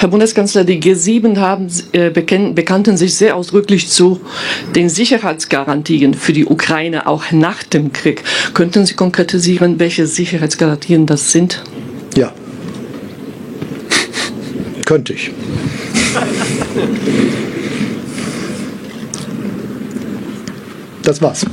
Herr 0.00 0.08
Bundeskanzler, 0.08 0.64
die 0.64 0.80
G7 0.80 1.36
haben, 1.36 1.68
äh, 1.92 2.08
bekann, 2.08 2.54
bekannten 2.54 2.96
sich 2.96 3.16
sehr 3.16 3.36
ausdrücklich 3.36 3.90
zu 3.90 4.18
den 4.74 4.88
Sicherheitsgarantien 4.88 6.14
für 6.14 6.32
die 6.32 6.46
Ukraine 6.46 7.06
auch 7.06 7.32
nach 7.32 7.62
dem 7.64 7.92
Krieg. 7.92 8.24
Könnten 8.54 8.86
Sie 8.86 8.94
konkretisieren, 8.94 9.78
welche 9.78 10.06
Sicherheitsgarantien 10.06 11.04
das 11.04 11.32
sind? 11.32 11.62
Ja. 12.16 12.32
Könnte 14.86 15.12
ich. 15.12 15.32
Das 21.02 21.20
war's. 21.20 21.44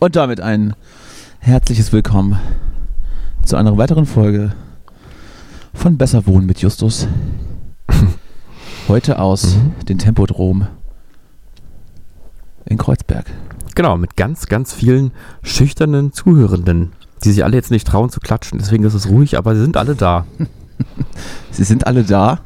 Und 0.00 0.14
damit 0.14 0.40
ein 0.40 0.74
herzliches 1.40 1.92
Willkommen 1.92 2.38
zu 3.44 3.56
einer 3.56 3.76
weiteren 3.78 4.06
Folge 4.06 4.52
von 5.74 5.98
Besser 5.98 6.24
Wohnen 6.28 6.46
mit 6.46 6.60
Justus. 6.60 7.08
Heute 8.88 9.18
aus 9.18 9.56
mhm. 9.56 9.86
dem 9.86 9.98
Tempodrom 9.98 10.68
in 12.66 12.78
Kreuzberg. 12.78 13.26
Genau, 13.74 13.96
mit 13.96 14.14
ganz, 14.14 14.46
ganz 14.46 14.72
vielen 14.72 15.10
schüchternen 15.42 16.12
Zuhörenden, 16.12 16.92
die 17.24 17.32
sich 17.32 17.42
alle 17.42 17.56
jetzt 17.56 17.72
nicht 17.72 17.88
trauen 17.88 18.10
zu 18.10 18.20
klatschen. 18.20 18.60
Deswegen 18.60 18.84
ist 18.84 18.94
es 18.94 19.08
ruhig, 19.08 19.36
aber 19.36 19.56
sie 19.56 19.62
sind 19.62 19.76
alle 19.76 19.96
da. 19.96 20.26
sie 21.50 21.64
sind 21.64 21.88
alle 21.88 22.04
da 22.04 22.40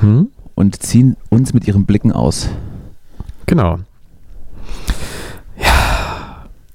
mhm. 0.00 0.28
und 0.54 0.80
ziehen 0.80 1.16
uns 1.28 1.54
mit 1.54 1.66
ihren 1.66 1.86
Blicken 1.86 2.12
aus. 2.12 2.50
Genau. 3.46 3.80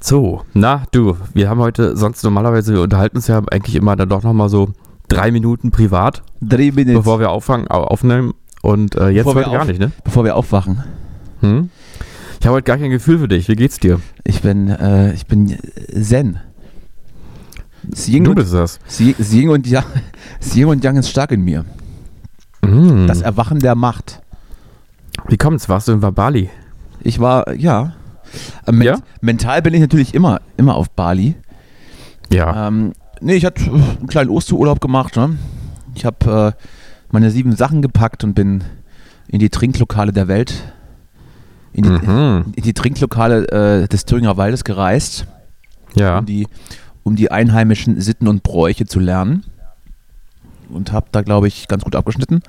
So, 0.02 0.44
na 0.53 0.83
du, 0.92 1.17
wir 1.33 1.50
haben 1.50 1.59
heute, 1.59 1.97
sonst 1.97 2.23
normalerweise, 2.23 2.73
wir 2.73 2.81
unterhalten 2.81 3.17
uns 3.17 3.28
ja 3.28 3.42
eigentlich 3.52 3.75
immer 3.75 3.95
dann 3.95 4.08
doch 4.08 4.23
nochmal 4.23 4.50
so 4.50 4.69
drei 5.09 5.31
Minuten 5.31 5.72
privat. 5.72 6.23
Drei 6.42 6.72
Minuten. 6.72 6.94
Bevor 6.94 7.19
wir 7.19 7.31
auffangen, 7.31 7.67
aufnehmen. 7.67 8.33
Und 8.61 8.95
äh, 8.95 9.09
jetzt 9.09 9.25
heute 9.25 9.50
gar 9.50 9.66
nicht, 9.66 9.80
ne? 9.80 9.92
Bevor 10.03 10.23
wir 10.23 10.36
aufwachen. 10.36 10.83
Hm? 11.42 11.70
Ich 12.39 12.45
habe 12.45 12.55
heute 12.55 12.66
gar 12.66 12.77
kein 12.77 12.92
Gefühl 12.92 13.20
für 13.20 13.27
dich. 13.27 13.50
Wie 13.50 13.55
geht's 13.55 13.80
dir? 13.80 14.00
Ich 14.23 14.42
bin, 14.42 14.70
äh, 14.70 15.14
ich 15.14 15.25
bin 15.25 15.58
Zen. 16.02 16.39
Sing 17.92 18.23
du 18.23 18.36
bist 18.36 18.53
das. 18.53 18.80
Sing 18.88 19.50
und, 19.50 19.67
Yang, 19.67 19.86
Sing 20.39 20.66
und 20.66 20.83
Yang 20.83 20.97
ist 20.97 21.09
stark 21.09 21.31
in 21.31 21.44
mir. 21.44 21.66
Mm. 22.61 23.08
Das 23.08 23.22
Erwachen 23.22 23.59
der 23.59 23.75
Macht. 23.75 24.22
Wie 25.27 25.38
kommt's? 25.38 25.67
Warst 25.67 25.88
du 25.88 25.94
in 25.94 26.00
Bali? 26.00 26.50
Ich 27.02 27.20
war, 27.20 27.53
ja. 27.53 27.94
Äh, 28.66 28.72
ment 28.72 28.86
ja? 28.86 28.98
Mental 29.22 29.62
bin 29.62 29.74
ich 29.74 29.82
natürlich 29.82 30.14
immer, 30.14 30.42
immer 30.58 30.76
auf 30.76 30.90
Bali. 30.90 31.36
Ja. 32.32 32.68
Ähm, 32.68 32.94
nee, 33.22 33.36
ich 33.36 33.46
hatte 33.46 33.64
einen 33.66 34.08
kleinen 34.08 34.30
Osterurlaub 34.30 34.82
gemacht. 34.82 35.16
Ne? 35.16 35.38
Ich 35.96 36.06
habe 36.06 36.56
äh, 36.58 36.64
meine 37.12 37.32
sieben 37.32 37.56
Sachen 37.56 37.82
gepackt 37.82 38.24
und 38.24 38.34
bin 38.34 38.64
in 39.28 39.40
die 39.40 39.50
Trinklokale 39.50 40.12
der 40.12 40.28
Welt, 40.28 40.74
in 41.74 41.84
die, 41.84 41.90
mhm. 41.90 42.46
in 42.56 42.64
die 42.64 42.74
Trinklokale 42.74 43.84
äh, 43.84 43.88
des 43.88 44.06
Thüringer 44.06 44.38
Waldes 44.38 44.64
gereist, 44.64 45.26
ja. 45.96 46.20
um, 46.20 46.26
die, 46.26 46.48
um 47.04 47.16
die 47.16 47.32
einheimischen 47.32 48.00
Sitten 48.02 48.28
und 48.28 48.44
Bräuche 48.44 48.86
zu 48.86 49.00
lernen. 49.00 49.46
Und 50.70 50.92
habe 50.92 51.08
da, 51.12 51.24
glaube 51.24 51.48
ich, 51.48 51.68
ganz 51.68 51.84
gut 51.84 51.96
abgeschnitten. 51.96 52.44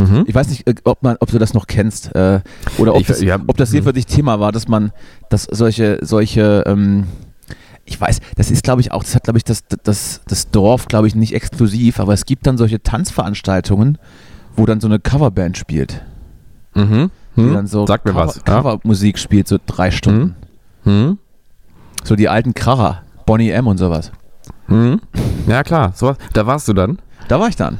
Mhm. 0.00 0.24
Ich 0.26 0.34
weiß 0.34 0.48
nicht, 0.48 0.66
äh, 0.66 0.74
ob, 0.84 1.02
man, 1.02 1.16
ob 1.20 1.30
du 1.30 1.38
das 1.38 1.52
noch 1.52 1.66
kennst 1.66 2.14
äh, 2.14 2.40
oder 2.78 2.94
ob, 2.94 3.02
ich, 3.02 3.06
das, 3.06 3.20
ja, 3.20 3.38
ob 3.46 3.56
das 3.56 3.70
hier 3.70 3.82
mhm. 3.82 3.86
für 3.86 3.92
dich 3.92 4.06
Thema 4.06 4.40
war, 4.40 4.50
dass 4.50 4.66
man, 4.66 4.92
dass 5.28 5.44
solche, 5.44 5.98
solche, 6.00 6.64
ähm, 6.66 7.06
ich 7.84 8.00
weiß, 8.00 8.20
das 8.36 8.50
ist, 8.50 8.64
glaube 8.64 8.80
ich, 8.80 8.92
auch, 8.92 9.02
das 9.02 9.14
hat, 9.14 9.24
glaube 9.24 9.38
ich, 9.38 9.44
das, 9.44 9.64
das, 9.82 10.22
das 10.26 10.50
Dorf, 10.50 10.88
glaube 10.88 11.06
ich, 11.06 11.14
nicht 11.14 11.34
exklusiv, 11.34 12.00
aber 12.00 12.14
es 12.14 12.24
gibt 12.24 12.46
dann 12.46 12.56
solche 12.56 12.82
Tanzveranstaltungen, 12.82 13.98
wo 14.56 14.64
dann 14.64 14.80
so 14.80 14.88
eine 14.88 14.98
Coverband 14.98 15.58
spielt. 15.58 16.02
Mhm. 16.74 17.10
Die 17.36 17.42
hm? 17.42 17.54
dann 17.54 17.66
so 17.66 17.86
Sag 17.86 18.04
mir 18.04 18.12
Cover, 18.12 18.26
was. 18.26 18.44
Covermusik 18.44 19.16
ja. 19.16 19.22
spielt, 19.22 19.48
so 19.48 19.58
drei 19.64 19.90
Stunden. 19.90 20.34
Mhm. 20.84 21.18
So 22.04 22.16
die 22.16 22.28
alten 22.28 22.54
Kracher, 22.54 23.02
Bonnie 23.26 23.50
M 23.50 23.66
und 23.66 23.78
sowas. 23.78 24.10
Mhm. 24.66 25.00
Ja, 25.46 25.62
klar, 25.62 25.92
so, 25.94 26.14
da 26.32 26.46
warst 26.46 26.68
du 26.68 26.72
dann. 26.72 26.98
Da 27.28 27.38
war 27.38 27.48
ich 27.48 27.56
dann. 27.56 27.78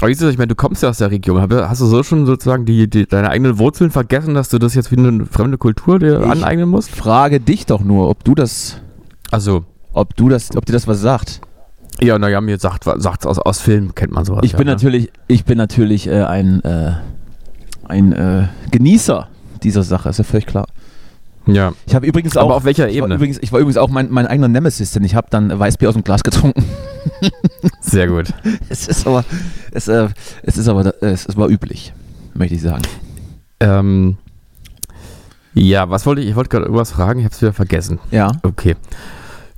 Aber 0.00 0.10
ich 0.10 0.20
meine, 0.20 0.48
du 0.48 0.54
kommst 0.54 0.82
ja 0.82 0.88
aus 0.88 0.98
der 0.98 1.10
Region. 1.10 1.40
Hast 1.40 1.80
du 1.80 1.86
so 1.86 2.02
schon 2.02 2.26
sozusagen 2.26 2.64
die, 2.64 2.88
die, 2.88 3.06
deine 3.06 3.30
eigenen 3.30 3.58
Wurzeln 3.58 3.90
vergessen, 3.90 4.34
dass 4.34 4.48
du 4.48 4.58
das 4.58 4.74
jetzt 4.74 4.90
wie 4.90 4.98
eine 4.98 5.26
fremde 5.26 5.56
Kultur 5.56 5.98
dir 5.98 6.20
ich 6.20 6.30
aneignen 6.30 6.68
musst? 6.68 6.90
Frage 6.90 7.40
dich 7.40 7.66
doch 7.66 7.82
nur, 7.82 8.08
ob 8.08 8.24
du 8.24 8.34
das. 8.34 8.80
Also. 9.30 9.64
Ob 9.92 10.16
du 10.16 10.28
das, 10.28 10.56
ob 10.56 10.66
dir 10.66 10.72
das 10.72 10.88
was 10.88 11.00
sagt. 11.00 11.40
Ja, 12.00 12.18
naja, 12.18 12.40
mir 12.40 12.58
sagt 12.58 12.86
es 12.86 13.06
aus, 13.06 13.38
aus 13.38 13.60
Filmen, 13.60 13.94
kennt 13.94 14.12
man 14.12 14.24
sowas. 14.24 14.42
Ich 14.44 14.52
bin 14.52 14.66
ja, 14.66 14.72
ne? 14.72 14.72
natürlich, 14.72 15.12
ich 15.28 15.44
bin 15.44 15.56
natürlich 15.58 16.08
äh, 16.08 16.22
ein, 16.22 16.60
äh, 16.64 16.94
ein 17.84 18.12
äh, 18.12 18.48
Genießer 18.72 19.28
dieser 19.62 19.84
Sache, 19.84 20.08
ist 20.08 20.18
ja 20.18 20.24
völlig 20.24 20.46
klar. 20.46 20.66
Ja. 21.46 21.72
Ich 21.86 21.94
habe 21.94 22.06
übrigens 22.06 22.36
auch. 22.36 22.44
Aber 22.44 22.56
auf 22.56 22.64
welcher 22.64 22.88
Ebene? 22.88 23.10
War 23.10 23.16
übrigens, 23.16 23.38
ich 23.40 23.52
war 23.52 23.60
übrigens 23.60 23.76
auch 23.76 23.90
mein, 23.90 24.10
mein 24.10 24.26
eigener 24.26 24.48
Nemesis, 24.48 24.92
denn 24.92 25.04
ich 25.04 25.14
habe 25.14 25.28
dann 25.30 25.56
Weißbier 25.56 25.88
aus 25.88 25.94
dem 25.94 26.04
Glas 26.04 26.22
getrunken. 26.24 26.64
Sehr 27.80 28.08
gut. 28.08 28.32
es 28.68 28.88
ist 28.88 29.06
aber, 29.06 29.24
es, 29.72 29.88
äh, 29.88 30.08
es 30.42 30.56
ist 30.56 30.68
aber, 30.68 30.94
es, 31.02 31.26
es 31.26 31.36
war 31.36 31.48
üblich, 31.48 31.92
möchte 32.34 32.54
ich 32.54 32.62
sagen. 32.62 32.82
Ähm, 33.60 34.16
ja, 35.54 35.88
was 35.90 36.06
wollte 36.06 36.22
ich? 36.22 36.28
Ich 36.28 36.36
wollte 36.36 36.48
gerade 36.48 36.64
irgendwas 36.64 36.92
fragen, 36.92 37.20
ich 37.20 37.24
habe 37.24 37.34
es 37.34 37.40
wieder 37.42 37.52
vergessen. 37.52 37.98
Ja. 38.10 38.32
Okay. 38.42 38.76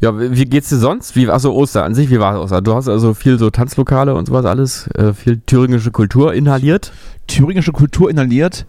Ja, 0.00 0.12
wie 0.18 0.44
geht's 0.44 0.68
dir 0.68 0.76
sonst? 0.76 1.16
Wie, 1.16 1.26
achso, 1.30 1.54
Oster 1.54 1.84
an 1.84 1.94
sich, 1.94 2.10
wie 2.10 2.20
war 2.20 2.38
Oster? 2.38 2.60
Du 2.60 2.74
hast 2.74 2.86
also 2.86 3.14
viel 3.14 3.38
so 3.38 3.48
Tanzlokale 3.48 4.14
und 4.14 4.26
sowas 4.26 4.44
alles, 4.44 4.88
äh, 4.88 5.14
viel 5.14 5.40
thüringische 5.40 5.90
Kultur 5.90 6.34
inhaliert? 6.34 6.92
Thüringische 7.26 7.72
Kultur 7.72 8.10
inhaliert 8.10 8.66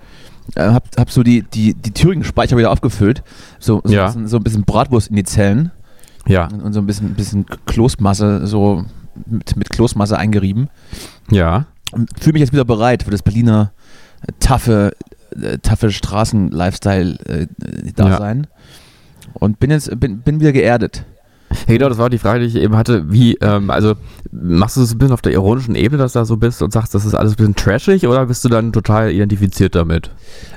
äh, 0.55 0.69
hab, 0.69 0.87
hab 0.97 1.11
so 1.11 1.23
die, 1.23 1.43
die, 1.43 1.73
die 1.73 1.91
Thüringen-Speicher 1.91 2.57
wieder 2.57 2.71
aufgefüllt. 2.71 3.23
So, 3.59 3.81
so, 3.83 3.93
ja. 3.93 4.05
ein 4.05 4.07
bisschen, 4.07 4.27
so 4.27 4.37
ein 4.37 4.43
bisschen 4.43 4.63
Bratwurst 4.63 5.09
in 5.09 5.15
die 5.15 5.23
Zellen. 5.23 5.71
Ja. 6.27 6.47
Und, 6.47 6.61
und 6.61 6.73
so 6.73 6.79
ein 6.79 6.85
bisschen, 6.85 7.13
bisschen 7.13 7.45
Kloßmasse, 7.65 8.47
so 8.47 8.85
mit, 9.25 9.55
mit 9.55 9.69
Kloßmasse 9.69 10.17
eingerieben. 10.17 10.69
Ja. 11.31 11.65
Und 11.91 12.09
fühle 12.19 12.33
mich 12.33 12.41
jetzt 12.41 12.51
wieder 12.53 12.65
bereit 12.65 13.03
für 13.03 13.11
das 13.11 13.23
Berliner 13.23 13.71
äh, 14.21 14.33
taffe, 14.39 14.91
äh, 15.39 15.59
taffe 15.59 15.91
Straßen-Lifestyle-Dasein. 15.91 18.43
Äh, 18.43 18.43
ja. 18.43 18.49
Und 19.33 19.59
bin 19.59 19.71
jetzt 19.71 19.99
bin, 19.99 20.19
bin 20.19 20.39
wieder 20.39 20.53
geerdet. 20.53 21.03
Ja, 21.49 21.73
genau, 21.73 21.89
das 21.89 21.97
war 21.97 22.09
die 22.09 22.17
Frage, 22.17 22.41
die 22.41 22.45
ich 22.45 22.55
eben 22.55 22.75
hatte. 22.75 23.11
Wie, 23.11 23.35
ähm, 23.41 23.69
also 23.69 23.95
machst 24.31 24.77
du 24.77 24.81
es 24.81 24.93
ein 24.93 24.97
bisschen 24.97 25.13
auf 25.13 25.21
der 25.21 25.33
ironischen 25.33 25.75
Ebene, 25.75 26.01
dass 26.01 26.13
du 26.13 26.19
da 26.19 26.25
so 26.25 26.37
bist 26.37 26.61
und 26.61 26.73
sagst, 26.73 26.93
das 26.93 27.05
ist 27.05 27.13
alles 27.13 27.33
ein 27.33 27.35
bisschen 27.37 27.55
trashig 27.55 28.07
oder 28.07 28.25
bist 28.25 28.43
du 28.45 28.49
dann 28.49 28.73
total 28.73 29.11
identifiziert 29.11 29.75
damit? 29.75 30.11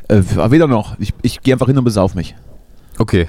Äh, 0.09 0.23
weder 0.51 0.67
noch. 0.67 0.99
Ich, 0.99 1.13
ich 1.23 1.41
gehe 1.43 1.55
einfach 1.55 1.67
hin 1.67 1.79
und 1.79 1.85
besauf 1.85 2.15
mich. 2.15 2.35
Okay. 3.01 3.29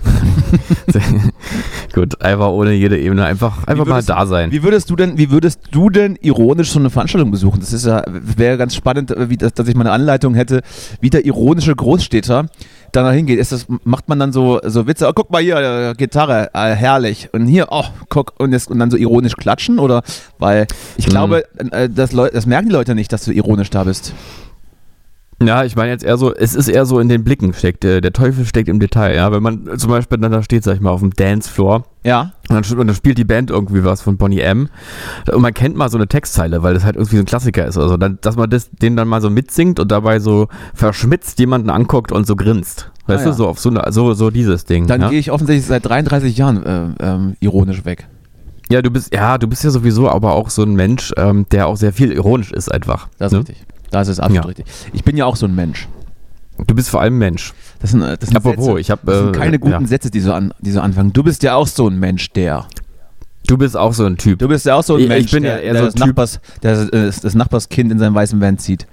Gut, 1.93 2.21
einfach 2.21 2.49
ohne 2.49 2.73
jede 2.73 2.99
Ebene, 2.99 3.23
einfach, 3.23 3.65
einfach 3.67 3.85
würdest, 3.85 4.09
mal 4.09 4.15
da 4.15 4.25
sein. 4.25 4.51
Wie 4.51 4.63
würdest 4.63 4.89
du 4.89 4.97
denn, 4.97 5.17
wie 5.17 5.31
würdest 5.31 5.61
du 5.71 5.89
denn 5.89 6.17
ironisch 6.19 6.71
so 6.71 6.79
eine 6.79 6.89
Veranstaltung 6.89 7.31
besuchen? 7.31 7.61
Das 7.61 7.71
ist 7.71 7.85
ja, 7.85 8.03
wäre 8.09 8.57
ganz 8.57 8.75
spannend, 8.75 9.15
wie 9.17 9.37
das, 9.37 9.53
dass 9.53 9.69
ich 9.69 9.75
mal 9.75 9.83
eine 9.83 9.91
Anleitung 9.91 10.33
hätte, 10.33 10.61
wie 10.99 11.09
der 11.09 11.25
ironische 11.25 11.73
Großstädter 11.73 12.47
dann 12.91 13.05
da 13.05 13.11
hingeht. 13.11 13.39
Ist 13.39 13.51
das, 13.51 13.65
macht 13.83 14.09
man 14.09 14.19
dann 14.19 14.33
so, 14.33 14.59
so 14.63 14.87
Witze, 14.87 15.07
oh, 15.07 15.13
guck 15.13 15.31
mal 15.31 15.41
hier, 15.41 15.93
Gitarre, 15.97 16.49
äh, 16.53 16.75
herrlich. 16.75 17.29
Und 17.33 17.47
hier, 17.47 17.67
oh, 17.71 17.85
guck, 18.09 18.33
und, 18.39 18.51
jetzt, 18.51 18.69
und 18.69 18.79
dann 18.79 18.91
so 18.91 18.97
ironisch 18.97 19.35
klatschen? 19.35 19.79
Oder, 19.79 20.03
weil 20.39 20.67
ich 20.97 21.05
hm. 21.05 21.11
glaube, 21.11 21.43
äh, 21.71 21.89
das, 21.89 22.11
das 22.11 22.45
merken 22.45 22.69
die 22.69 22.73
Leute 22.73 22.95
nicht, 22.95 23.11
dass 23.11 23.25
du 23.25 23.31
ironisch 23.31 23.69
da 23.69 23.83
bist. 23.83 24.13
Ja, 25.41 25.63
ich 25.63 25.75
meine 25.75 25.91
jetzt 25.91 26.03
eher 26.03 26.17
so, 26.17 26.33
es 26.33 26.55
ist 26.55 26.67
eher 26.67 26.85
so 26.85 26.99
in 26.99 27.09
den 27.09 27.23
Blicken 27.23 27.53
steckt, 27.53 27.83
der, 27.83 27.99
der 28.01 28.13
Teufel 28.13 28.45
steckt 28.45 28.69
im 28.69 28.79
Detail, 28.79 29.15
ja. 29.15 29.31
Wenn 29.31 29.41
man 29.41 29.77
zum 29.77 29.89
Beispiel 29.89 30.17
dann 30.19 30.31
da 30.31 30.43
steht, 30.43 30.63
sag 30.63 30.75
ich 30.75 30.81
mal, 30.81 30.91
auf 30.91 30.99
dem 30.99 31.11
Dancefloor. 31.11 31.83
Ja. 32.03 32.33
Und 32.49 32.69
dann, 32.69 32.79
und 32.79 32.87
dann, 32.87 32.95
spielt 32.95 33.17
die 33.17 33.23
Band 33.23 33.49
irgendwie 33.49 33.83
was 33.83 34.01
von 34.01 34.17
Bonnie 34.17 34.39
M. 34.39 34.69
Und 35.31 35.41
man 35.41 35.53
kennt 35.53 35.75
mal 35.75 35.89
so 35.89 35.97
eine 35.97 36.07
Textzeile, 36.07 36.63
weil 36.63 36.73
das 36.73 36.83
halt 36.83 36.95
irgendwie 36.95 37.15
so 37.15 37.23
ein 37.23 37.25
Klassiker 37.25 37.65
ist. 37.65 37.77
Also, 37.77 37.97
dann, 37.97 38.19
dass 38.21 38.35
man 38.35 38.49
das, 38.49 38.69
den 38.71 38.95
dann 38.95 39.07
mal 39.07 39.21
so 39.21 39.29
mitsingt 39.29 39.79
und 39.79 39.91
dabei 39.91 40.19
so 40.19 40.47
verschmitzt 40.73 41.39
jemanden 41.39 41.69
anguckt 41.69 42.11
und 42.11 42.27
so 42.27 42.35
grinst. 42.35 42.91
Weißt 43.07 43.25
ah, 43.25 43.29
du, 43.29 43.35
so 43.35 43.47
auf 43.47 43.59
so, 43.59 43.69
eine, 43.69 43.83
so, 43.91 44.13
so 44.13 44.29
dieses 44.29 44.65
Ding. 44.65 44.87
Dann 44.87 45.01
ja? 45.01 45.09
gehe 45.09 45.19
ich 45.19 45.31
offensichtlich 45.31 45.65
seit 45.65 45.85
33 45.85 46.37
Jahren 46.37 46.65
äh, 46.65 46.87
ähm, 46.99 47.35
ironisch 47.39 47.83
weg. 47.83 48.07
Ja, 48.69 48.81
du 48.81 48.89
bist, 48.89 49.13
ja, 49.13 49.37
du 49.37 49.47
bist 49.47 49.63
ja 49.63 49.69
sowieso 49.69 50.09
aber 50.09 50.33
auch 50.33 50.49
so 50.49 50.63
ein 50.63 50.75
Mensch, 50.75 51.11
ähm, 51.17 51.45
der 51.51 51.67
auch 51.67 51.75
sehr 51.75 51.91
viel 51.91 52.11
ironisch 52.11 52.51
ist 52.53 52.71
einfach. 52.71 53.09
Das 53.17 53.27
ist 53.27 53.33
ne? 53.33 53.39
richtig. 53.39 53.65
Das 53.91 54.07
ist 54.07 54.19
absolut 54.19 54.43
ja. 54.43 54.47
richtig. 54.47 54.65
Ich 54.93 55.03
bin 55.03 55.15
ja 55.17 55.25
auch 55.25 55.35
so 55.35 55.45
ein 55.45 55.53
Mensch. 55.55 55.87
Du 56.67 56.75
bist 56.75 56.89
vor 56.89 57.01
allem 57.01 57.17
Mensch. 57.17 57.53
Das 57.79 57.91
sind, 57.91 58.01
das 58.01 58.19
sind, 58.21 58.35
Apropos, 58.35 58.65
Sätze, 58.65 58.79
ich 58.79 58.91
hab, 58.91 59.05
das 59.05 59.17
sind 59.17 59.35
äh, 59.35 59.39
keine 59.39 59.59
guten 59.59 59.81
ja. 59.81 59.87
Sätze, 59.87 60.11
die 60.11 60.19
so, 60.19 60.33
an, 60.33 60.53
die 60.59 60.71
so 60.71 60.81
anfangen. 60.81 61.11
Du 61.13 61.23
bist 61.23 61.43
ja 61.43 61.55
auch 61.55 61.67
so 61.67 61.87
ein 61.87 61.99
Mensch, 61.99 62.29
der. 62.31 62.67
Du 63.47 63.57
bist 63.57 63.75
auch 63.75 63.93
so 63.93 64.05
ein 64.05 64.17
Typ. 64.17 64.39
Du 64.39 64.47
bist 64.47 64.65
ja 64.65 64.75
auch 64.75 64.83
so 64.83 64.95
ein 64.95 65.01
ich, 65.01 65.07
Mensch, 65.07 65.25
ich 65.25 65.31
bin 65.31 65.43
der, 65.43 65.57
ja 65.57 65.59
eher 65.59 65.73
der 65.73 65.81
so 65.81 65.85
das, 65.87 65.95
ein 65.95 65.99
Typ. 65.99 66.07
Nachbars, 66.07 66.39
der 66.61 66.85
das, 66.85 67.21
das 67.21 67.33
Nachbarskind 67.35 67.91
in 67.91 67.99
seinem 67.99 68.13
weißen 68.13 68.39
Van 68.39 68.57
zieht. 68.59 68.85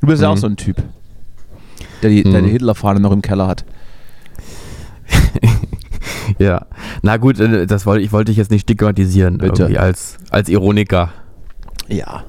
Du 0.00 0.06
bist 0.06 0.22
ja 0.22 0.28
auch 0.28 0.36
Mhm. 0.36 0.40
so 0.40 0.46
ein 0.46 0.56
Typ, 0.56 0.76
der 2.02 2.10
die, 2.10 2.22
der 2.22 2.40
Mhm. 2.42 2.46
die 2.46 2.52
Hitlerfahne 2.52 3.00
noch 3.00 3.12
im 3.12 3.22
Keller 3.22 3.46
hat. 3.46 3.64
Ja. 6.38 6.66
Na 7.02 7.16
gut, 7.16 7.40
äh, 7.40 7.66
das 7.66 7.86
wollte 7.86 8.04
ich 8.04 8.12
wollte 8.12 8.30
ich 8.30 8.36
jetzt 8.36 8.50
nicht 8.50 8.62
stigmatisieren, 8.62 9.38
Bitte. 9.38 9.80
als, 9.80 10.18
als 10.30 10.48
Ironiker. 10.50 11.10
Ja. 11.88 12.22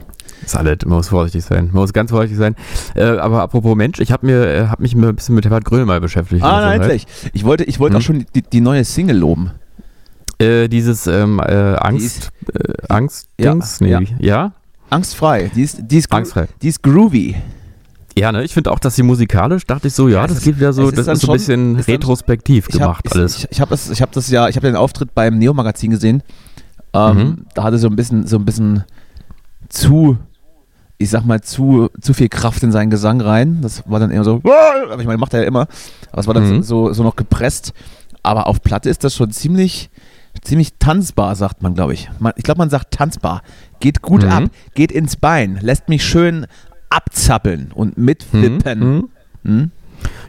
Ist 0.50 0.56
alles, 0.58 0.78
man 0.86 0.98
muss 0.98 1.10
vorsichtig 1.10 1.44
sein. 1.46 1.66
Man 1.72 1.82
muss 1.82 1.94
ganz 1.94 2.10
vorsichtig 2.10 2.40
sein. 2.40 2.56
Äh, 2.96 3.04
aber 3.04 3.42
apropos 3.44 3.76
Mensch, 3.76 4.00
ich 4.00 4.12
habe 4.12 4.26
mir, 4.26 4.48
äh, 4.48 4.68
hab 4.68 4.80
mich 4.80 4.96
ein 4.96 5.16
bisschen 5.16 5.36
mit 5.36 5.46
Herbert 5.46 5.64
Grönemeyer 5.66 6.00
beschäftigt. 6.00 6.44
Ah, 6.44 6.62
nein, 6.62 6.82
endlich. 6.82 7.06
Ich 7.34 7.44
wollte, 7.46 7.66
ich 7.66 7.80
wollte 7.80 7.94
Mhm. 7.96 8.00
auch 8.00 8.04
schon 8.04 8.26
die, 8.34 8.42
die 8.42 8.62
neue 8.62 8.84
Single 8.84 9.18
loben. 9.18 9.52
Äh, 10.40 10.68
dieses 10.68 11.06
ähm, 11.06 11.40
äh, 11.40 11.76
Angst, 11.76 12.32
äh, 12.54 12.74
Angst-Dings? 12.88 13.80
Ja, 13.82 14.00
nee, 14.00 14.08
ja. 14.20 14.26
ja? 14.46 14.52
Angstfrei. 14.90 15.52
Die 15.54 15.62
ist, 15.62 15.82
die 15.84 15.98
ist, 15.98 16.12
Angstfrei. 16.12 16.48
Die 16.64 16.70
ist 16.70 16.82
groovy. 16.82 17.36
Ja, 18.18 18.32
ne? 18.32 18.44
Ich 18.44 18.54
finde 18.56 18.72
auch, 18.72 18.80
dass 18.80 18.96
sie 18.96 19.04
musikalisch, 19.04 19.66
dachte 19.68 19.88
ich 19.90 19.94
so, 19.94 20.08
ja, 20.08 20.22
Ja, 20.22 20.28
das 20.28 20.38
ist- 20.38 20.44
geht 20.46 20.58
wieder 20.58 20.74
so, 20.74 20.90
ist 20.90 20.98
das 20.98 21.06
dann 21.06 21.16
ist 21.16 21.22
so 21.22 21.28
ein 21.32 21.34
bisschen 21.34 21.76
ist 21.78 21.88
dann- 21.88 21.94
retrospektiv 21.96 22.68
Ich 22.70 22.80
gemacht 22.80 23.06
hab, 23.06 23.16
alles. 23.16 23.38
Ich, 23.38 23.48
ich 23.52 23.62
habe 23.62 23.70
das, 23.70 23.88
ich 23.92 24.00
das 24.00 24.30
ja, 24.32 24.48
ich 24.50 24.56
habe 24.56 24.66
den 24.66 24.76
Auftritt 24.76 25.14
beim 25.14 25.38
Neo-Magazin 25.38 25.92
gesehen. 25.92 26.24
Ähm, 26.94 27.18
Mhm. 27.18 27.46
Da 27.54 27.64
hatte 27.64 27.78
so 27.78 27.88
ein 27.88 27.96
bisschen, 27.96 28.26
so 28.26 28.38
ein 28.38 28.46
bisschen 28.46 28.84
zu, 29.70 30.18
ich 31.02 31.10
sag 31.10 31.26
mal, 31.26 31.40
zu, 31.42 31.90
zu 32.02 32.14
viel 32.14 32.30
Kraft 32.30 32.62
in 32.62 32.72
seinen 32.72 32.90
Gesang 32.92 33.22
rein. 33.22 33.60
Das 33.62 33.84
war 33.90 34.00
dann 34.00 34.12
eher 34.12 34.24
so, 34.26 34.42
aber 34.44 35.00
ich 35.00 35.08
meine, 35.08 35.18
macht 35.18 35.34
er 35.34 35.42
ja 35.42 35.48
immer. 35.48 35.68
Aber 36.12 36.20
es 36.20 36.28
war 36.28 36.34
dann 36.34 36.58
Mhm. 36.58 36.62
so, 36.64 36.92
so 36.94 37.02
noch 37.04 37.16
gepresst. 37.16 37.74
Aber 38.22 38.48
auf 38.48 38.62
Platte 38.62 38.90
ist 38.90 39.04
das 39.06 39.16
schon 39.16 39.32
ziemlich, 39.32 39.90
ziemlich 40.44 40.74
tanzbar, 40.78 41.36
sagt 41.38 41.64
man, 41.64 41.74
glaube 41.74 41.94
ich. 41.94 42.10
Man, 42.20 42.34
ich 42.36 42.44
glaube, 42.44 42.58
man 42.60 42.70
sagt 42.70 42.92
tanzbar. 42.92 43.42
Geht 43.80 44.02
gut 44.02 44.24
Mhm. 44.24 44.30
ab, 44.30 44.44
geht 44.76 44.92
ins 44.92 45.16
Bein, 45.16 45.58
lässt 45.62 45.88
mich 45.88 46.04
schön 46.04 46.46
abzappeln 46.90 47.72
und 47.74 47.98
mitflippen. 47.98 48.80
Mhm. 48.80 49.10
Hm? 49.46 49.72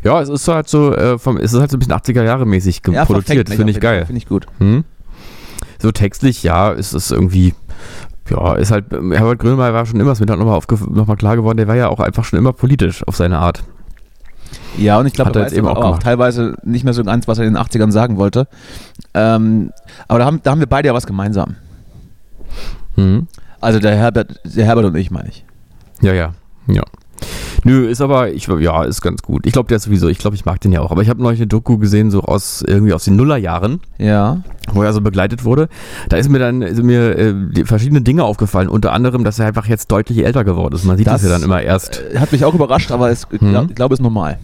Ja, 0.05 0.21
es 0.21 0.29
ist 0.29 0.47
halt 0.47 0.69
so, 0.69 0.95
äh, 0.95 1.19
vom, 1.19 1.37
es 1.37 1.53
ist 1.53 1.59
halt 1.61 1.71
so 1.71 1.77
ein 1.77 1.81
bisschen 1.81 1.95
80er 1.95 2.23
Jahre 2.23 2.47
mäßig 2.47 2.81
Ja, 2.93 3.05
produziert, 3.05 3.49
finde 3.49 3.73
ich 3.73 3.81
geil. 3.81 4.07
Finde 4.07 4.19
ich 4.19 4.27
gut. 4.29 4.47
Hm? 4.59 4.85
So 5.81 5.91
textlich, 5.91 6.43
ja, 6.43 6.71
ist 6.71 6.93
es 6.93 7.11
irgendwie, 7.11 7.55
ja, 8.31 8.55
ist 8.55 8.71
halt, 8.71 8.87
Herbert 8.91 9.39
Grönemeyer 9.39 9.75
war 9.75 9.87
schon 9.87 10.01
immer, 10.01 10.13
ist 10.13 10.21
mir 10.21 10.27
dann 10.27 10.39
nochmal 10.39 10.61
noch 10.91 11.07
mal 11.07 11.17
klar 11.17 11.37
geworden, 11.37 11.57
der 11.57 11.69
war 11.69 11.77
ja 11.77 11.89
auch 11.89 12.01
einfach 12.01 12.25
schon 12.25 12.39
immer 12.39 12.53
politisch 12.53 13.07
auf 13.07 13.17
seine 13.17 13.39
Art. 13.39 13.63
Ja, 14.77 14.99
und 14.99 15.07
ich 15.07 15.13
glaube, 15.13 15.39
er 15.39 15.47
weiß 15.47 15.53
eben 15.53 15.67
auch 15.67 15.77
auch, 15.77 15.99
teilweise 15.99 16.57
nicht 16.63 16.85
mehr 16.85 16.95
so 16.95 17.05
ganz, 17.05 17.29
was 17.29 17.39
er 17.39 17.47
in 17.47 17.55
den 17.55 17.63
80ern 17.63 17.91
sagen 17.91 18.17
wollte. 18.17 18.47
Ähm, 19.15 19.73
aber 20.09 20.21
da 20.21 20.25
haben, 20.25 20.41
da 20.43 20.51
haben 20.53 20.61
wir 20.61 20.69
beide 20.69 20.89
ja 20.89 20.95
was 20.95 21.07
gemeinsam. 21.07 21.57
Hm? 22.95 23.27
Also 23.61 23.79
der 23.79 23.97
Herbert, 23.97 24.41
der 24.45 24.65
Herbert 24.65 24.87
und 24.87 24.97
ich, 24.97 25.11
meine 25.11 25.29
ich. 25.29 25.45
Ja, 26.01 26.13
ja, 26.13 26.33
ja. 26.67 26.83
Nö, 27.65 27.87
ist 27.89 28.01
aber, 28.01 28.33
ich, 28.33 28.47
ja, 28.61 28.85
ist 28.85 29.03
ganz 29.03 29.23
gut. 29.23 29.47
Ich 29.47 29.53
glaube, 29.53 29.69
der 29.69 29.77
ist 29.77 29.85
sowieso, 29.85 30.09
ich 30.09 30.19
glaube, 30.19 30.35
ich 30.37 30.45
mag 30.45 30.61
den 30.61 30.73
ja 30.73 30.81
auch. 30.81 30.91
Aber 30.91 31.03
ich 31.03 31.09
habe 31.09 31.23
neulich 31.23 31.41
eine 31.41 31.47
Doku 31.47 31.79
gesehen, 31.79 32.11
so 32.11 32.23
aus, 32.23 32.63
irgendwie 32.67 32.93
aus 32.93 33.05
den 33.05 33.17
Nullerjahren, 33.17 33.81
Ja. 33.99 34.43
wo 34.73 34.83
er 34.83 34.93
so 34.93 35.01
begleitet 35.01 35.45
wurde. 35.45 35.69
Da 36.09 36.17
ist 36.17 36.29
mir 36.31 36.39
dann 36.39 36.63
ist 36.63 36.83
mir 36.83 37.19
äh, 37.19 37.65
verschiedene 37.65 38.01
Dinge 38.01 38.25
aufgefallen. 38.25 38.69
Unter 38.69 38.93
anderem, 38.93 39.25
dass 39.25 39.39
er 39.39 39.47
einfach 39.47 39.67
jetzt 39.67 39.91
deutlich 39.93 40.25
älter 40.25 40.45
geworden 40.45 40.75
ist. 40.75 40.85
Man 40.85 40.97
sieht 40.97 41.07
das, 41.07 41.21
Das- 41.23 41.25
ja 41.25 41.29
dann 41.37 41.43
immer 41.43 41.61
erst. 41.63 42.03
Äh, 42.15 42.19
Hat 42.19 42.33
mich 42.33 42.45
auch 42.45 42.55
überrascht, 42.55 42.91
aber 42.93 43.11
es, 43.11 43.27
ich 43.31 43.41
Mhm. 43.43 43.51
glaube, 43.51 43.75
glaub, 43.75 43.93
ist 43.93 44.01
normal. 44.03 44.39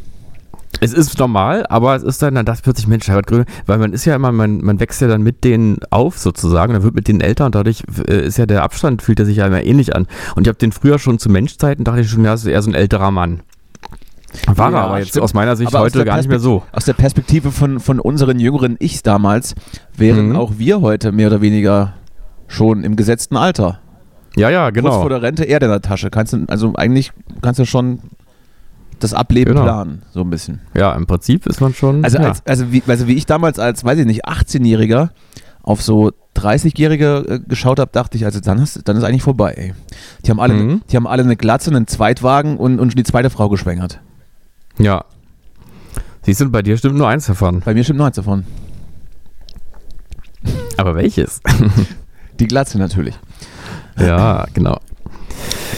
Es 0.81 0.93
ist 0.93 1.19
normal, 1.19 1.65
aber 1.69 1.97
es 1.97 2.03
ist 2.03 2.21
dann, 2.23 2.35
dann 2.35 2.45
das 2.47 2.61
plötzlich 2.63 2.87
Mensch, 2.87 3.09
Herbert 3.09 3.27
Gröne, 3.27 3.45
weil 3.67 3.79
man 3.79 3.93
ist 3.93 4.05
ja 4.05 4.15
immer, 4.15 4.31
man, 4.33 4.59
man 4.63 4.79
wächst 4.81 5.01
ja 5.01 5.09
dann 5.09 5.23
mit 5.23 5.43
denen 5.45 5.79
auf 5.91 6.19
sozusagen, 6.19 6.73
dann 6.75 6.83
wird 6.83 6.95
mit 6.95 7.09
denen 7.09 7.21
älter 7.21 7.47
und 7.47 7.55
dadurch 7.55 7.83
äh, 8.09 8.27
ist 8.27 8.37
ja 8.39 8.47
der 8.47 8.63
Abstand, 8.63 9.01
fühlt 9.03 9.19
er 9.21 9.27
sich 9.27 9.39
ja 9.39 9.47
immer 9.47 9.63
ähnlich 9.63 9.97
an. 9.97 10.07
Und 10.35 10.43
ich 10.47 10.49
habe 10.49 10.59
den 10.59 10.73
früher 10.73 10.99
schon 10.99 11.19
zu 11.19 11.29
Menschzeiten, 11.31 11.85
dachte 11.85 12.01
ich 12.01 12.11
schon, 12.11 12.25
ja, 12.25 12.33
das 12.33 12.43
ist 12.43 12.47
eher 12.49 12.61
so 12.63 12.71
ein 12.71 12.75
älterer 12.75 13.11
Mann. 13.11 13.41
War 14.47 14.71
Ja, 14.71 14.79
er 14.79 14.85
aber 14.85 14.99
jetzt 14.99 15.09
stimmt. 15.11 15.25
aus 15.25 15.33
meiner 15.35 15.57
Sicht 15.57 15.75
Aber 15.75 15.85
heute 15.85 16.05
gar 16.05 16.19
nicht 16.19 16.29
mehr 16.29 16.41
so. 16.41 16.63
Aus 16.73 16.85
der 16.85 16.93
Perspektive 16.93 17.53
von, 17.53 17.81
von 17.81 17.99
unseren 18.01 18.39
jüngeren 18.39 18.77
Ichs 18.79 19.03
damals 19.03 19.55
wären 19.97 20.31
Mhm. 20.31 20.37
auch 20.37 20.53
wir 20.59 20.83
heute 20.83 21.11
mehr 21.13 21.29
oder 21.29 21.41
weniger 21.41 21.95
schon 22.49 22.85
im 22.85 22.97
gesetzten 22.97 23.37
Alter. 23.37 23.81
Ja, 24.37 24.51
ja, 24.51 24.65
Kurz 24.71 24.75
genau. 24.75 25.01
vor 25.01 25.09
der 25.09 25.23
Rente 25.23 25.45
Erde 25.45 25.67
in 25.67 25.73
der 25.73 25.81
Tasche. 25.81 26.11
Kannst 26.11 26.35
du, 26.35 26.45
also 26.49 26.75
eigentlich 26.75 27.13
kannst 27.41 27.59
du 27.61 27.65
schon 27.65 28.01
das 29.01 29.13
Ableben 29.15 29.55
Genau. 29.55 29.65
planen, 29.65 30.03
so 30.13 30.21
ein 30.23 30.31
bisschen. 30.31 30.61
Ja, 30.75 30.93
im 30.95 31.07
Prinzip 31.07 31.47
ist 31.47 31.61
man 31.61 31.75
schon. 31.75 32.05
Also, 32.05 32.19
ja. 32.19 32.25
als, 32.29 32.45
also, 32.47 32.73
wie, 32.73 32.83
also 32.87 33.07
wie 33.07 33.15
ich 33.15 33.27
damals 33.27 33.59
als, 33.59 33.85
weiß 33.85 33.99
ich 33.99 34.07
nicht, 34.07 34.27
18-Jähriger 34.27 35.11
auf 35.63 35.83
so 35.83 36.13
30-Jährige 36.37 37.25
äh, 37.29 37.41
geschaut 37.41 37.79
habe, 37.81 37.91
dachte 37.93 38.17
ich, 38.17 38.25
also 38.25 38.41
dann, 38.41 38.61
hast, 38.61 38.81
dann 38.89 38.97
ist 38.97 39.03
eigentlich 39.05 39.23
vorbei. 39.23 39.53
Ey. 39.57 39.75
Die, 40.25 40.31
haben 40.31 40.41
alle, 40.41 40.55
Mhm. 40.55 40.83
die 40.91 40.97
haben 40.97 41.07
alle 41.07 41.23
eine 41.25 41.37
Glatze, 41.37 41.71
einen 41.71 41.87
Zweitwagen 41.87 42.57
und, 42.57 42.79
und 42.79 42.91
schon 42.93 42.97
die 42.97 43.03
zweite 43.05 43.31
Frau 43.31 43.49
geschwängert. 43.49 44.01
ja. 44.79 45.05
Siehst 46.23 46.41
du, 46.41 46.51
bei 46.51 46.61
dir 46.63 46.77
stimmt 46.77 46.97
nur 46.97 47.09
eins 47.09 47.27
davon. 47.27 47.61
Bei 47.65 47.73
mir 47.73 47.85
stimmt 47.85 48.01
noch 48.01 48.07
eins 48.07 48.17
davon. 48.17 48.45
Aber 50.77 50.95
welches? 50.97 51.41
Die 52.41 52.47
Glatze 52.49 52.79
natürlich. 52.79 53.15
ja, 53.99 54.45
genau. 54.53 54.79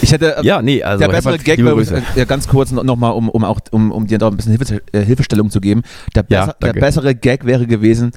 Ich 0.02 0.12
hätte 0.12 0.37
äh, 0.38 0.44
Ja, 0.46 0.62
nee, 0.62 0.82
also 0.82 1.00
der 1.05 1.08
bessere 1.12 1.38
Gag, 1.38 1.58
Grüße. 1.61 1.96
äh, 1.96 2.02
ja, 2.17 2.25
ganz 2.25 2.49
kurz 2.49 2.70
noch, 2.73 2.82
noch 2.85 2.96
mal, 2.96 3.11
um, 3.11 3.29
um, 3.29 3.44
auch, 3.44 3.61
um, 3.70 3.90
um 3.93 4.06
dir 4.06 4.19
da 4.19 4.29
ein 4.29 4.37
bisschen 4.37 4.56
Hilfe, 4.56 4.81
äh, 4.93 5.00
Hilfestellung 5.05 5.50
zu 5.50 5.61
geben. 5.61 5.82
Der, 6.14 6.25
Ja, 6.29 6.46
besser, 6.46 6.56
der 6.62 6.73
bessere 6.75 7.14
Gag 7.14 7.44
wäre 7.46 7.67
gewesen, 7.67 8.12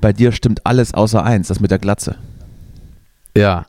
bei 0.00 0.12
dir 0.12 0.32
stimmt 0.32 0.64
alles 0.66 0.94
außer 0.94 1.22
eins, 1.24 1.48
das 1.48 1.60
mit 1.60 1.70
der 1.70 1.78
Glatze. 1.78 2.16
Ja. 3.36 3.66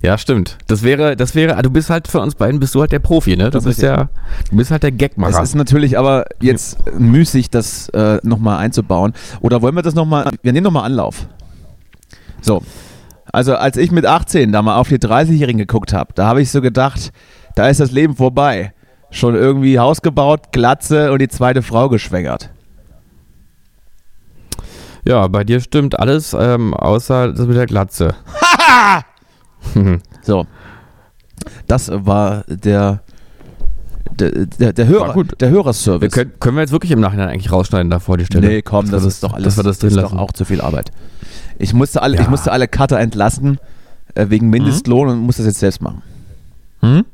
Ja, 0.00 0.16
stimmt. 0.16 0.58
Das 0.68 0.84
wäre, 0.84 1.16
das 1.16 1.34
wäre, 1.34 1.60
du 1.60 1.70
bist 1.70 1.90
halt 1.90 2.06
für 2.06 2.20
uns 2.20 2.36
beiden, 2.36 2.60
bist 2.60 2.74
du 2.76 2.80
halt 2.80 2.92
der 2.92 3.00
Profi, 3.00 3.36
ne? 3.36 3.44
Du 3.44 3.50
Das 3.50 3.64
ist 3.64 3.70
bist 3.70 3.82
ja, 3.82 4.08
du 4.50 4.56
bist 4.56 4.70
halt 4.70 4.84
der 4.84 4.92
Es 4.92 4.98
Gagmacher. 4.98 5.42
ist 5.42 5.56
natürlich 5.56 5.98
aber 5.98 6.24
jetzt 6.40 6.78
müßig, 6.96 7.50
das 7.50 7.88
äh, 7.88 8.18
nochmal 8.22 8.58
einzubauen. 8.58 9.12
Oder 9.40 9.62
wollen 9.62 9.74
wir 9.74 9.82
das 9.82 9.94
nochmal, 9.94 10.30
wir 10.42 10.52
nehmen 10.52 10.62
nochmal 10.64 10.84
Anlauf. 10.84 11.26
So, 12.42 12.62
also 13.36 13.54
als 13.54 13.76
ich 13.76 13.90
mit 13.92 14.06
18 14.06 14.50
da 14.50 14.62
mal 14.62 14.76
auf 14.78 14.88
die 14.88 14.96
30-Jährigen 14.96 15.58
geguckt 15.58 15.92
habe, 15.92 16.14
da 16.14 16.26
habe 16.26 16.40
ich 16.40 16.50
so 16.50 16.62
gedacht, 16.62 17.12
da 17.54 17.68
ist 17.68 17.80
das 17.80 17.90
Leben 17.90 18.16
vorbei. 18.16 18.72
Schon 19.10 19.34
irgendwie 19.34 19.78
Haus 19.78 20.00
gebaut, 20.00 20.52
Glatze 20.52 21.12
und 21.12 21.20
die 21.20 21.28
zweite 21.28 21.60
Frau 21.60 21.90
geschwängert. 21.90 22.48
Ja, 25.04 25.28
bei 25.28 25.44
dir 25.44 25.60
stimmt 25.60 26.00
alles, 26.00 26.32
ähm, 26.32 26.72
außer 26.72 27.34
das 27.34 27.46
mit 27.46 27.58
der 27.58 27.66
Glatze. 27.66 28.14
So, 30.22 30.46
das 31.66 31.90
war 31.92 32.44
der, 32.48 33.02
der, 34.20 34.30
der, 34.46 34.72
der 34.72 34.86
Hörer, 34.88 35.12
gut. 35.12 35.40
der 35.40 35.50
Wir 35.50 35.56
Hörerservice. 35.58 36.12
können, 36.12 36.32
können 36.40 36.56
wir 36.56 36.62
jetzt 36.62 36.72
wirklich 36.72 36.92
im 36.92 37.00
Nachhinein 37.00 37.28
eigentlich 37.28 37.52
rausschneiden 37.52 37.90
davor 37.90 38.16
die 38.18 38.24
Stelle? 38.26 38.46
Nee, 38.48 38.62
komm, 38.62 38.90
das, 38.90 39.02
wir 39.02 39.08
ist 39.08 39.22
doch 39.22 39.32
alles, 39.34 39.56
wir 39.56 39.62
das 39.64 39.78
drin 39.78 39.88
ist 39.90 39.96
lassen. 39.96 40.14
doch 40.16 40.22
auch 40.22 40.32
zu 40.32 40.44
viel 40.44 40.60
Arbeit. 40.60 40.90
Ich 41.58 41.72
musste 41.74 42.02
alle, 42.02 42.16
Ja. 42.16 42.22
ich 42.22 42.28
musste 42.28 42.52
alle 42.52 42.68
Cutter 42.68 42.98
entlassen 42.98 43.58
äh, 44.14 44.26
wegen 44.28 44.48
Mindestlohn 44.50 45.08
und 45.08 45.18
muss 45.20 45.36
das 45.38 45.46
jetzt 45.46 45.58
selbst 45.60 45.80
machen. 45.82 46.02
Hm? 46.80 47.04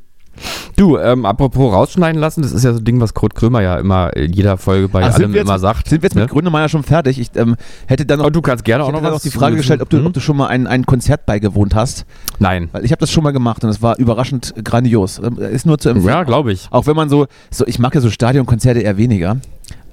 Du, 0.75 0.97
ähm, 0.97 1.25
apropos 1.25 1.71
rausschneiden 1.71 2.19
lassen, 2.19 2.41
das 2.41 2.51
ist 2.51 2.63
ja 2.63 2.73
so 2.73 2.79
ein 2.79 2.83
Ding, 2.85 2.99
was 2.99 3.13
Kurt 3.13 3.35
Krömer 3.35 3.61
ja 3.61 3.77
immer 3.77 4.15
in 4.15 4.33
jeder 4.33 4.57
Folge 4.57 4.87
bei 4.89 5.03
Ach, 5.03 5.13
allem 5.13 5.33
jetzt- 5.33 5.43
immer 5.43 5.59
sagt. 5.59 5.87
Sind 5.87 6.01
wir 6.01 6.07
jetzt 6.07 6.15
ne? 6.15 6.21
mit 6.21 6.31
Gründemeier 6.31 6.67
schon 6.69 6.83
fertig? 6.83 7.19
Ich 7.19 7.29
ähm, 7.35 7.55
hätte 7.85 8.05
dann 8.05 8.17
noch, 8.17 8.25
Aber 8.25 8.31
du 8.31 8.41
kannst 8.41 8.65
gerne 8.65 8.83
auch 8.83 8.91
noch 8.91 9.01
noch 9.01 9.21
die 9.21 9.29
Frage 9.29 9.55
gestellt, 9.55 9.81
ob 9.81 9.89
du, 9.89 9.97
Hm? 9.97 10.07
ob 10.07 10.13
du 10.13 10.19
schon 10.19 10.35
mal 10.35 10.47
ein, 10.47 10.65
ein 10.65 10.85
Konzert 10.85 11.25
beigewohnt 11.27 11.75
hast. 11.75 12.05
Nein. 12.39 12.69
Weil 12.71 12.83
ich 12.85 12.91
habe 12.91 12.99
das 12.99 13.11
schon 13.11 13.23
mal 13.23 13.31
gemacht 13.31 13.63
und 13.63 13.69
es 13.69 13.81
war 13.83 13.97
überraschend 13.99 14.53
grandios. 14.63 15.19
Ähm, 15.23 15.37
Ist 15.37 15.65
nur 15.67 15.77
zu 15.77 15.89
empfehlen. 15.89 16.07
Ja, 16.13 16.23
glaube 16.23 16.51
ich. 16.51 16.67
Auch 16.71 16.87
wenn 16.87 16.95
man 16.95 17.09
so, 17.09 17.27
so, 17.51 17.67
ich 17.67 17.77
mag 17.77 17.93
ja 17.93 18.01
so 18.01 18.09
Stadionkonzerte 18.09 18.79
eher 18.79 18.97
weniger. 18.97 19.37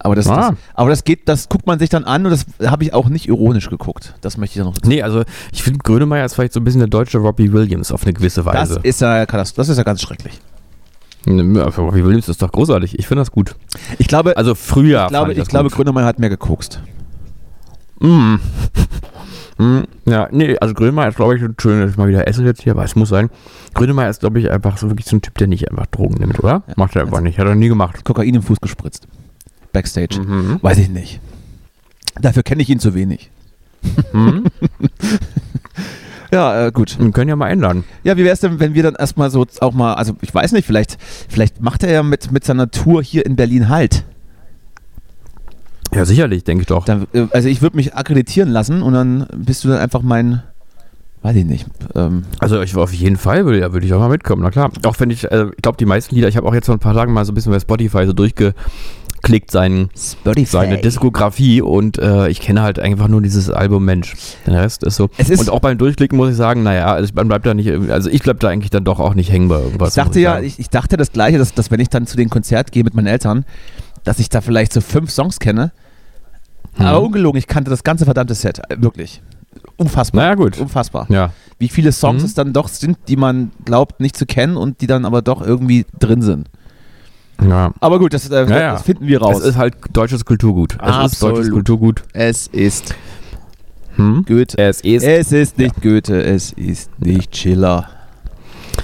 Aber 0.03 0.15
das, 0.17 0.27
Ah. 0.29 0.51
das, 0.51 0.59
aber 0.75 0.91
das 0.91 1.05
geht, 1.05 1.29
das 1.29 1.49
guckt 1.49 1.67
man 1.67 1.79
sich 1.79 1.89
dann 1.91 2.05
an 2.05 2.25
und 2.25 2.31
das 2.31 2.47
habe 2.69 2.85
ich 2.85 2.95
auch 2.95 3.09
nicht 3.09 3.29
ironisch 3.29 3.69
geguckt. 3.71 4.15
Das 4.23 4.37
möchte 4.39 4.55
ich 4.55 4.59
dann 4.63 4.67
noch 4.69 4.75
dazu. 4.79 4.89
Nee, 4.89 5.03
also 5.03 5.23
ich 5.53 5.63
finde 5.63 5.79
Grönemeyer 5.81 6.25
ist 6.25 6.35
vielleicht 6.35 6.53
so 6.55 6.61
ein 6.61 6.65
bisschen 6.65 6.81
der 6.81 6.89
deutsche 6.89 7.19
Robbie 7.19 7.53
Williams 7.53 7.93
auf 7.93 8.03
eine 8.05 8.13
gewisse 8.15 8.43
Das 8.43 8.55
Weise. 8.55 8.81
ist 8.83 9.01
ja 9.01 9.27
das 9.27 9.53
ist 9.69 9.77
ja 9.77 9.83
ganz 9.83 10.01
schrecklich. 10.03 10.41
Ne, 11.27 11.63
aber 11.63 11.77
Robbie 11.77 12.03
Williams 12.05 12.29
ist 12.31 12.41
doch 12.41 12.51
großartig. 12.51 12.99
Ich 12.99 13.07
finde 13.07 13.21
das 13.21 13.31
gut. 13.31 13.55
Ich 13.99 14.09
glaube, 14.09 14.37
Also 14.39 14.55
früher. 14.55 15.03
ich 15.05 15.09
glaube, 15.11 15.33
ich 15.33 15.39
das 15.39 15.49
glaube. 15.49 15.69
Grönemeyer 15.69 16.07
hat 16.07 16.19
mehr 16.19 16.31
gekokst. 16.31 16.81
Mm. 18.01 18.37
Mm, 19.59 19.83
Ja, 20.07 20.27
nee, 20.31 20.57
also 20.59 20.73
Grönemeyer 20.73 21.09
ist, 21.11 21.17
glaube 21.17 21.37
ich, 21.37 21.43
ein 21.43 21.55
schönes, 21.61 21.99
mal 21.99 22.09
wieder 22.09 22.27
esse 22.27 22.43
jetzt 22.45 22.63
hier, 22.63 22.73
aber 22.73 22.83
es 22.85 22.97
muss 22.97 23.11
sein. 23.11 23.29
Grönemeyer 23.75 24.09
ist, 24.09 24.21
glaube 24.21 24.41
ich, 24.41 24.51
einfach 24.51 24.79
so 24.79 24.89
wirklich 24.89 25.05
so 25.05 25.17
ein 25.17 25.21
Typ, 25.21 25.37
der 25.37 25.49
nicht 25.49 25.71
einfach 25.71 25.85
Drogen 25.85 26.15
nimmt, 26.15 26.39
oder? 26.39 26.63
Ja. 26.67 26.75
Macht 26.77 26.97
er 26.97 27.03
einfach 27.03 27.21
nicht. 27.21 27.39
Hat 27.39 27.47
er 27.47 27.55
nie 27.55 27.69
gemacht. 27.69 28.03
Kokain 28.03 28.35
im 28.35 28.43
Fuß 28.43 28.59
gespritzt. 28.63 29.07
Backstage. 29.73 30.21
Mhm. 30.21 30.59
Weiß 30.63 30.79
ich 30.79 30.89
nicht. 30.89 31.21
Dafür 32.21 32.43
kenne 32.43 32.63
ich 32.63 32.69
ihn 32.69 32.81
zu 32.81 32.95
wenig. 32.95 33.31
Mhm. 34.13 34.45
Ja, 36.33 36.67
äh, 36.67 36.73
gut. 36.73 36.97
Wir 36.99 37.11
können 37.11 37.29
ja 37.29 37.37
mal 37.37 37.49
ändern. 37.49 37.85
Ja, 38.05 38.17
wie 38.17 38.23
wäre 38.23 38.33
es 38.33 38.41
denn, 38.41 38.61
wenn 38.61 38.75
wir 38.75 38.85
dann 38.85 38.95
erstmal 38.95 39.31
so 39.31 39.45
auch 39.61 39.73
mal, 39.73 39.95
also 39.95 40.17
ich 40.21 40.33
weiß 40.33 40.53
nicht, 40.53 40.65
vielleicht, 40.65 40.97
vielleicht 41.29 41.61
macht 41.61 41.83
er 41.83 41.91
ja 41.91 42.03
mit, 42.03 42.31
mit 42.31 42.45
seiner 42.45 42.71
Tour 42.71 43.03
hier 43.03 43.27
in 43.27 43.37
Berlin 43.37 43.69
halt. 43.69 44.05
Ja, 45.93 46.05
sicherlich, 46.05 46.45
denke 46.45 46.63
ich 46.63 46.69
doch. 46.69 46.85
Dann, 46.85 47.09
äh, 47.13 47.27
also 47.33 47.49
ich 47.49 47.63
würde 47.63 47.77
mich 47.77 47.95
akkreditieren 47.95 48.49
lassen 48.49 48.83
und 48.83 48.93
dann 48.93 49.27
bist 49.35 49.65
du 49.65 49.69
dann 49.69 49.79
einfach 49.79 50.03
mein, 50.03 50.43
Weiß 51.23 51.37
ich 51.37 51.45
nicht. 51.45 51.67
Ähm, 51.95 52.25
also 52.39 52.63
ich 52.63 52.75
auf 52.77 52.95
jeden 52.95 53.19
Fall 53.19 53.45
würde, 53.45 53.61
ja, 53.61 53.75
würde 53.75 53.85
ich 53.87 53.93
auch 53.93 53.99
mal 53.99 54.09
mitkommen, 54.09 54.43
na 54.43 54.51
klar. 54.51 54.71
Auch 54.87 54.99
wenn 55.01 55.11
ich, 55.11 55.31
äh, 55.31 55.49
ich 55.55 55.63
glaube, 55.63 55.77
die 55.77 55.85
meisten 55.85 56.15
Lieder, 56.15 56.29
ich 56.29 56.37
habe 56.39 56.49
auch 56.49 56.55
jetzt 56.55 56.65
vor 56.65 56.75
ein 56.75 56.79
paar 56.79 56.95
Tagen 56.95 57.13
mal 57.13 57.27
so 57.27 57.33
ein 57.33 57.35
bisschen 57.35 57.53
bei 57.53 57.61
Spotify 57.61 58.07
so 58.07 58.15
durchgeklickt, 59.21 59.51
sein, 59.51 59.91
seine 60.45 60.79
Diskografie 60.79 61.63
und 61.63 61.99
äh, 61.99 62.29
ich 62.29 62.41
kenne 62.41 62.63
halt 62.63 62.79
einfach 62.79 63.09
nur 63.09 63.21
dieses 63.21 63.51
Album 63.51 63.85
Mensch. 63.85 64.15
Den 64.47 64.55
Rest 64.55 64.83
ist 64.85 64.97
so. 64.97 65.09
Ist 65.17 65.39
und 65.39 65.51
auch 65.51 65.61
beim 65.61 65.79
Durchklicken 65.79 66.17
muss 66.17 66.31
ich 66.31 66.37
sagen, 66.37 66.63
naja, 66.63 66.93
also 66.93 67.13
man 67.15 67.29
bleibt 67.29 67.47
da 67.47 67.55
nicht, 67.55 67.71
also 67.91 68.11
ich 68.11 68.23
bleib 68.23 68.41
da 68.41 68.49
eigentlich 68.49 68.71
dann 68.71 68.85
doch 68.85 69.01
auch 69.01 69.15
nicht 69.15 69.31
hängen 69.31 69.49
bei 69.49 69.61
irgendwas. 69.61 69.91
Ich 69.91 70.03
dachte 70.03 70.21
ja, 70.21 70.41
ich, 70.41 70.59
ich, 70.59 70.71
dachte 70.71 70.97
das 70.97 71.13
Gleiche, 71.13 71.39
dass, 71.39 71.55
dass 71.55 71.71
wenn 71.71 71.81
ich 71.81 71.89
dann 71.89 72.07
zu 72.07 72.17
den 72.17 72.31
Konzert 72.31 72.73
gehe 72.73 72.85
mit 72.85 72.95
meinen 72.95 73.07
Eltern, 73.07 73.45
dass 74.05 74.19
ich 74.19 74.29
da 74.29 74.41
vielleicht 74.41 74.73
so 74.73 74.81
fünf 74.81 75.11
Songs 75.11 75.39
kenne. 75.39 75.73
Hm. 76.75 76.87
Aber 76.87 77.03
ungelogen, 77.03 77.39
ich 77.39 77.47
kannte 77.47 77.71
das 77.71 77.85
ganze 77.85 78.05
verdammte 78.05 78.35
Set, 78.35 78.61
wirklich 78.77 79.23
unfassbar. 79.77 80.23
Naja, 80.23 80.35
gut. 80.35 80.59
Unfassbar. 80.59 81.07
Ja. 81.09 81.33
Wie 81.59 81.69
viele 81.69 81.91
Songs 81.91 82.23
mhm. 82.23 82.27
es 82.27 82.35
dann 82.35 82.53
doch 82.53 82.69
sind, 82.69 82.99
die 83.09 83.17
man 83.17 83.51
glaubt 83.65 84.01
nicht 84.01 84.17
zu 84.17 84.27
kennen 84.27 84.57
und 84.57 84.81
die 84.81 84.87
dann 84.87 85.05
aber 85.05 85.23
doch 85.23 85.43
irgendwie 85.43 85.85
drin 85.99 86.23
sind. 86.23 86.49
Ja. 87.47 87.73
Aber 87.81 87.99
gut, 87.99 88.13
das, 88.13 88.29
äh, 88.31 88.49
ja, 88.49 88.73
das 88.73 88.83
finden 88.83 89.07
wir 89.07 89.21
raus. 89.21 89.41
Es 89.41 89.47
ist 89.47 89.57
halt 89.57 89.75
deutsches 89.93 90.25
Kulturgut. 90.25 90.75
Es 90.75 90.81
Absolut. 90.81 91.13
ist 91.13 91.23
deutsches 91.23 91.51
Kulturgut. 91.51 92.03
Es 92.13 92.47
ist 92.49 92.95
hm? 93.97 94.25
Goethe. 94.27 94.59
Es 94.59 94.81
ist. 94.81 95.05
Es 95.05 95.33
ist 95.33 95.59
nicht 95.59 95.77
ja. 95.77 95.91
Goethe, 95.91 96.23
es 96.23 96.53
ist 96.53 96.91
nicht 97.01 97.37
Schiller. 97.37 97.87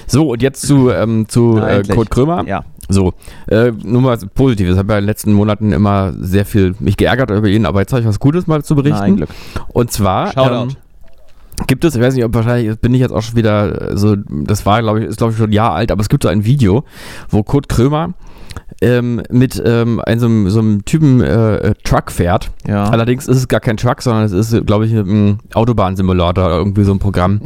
So, 0.07 0.33
und 0.33 0.43
jetzt 0.43 0.67
zu, 0.67 0.91
ähm, 0.91 1.29
zu 1.29 1.59
äh, 1.59 1.83
Kurt 1.83 2.11
Krömer. 2.11 2.47
Ja. 2.47 2.65
So, 2.89 3.15
äh, 3.49 3.73
nur 3.83 4.03
mal 4.03 4.17
Positives. 4.35 4.75
Ich 4.75 4.79
habe 4.79 4.93
ja 4.93 4.99
in 4.99 5.03
den 5.03 5.09
letzten 5.09 5.33
Monaten 5.33 5.73
immer 5.73 6.13
sehr 6.19 6.45
viel 6.45 6.77
mich 6.79 6.97
geärgert 6.97 7.31
über 7.31 7.49
ihn, 7.49 7.67
aber 7.67 7.81
jetzt 7.81 7.93
habe 7.93 8.03
ich 8.03 8.07
was 8.07 8.21
Gutes 8.21 8.47
mal 8.47 8.63
zu 8.63 8.77
berichten. 8.77 9.01
Nein, 9.01 9.17
Glück. 9.17 9.31
Und 9.69 9.91
zwar 9.91 10.37
ähm, 10.37 10.77
gibt 11.67 11.85
es, 11.85 11.97
ich 11.97 12.01
weiß 12.01 12.15
nicht, 12.15 12.25
ob 12.25 12.35
wahrscheinlich 12.35 12.79
bin 12.79 12.95
ich 12.95 13.01
jetzt 13.01 13.11
auch 13.11 13.23
schon 13.23 13.35
wieder 13.35 13.97
so, 13.97 14.15
das 14.15 14.67
war, 14.67 14.83
glaube 14.83 15.01
ich, 15.01 15.07
ist 15.07 15.17
glaube 15.17 15.33
ich 15.33 15.39
schon 15.39 15.51
ein 15.51 15.53
Jahr 15.53 15.73
alt, 15.73 15.91
aber 15.91 16.01
es 16.01 16.09
gibt 16.09 16.23
so 16.23 16.29
ein 16.29 16.45
Video, 16.45 16.85
wo 17.29 17.43
Kurt 17.43 17.69
Krömer 17.69 18.15
ähm, 18.81 19.23
mit 19.31 19.63
ähm, 19.65 20.01
einem, 20.01 20.51
so, 20.51 20.59
einem 20.59 20.85
Typen 20.85 21.21
äh, 21.21 21.75
Truck 21.85 22.11
fährt. 22.11 22.51
Ja. 22.67 22.85
Allerdings 22.85 23.27
ist 23.27 23.37
es 23.37 23.49
gar 23.49 23.61
kein 23.61 23.77
Truck, 23.77 24.03
sondern 24.03 24.25
es 24.25 24.33
ist, 24.33 24.67
glaube 24.67 24.87
ich, 24.87 24.93
ein 24.93 25.39
Autobahnsimulator 25.55 26.47
oder 26.47 26.57
irgendwie 26.57 26.85
so 26.85 26.93
ein 26.93 26.99
Programm. 26.99 27.41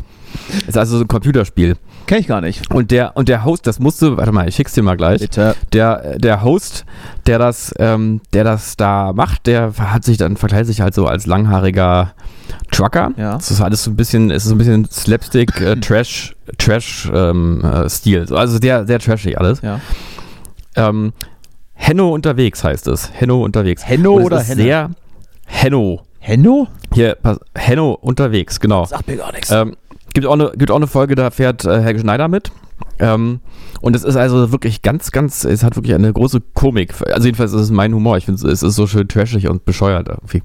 Es 0.63 0.69
ist 0.69 0.79
also 0.79 0.97
so 0.99 1.05
ein 1.05 1.09
Computerspiel. 1.09 1.77
Kenn 2.07 2.19
ich 2.19 2.27
gar 2.27 2.41
nicht. 2.41 2.71
Und 2.71 2.91
der, 2.91 3.17
und 3.17 3.29
der 3.29 3.45
Host, 3.45 3.67
das 3.67 3.79
musste, 3.79 4.17
warte 4.17 4.33
mal, 4.33 4.49
ich 4.49 4.55
schick's 4.55 4.73
dir 4.73 4.83
mal 4.83 4.97
gleich. 4.97 5.21
Bitte. 5.21 5.55
Der, 5.73 6.19
der 6.19 6.43
Host, 6.43 6.85
der 7.27 7.39
das, 7.39 7.73
ähm, 7.79 8.21
der 8.33 8.45
das 8.45 8.77
da 8.77 9.13
macht, 9.13 9.47
der 9.47 9.73
hat 9.79 10.05
sich 10.05 10.17
dann, 10.17 10.37
verkleidet 10.37 10.67
sich 10.67 10.81
halt 10.81 10.95
so 10.95 11.07
als 11.07 11.27
langhaariger 11.27 12.15
Trucker. 12.71 13.13
Ja. 13.17 13.35
Das 13.35 13.51
ist 13.51 13.61
alles 13.61 13.85
so 13.85 13.91
ein 13.91 13.97
bisschen, 13.97 14.31
es 14.31 14.45
ist 14.45 14.49
so 14.49 14.55
ein 14.55 14.59
bisschen 14.59 14.89
Slapstick, 14.91 15.61
äh, 15.61 15.77
Trash, 15.77 16.35
Trash 16.59 17.11
ähm, 17.15 17.63
äh. 17.63 18.35
Also 18.35 18.59
sehr, 18.61 18.87
sehr 18.87 18.99
trashig 18.99 19.39
alles. 19.39 19.61
Ja. 19.63 19.81
Ähm, 20.77 21.13
Henno 21.75 22.13
unterwegs 22.13 22.63
heißt 22.63 22.89
es. 22.89 23.11
Henno 23.13 23.43
unterwegs. 23.43 23.87
Henno 23.87 24.13
oder 24.13 24.41
Henne? 24.41 24.63
Sehr 24.63 24.91
Henno. 25.47 26.03
Henno? 26.19 26.69
Hier, 26.93 27.17
pass, 27.17 27.41
Henno 27.55 27.93
unterwegs, 27.93 28.61
genau. 28.61 28.85
Sagt 28.85 29.09
mir 29.09 29.17
gar 29.17 29.33
nichts. 29.33 29.51
Ähm, 29.51 29.77
gibt, 30.13 30.27
auch 30.27 30.35
eine, 30.35 30.53
gibt 30.55 30.71
auch 30.71 30.77
eine 30.77 30.87
Folge, 30.87 31.15
da 31.15 31.31
fährt 31.31 31.65
äh, 31.65 31.81
Helge 31.81 32.01
Schneider 32.01 32.29
mit. 32.29 32.53
Ähm, 32.99 33.41
und 33.81 33.97
es 33.97 34.05
ist 34.05 34.17
also 34.17 34.53
wirklich 34.53 34.83
ganz, 34.83 35.11
ganz, 35.11 35.45
es 35.45 35.65
hat 35.65 35.77
wirklich 35.77 35.95
eine 35.95 36.13
große 36.13 36.41
Komik. 36.55 36.95
Also 37.13 37.27
jedenfalls 37.27 37.53
ist 37.53 37.63
es 37.63 37.71
mein 37.71 37.95
Humor. 37.95 38.19
Ich 38.19 38.27
finde, 38.27 38.47
es 38.49 38.63
ist 38.63 38.75
so 38.75 38.87
schön 38.87 39.09
trashig 39.09 39.49
und 39.49 39.65
bescheuert 39.65 40.09
irgendwie. 40.09 40.43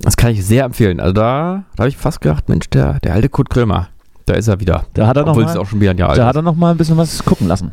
Das 0.00 0.16
kann 0.16 0.30
ich 0.32 0.44
sehr 0.44 0.64
empfehlen. 0.64 1.00
Also 1.00 1.12
da, 1.12 1.64
da 1.74 1.82
habe 1.82 1.88
ich 1.88 1.96
fast 1.96 2.20
gedacht, 2.20 2.48
Mensch, 2.48 2.70
der, 2.70 3.00
der 3.00 3.14
alte 3.14 3.28
Kurt 3.28 3.50
Krömer, 3.50 3.88
da 4.26 4.34
ist 4.34 4.48
er 4.48 4.60
wieder. 4.60 4.84
Da 4.94 5.06
hat 5.06 5.16
er 5.16 5.26
Obwohl 5.26 5.42
noch 5.42 5.48
mal, 5.48 5.52
es 5.52 5.56
auch 5.58 5.66
schon 5.66 5.80
wieder 5.80 5.90
ein 5.90 5.98
Jahr 5.98 6.10
alt 6.10 6.18
Da 6.18 6.26
hat 6.26 6.36
er 6.36 6.42
noch 6.42 6.54
mal 6.54 6.70
ein 6.70 6.76
bisschen 6.76 6.96
was 6.96 7.24
gucken 7.24 7.48
lassen. 7.48 7.72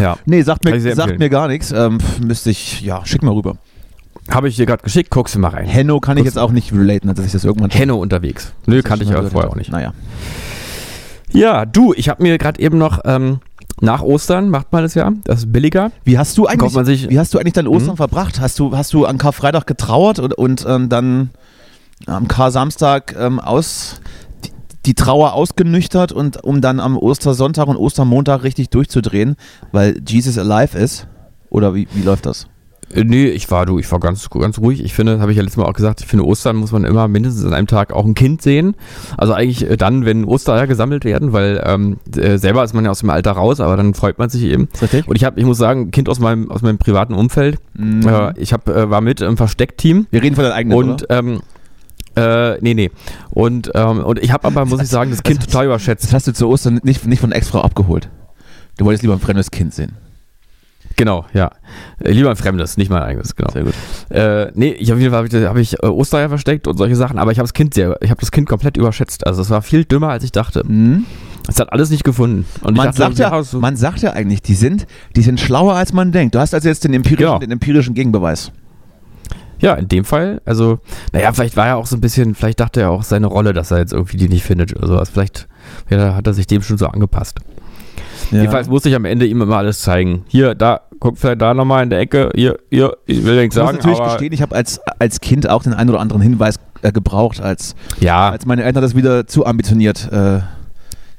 Ja. 0.00 0.16
Nee, 0.26 0.42
sagt 0.42 0.64
mir, 0.64 0.78
sagt 0.94 1.18
mir 1.18 1.28
gar 1.30 1.48
nichts. 1.48 1.70
Ähm, 1.72 1.98
müsste 2.24 2.50
ich, 2.50 2.80
ja, 2.82 3.04
schick 3.06 3.22
mal 3.22 3.32
rüber. 3.32 3.56
Habe 4.30 4.48
ich 4.48 4.56
dir 4.56 4.64
gerade 4.66 4.82
geschickt, 4.82 5.10
guckst 5.10 5.34
du 5.34 5.38
mal 5.38 5.48
rein. 5.48 5.66
Henno 5.66 6.00
kann 6.00 6.16
ich 6.16 6.24
jetzt 6.24 6.38
auch 6.38 6.50
nicht 6.50 6.72
relaten, 6.72 7.14
dass 7.14 7.24
ich 7.26 7.32
das 7.32 7.44
irgendwann 7.44 7.70
Henno 7.70 7.96
unterwegs. 7.96 8.52
Nö, 8.66 8.82
kannte 8.82 9.04
ich 9.04 9.14
aber 9.14 9.30
vorher 9.30 9.50
auch 9.50 9.56
nicht. 9.56 9.70
Naja. 9.70 9.92
Ja, 11.32 11.66
du, 11.66 11.92
ich 11.94 12.08
habe 12.08 12.22
mir 12.22 12.38
gerade 12.38 12.60
eben 12.60 12.78
noch 12.78 13.00
ähm, 13.04 13.40
nach 13.80 14.02
Ostern, 14.02 14.50
macht 14.50 14.72
man 14.72 14.82
das 14.82 14.94
ja, 14.94 15.12
das 15.24 15.40
ist 15.40 15.52
billiger. 15.52 15.90
Wie 16.04 16.16
hast 16.18 16.38
du 16.38 16.46
eigentlich, 16.46 16.72
man 16.72 16.84
sich- 16.84 17.08
wie 17.10 17.18
hast 17.18 17.34
du 17.34 17.38
eigentlich 17.38 17.54
dein 17.54 17.66
Ostern 17.66 17.92
Mhm. 17.94 17.96
verbracht? 17.98 18.40
Hast 18.40 18.58
du, 18.58 18.76
hast 18.76 18.92
du 18.92 19.04
an 19.04 19.18
Karfreitag 19.18 19.66
getrauert 19.66 20.18
und, 20.20 20.32
und 20.34 20.64
ähm, 20.68 20.88
dann 20.88 21.30
am 22.06 22.28
Kar-Samstag 22.28 23.14
ähm, 23.18 23.40
aus, 23.40 24.00
die, 24.86 24.94
Trauer 24.94 25.32
ausgenüchtert 25.34 26.12
und 26.12 26.42
um 26.44 26.60
dann 26.60 26.80
am 26.80 26.96
Ostersonntag 26.96 27.68
und 27.68 27.76
Ostermontag 27.76 28.42
richtig 28.42 28.70
durchzudrehen, 28.70 29.36
weil 29.72 30.00
Jesus 30.06 30.38
alive 30.38 30.78
ist? 30.78 31.06
Oder 31.50 31.74
wie, 31.74 31.86
wie 31.92 32.02
läuft 32.02 32.26
das? 32.26 32.46
Äh, 32.92 33.04
Nee, 33.04 33.26
ich 33.26 33.50
war 33.50 33.66
du, 33.66 33.78
ich 33.78 33.90
war 33.90 34.00
ganz, 34.00 34.28
ganz 34.30 34.58
ruhig. 34.58 34.82
Ich 34.84 34.94
finde, 34.94 35.20
habe 35.20 35.30
ich 35.30 35.36
ja 35.36 35.42
letztes 35.42 35.56
Mal 35.56 35.68
auch 35.68 35.72
gesagt, 35.74 36.00
ich 36.00 36.06
finde, 36.06 36.24
Ostern 36.26 36.56
muss 36.56 36.72
man 36.72 36.84
immer 36.84 37.08
mindestens 37.08 37.44
an 37.44 37.54
einem 37.54 37.66
Tag 37.66 37.92
auch 37.92 38.04
ein 38.04 38.14
Kind 38.14 38.42
sehen. 38.42 38.74
Also 39.16 39.32
eigentlich 39.32 39.68
äh, 39.68 39.76
dann, 39.76 40.04
wenn 40.04 40.24
Ostereier 40.24 40.66
gesammelt 40.66 41.04
werden, 41.04 41.32
weil 41.32 41.62
ähm, 41.64 41.98
äh, 42.16 42.38
selber 42.38 42.64
ist 42.64 42.74
man 42.74 42.84
ja 42.84 42.90
aus 42.90 43.00
dem 43.00 43.10
Alter 43.10 43.32
raus, 43.32 43.60
aber 43.60 43.76
dann 43.76 43.94
freut 43.94 44.18
man 44.18 44.28
sich 44.28 44.42
eben. 44.44 44.68
Richtig? 44.80 45.08
Und 45.08 45.16
ich 45.16 45.24
habe, 45.24 45.38
ich 45.38 45.46
muss 45.46 45.58
sagen, 45.58 45.82
ein 45.82 45.90
Kind 45.90 46.08
aus 46.08 46.18
meinem, 46.20 46.50
aus 46.50 46.62
meinem 46.62 46.78
privaten 46.78 47.14
Umfeld. 47.14 47.58
Mhm. 47.74 48.06
Äh, 48.06 48.38
ich 48.38 48.52
hab, 48.52 48.68
äh, 48.68 48.90
war 48.90 49.00
mit 49.00 49.20
im 49.20 49.36
Versteckteam 49.36 50.06
Wir 50.10 50.22
reden 50.22 50.34
von 50.34 50.44
deinem 50.44 50.54
eigenen, 50.54 50.78
und 50.78 51.04
oder? 51.04 51.18
ähm, 51.18 51.40
äh, 52.16 52.58
nee, 52.60 52.74
nee. 52.74 52.90
Und, 53.30 53.70
ähm, 53.74 54.00
und 54.04 54.18
ich 54.20 54.32
habe 54.32 54.46
aber, 54.46 54.64
muss 54.66 54.80
ich 54.82 54.88
sagen, 54.88 55.10
das 55.10 55.22
Kind 55.22 55.44
total 55.44 55.66
überschätzt. 55.66 56.04
Das 56.04 56.12
hast 56.12 56.26
du 56.26 56.32
zu 56.32 56.48
Ostern 56.48 56.80
nicht, 56.82 57.06
nicht 57.06 57.20
von 57.20 57.32
Ex-Frau 57.32 57.60
abgeholt. 57.60 58.08
Du 58.76 58.84
wolltest 58.84 59.02
lieber 59.02 59.14
ein 59.14 59.20
fremdes 59.20 59.50
Kind 59.50 59.74
sehen. 59.74 59.96
Genau, 60.96 61.24
ja. 61.32 61.50
Äh, 61.98 62.12
Lieber 62.12 62.30
ein 62.30 62.36
Fremdes, 62.36 62.76
nicht 62.76 62.88
mein 62.90 63.02
eigenes, 63.02 63.34
genau. 63.34 63.50
Sehr 63.50 63.64
gut. 63.64 63.74
Äh, 64.10 64.52
nee, 64.54 64.70
ich 64.70 64.92
auf 64.92 64.98
jeden 64.98 65.10
Fall 65.10 65.24
habe 65.24 65.28
ich, 65.28 65.34
hab 65.44 65.56
ich 65.56 65.82
äh, 65.82 65.86
Ostereier 65.86 66.28
versteckt 66.28 66.68
und 66.68 66.76
solche 66.76 66.94
Sachen, 66.94 67.18
aber 67.18 67.32
ich 67.32 67.38
habe 67.38 67.44
das 67.44 67.52
Kind 67.54 67.74
sehr, 67.74 67.96
ich 68.00 68.10
habe 68.10 68.20
das 68.20 68.30
Kind 68.30 68.48
komplett 68.48 68.76
überschätzt. 68.76 69.26
Also 69.26 69.42
es 69.42 69.50
war 69.50 69.62
viel 69.62 69.84
dümmer, 69.84 70.10
als 70.10 70.22
ich 70.22 70.30
dachte. 70.30 70.62
Mhm. 70.64 71.04
Es 71.48 71.58
hat 71.58 71.72
alles 71.72 71.90
nicht 71.90 72.04
gefunden. 72.04 72.46
Und 72.62 72.76
Man, 72.76 72.86
dachte, 72.86 72.98
sagt 72.98 73.18
ja, 73.18 73.42
man 73.58 73.76
sagt 73.76 74.00
ja 74.02 74.12
eigentlich, 74.12 74.40
die 74.40 74.54
sind, 74.54 74.86
die 75.16 75.22
sind 75.22 75.40
schlauer, 75.40 75.74
als 75.74 75.92
man 75.92 76.12
denkt. 76.12 76.34
Du 76.34 76.38
hast 76.38 76.54
also 76.54 76.68
jetzt 76.68 76.84
den 76.84 76.94
empirischen, 76.94 77.26
Genau. 77.26 77.38
den 77.38 77.50
empirischen 77.50 77.94
Gegenbeweis. 77.94 78.52
Ja, 79.64 79.72
in 79.76 79.88
dem 79.88 80.04
Fall, 80.04 80.42
also, 80.44 80.78
naja, 81.14 81.32
vielleicht 81.32 81.56
war 81.56 81.66
er 81.66 81.76
auch 81.78 81.86
so 81.86 81.96
ein 81.96 82.02
bisschen, 82.02 82.34
vielleicht 82.34 82.60
dachte 82.60 82.82
er 82.82 82.90
auch 82.90 83.02
seine 83.02 83.28
Rolle, 83.28 83.54
dass 83.54 83.70
er 83.70 83.78
jetzt 83.78 83.94
irgendwie 83.94 84.18
die 84.18 84.28
nicht 84.28 84.44
findet 84.44 84.76
oder 84.76 84.86
sowas. 84.86 85.08
Vielleicht 85.08 85.48
ja, 85.88 86.14
hat 86.14 86.26
er 86.26 86.34
sich 86.34 86.46
dem 86.46 86.60
schon 86.60 86.76
so 86.76 86.86
angepasst. 86.86 87.38
Jedenfalls 88.30 88.68
musste 88.68 88.90
ich 88.90 88.94
am 88.94 89.06
Ende 89.06 89.24
ihm 89.24 89.40
immer 89.40 89.56
alles 89.56 89.80
zeigen. 89.80 90.26
Hier, 90.28 90.54
da, 90.54 90.82
guck 91.00 91.16
vielleicht 91.16 91.40
da 91.40 91.54
nochmal 91.54 91.82
in 91.82 91.88
der 91.88 91.98
Ecke. 91.98 92.28
Hier, 92.34 92.58
hier, 92.68 92.94
ich 93.06 93.24
will 93.24 93.40
nichts 93.40 93.56
Ich 93.56 93.62
muss 93.62 93.70
sagen, 93.70 93.78
natürlich 93.78 94.04
gestehen, 94.04 94.32
ich 94.34 94.42
habe 94.42 94.54
als, 94.54 94.80
als 94.98 95.22
Kind 95.22 95.48
auch 95.48 95.62
den 95.62 95.72
einen 95.72 95.88
oder 95.88 96.00
anderen 96.00 96.20
Hinweis 96.20 96.56
äh, 96.82 96.92
gebraucht, 96.92 97.40
als, 97.40 97.74
ja, 98.00 98.28
als 98.28 98.44
meine 98.44 98.64
Eltern 98.64 98.82
das 98.82 98.94
wieder 98.94 99.26
zu 99.26 99.46
ambitioniert 99.46 100.12
äh, 100.12 100.40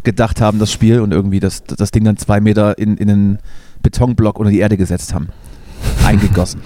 gedacht 0.04 0.40
haben, 0.40 0.60
das 0.60 0.72
Spiel, 0.72 1.00
und 1.00 1.12
irgendwie 1.12 1.40
das, 1.40 1.64
das 1.64 1.90
Ding 1.90 2.04
dann 2.04 2.18
zwei 2.18 2.40
Meter 2.42 2.78
in, 2.78 2.96
in 2.98 3.10
einen 3.10 3.40
Betonblock 3.82 4.38
unter 4.38 4.52
die 4.52 4.60
Erde 4.60 4.78
gesetzt 4.78 5.16
haben. 5.16 5.30
Eingegossen. 6.06 6.62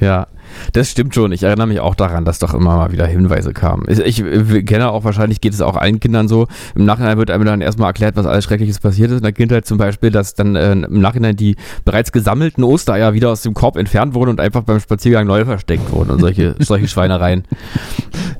Ja, 0.00 0.26
das 0.72 0.90
stimmt 0.90 1.14
schon. 1.14 1.32
Ich 1.32 1.42
erinnere 1.42 1.66
mich 1.66 1.80
auch 1.80 1.94
daran, 1.94 2.24
dass 2.24 2.38
doch 2.38 2.54
immer 2.54 2.76
mal 2.76 2.92
wieder 2.92 3.06
Hinweise 3.06 3.52
kamen. 3.52 3.84
Ich, 3.88 3.98
ich, 3.98 4.20
äh, 4.22 4.62
kenne 4.62 4.90
auch, 4.90 5.04
wahrscheinlich 5.04 5.40
geht 5.40 5.52
es 5.54 5.60
auch 5.60 5.76
allen 5.76 6.00
Kindern 6.00 6.28
so. 6.28 6.46
Im 6.74 6.84
Nachhinein 6.84 7.18
wird 7.18 7.30
einem 7.30 7.44
dann 7.44 7.60
erstmal 7.60 7.88
erklärt, 7.88 8.16
was 8.16 8.26
alles 8.26 8.44
Schreckliches 8.44 8.78
passiert 8.78 9.10
ist. 9.10 9.18
In 9.18 9.22
der 9.22 9.32
Kindheit 9.32 9.66
zum 9.66 9.78
Beispiel, 9.78 10.10
dass 10.10 10.34
dann 10.34 10.54
äh, 10.56 10.72
im 10.72 11.00
Nachhinein 11.00 11.36
die 11.36 11.56
bereits 11.84 12.12
gesammelten 12.12 12.62
Ostereier 12.64 13.14
wieder 13.14 13.30
aus 13.30 13.42
dem 13.42 13.54
Korb 13.54 13.76
entfernt 13.76 14.14
wurden 14.14 14.30
und 14.30 14.40
einfach 14.40 14.62
beim 14.62 14.80
Spaziergang 14.80 15.26
neu 15.26 15.44
versteckt 15.44 15.90
wurden 15.92 16.10
und 16.10 16.20
solche, 16.20 16.54
solche 16.60 16.88
Schweinereien. 16.88 17.44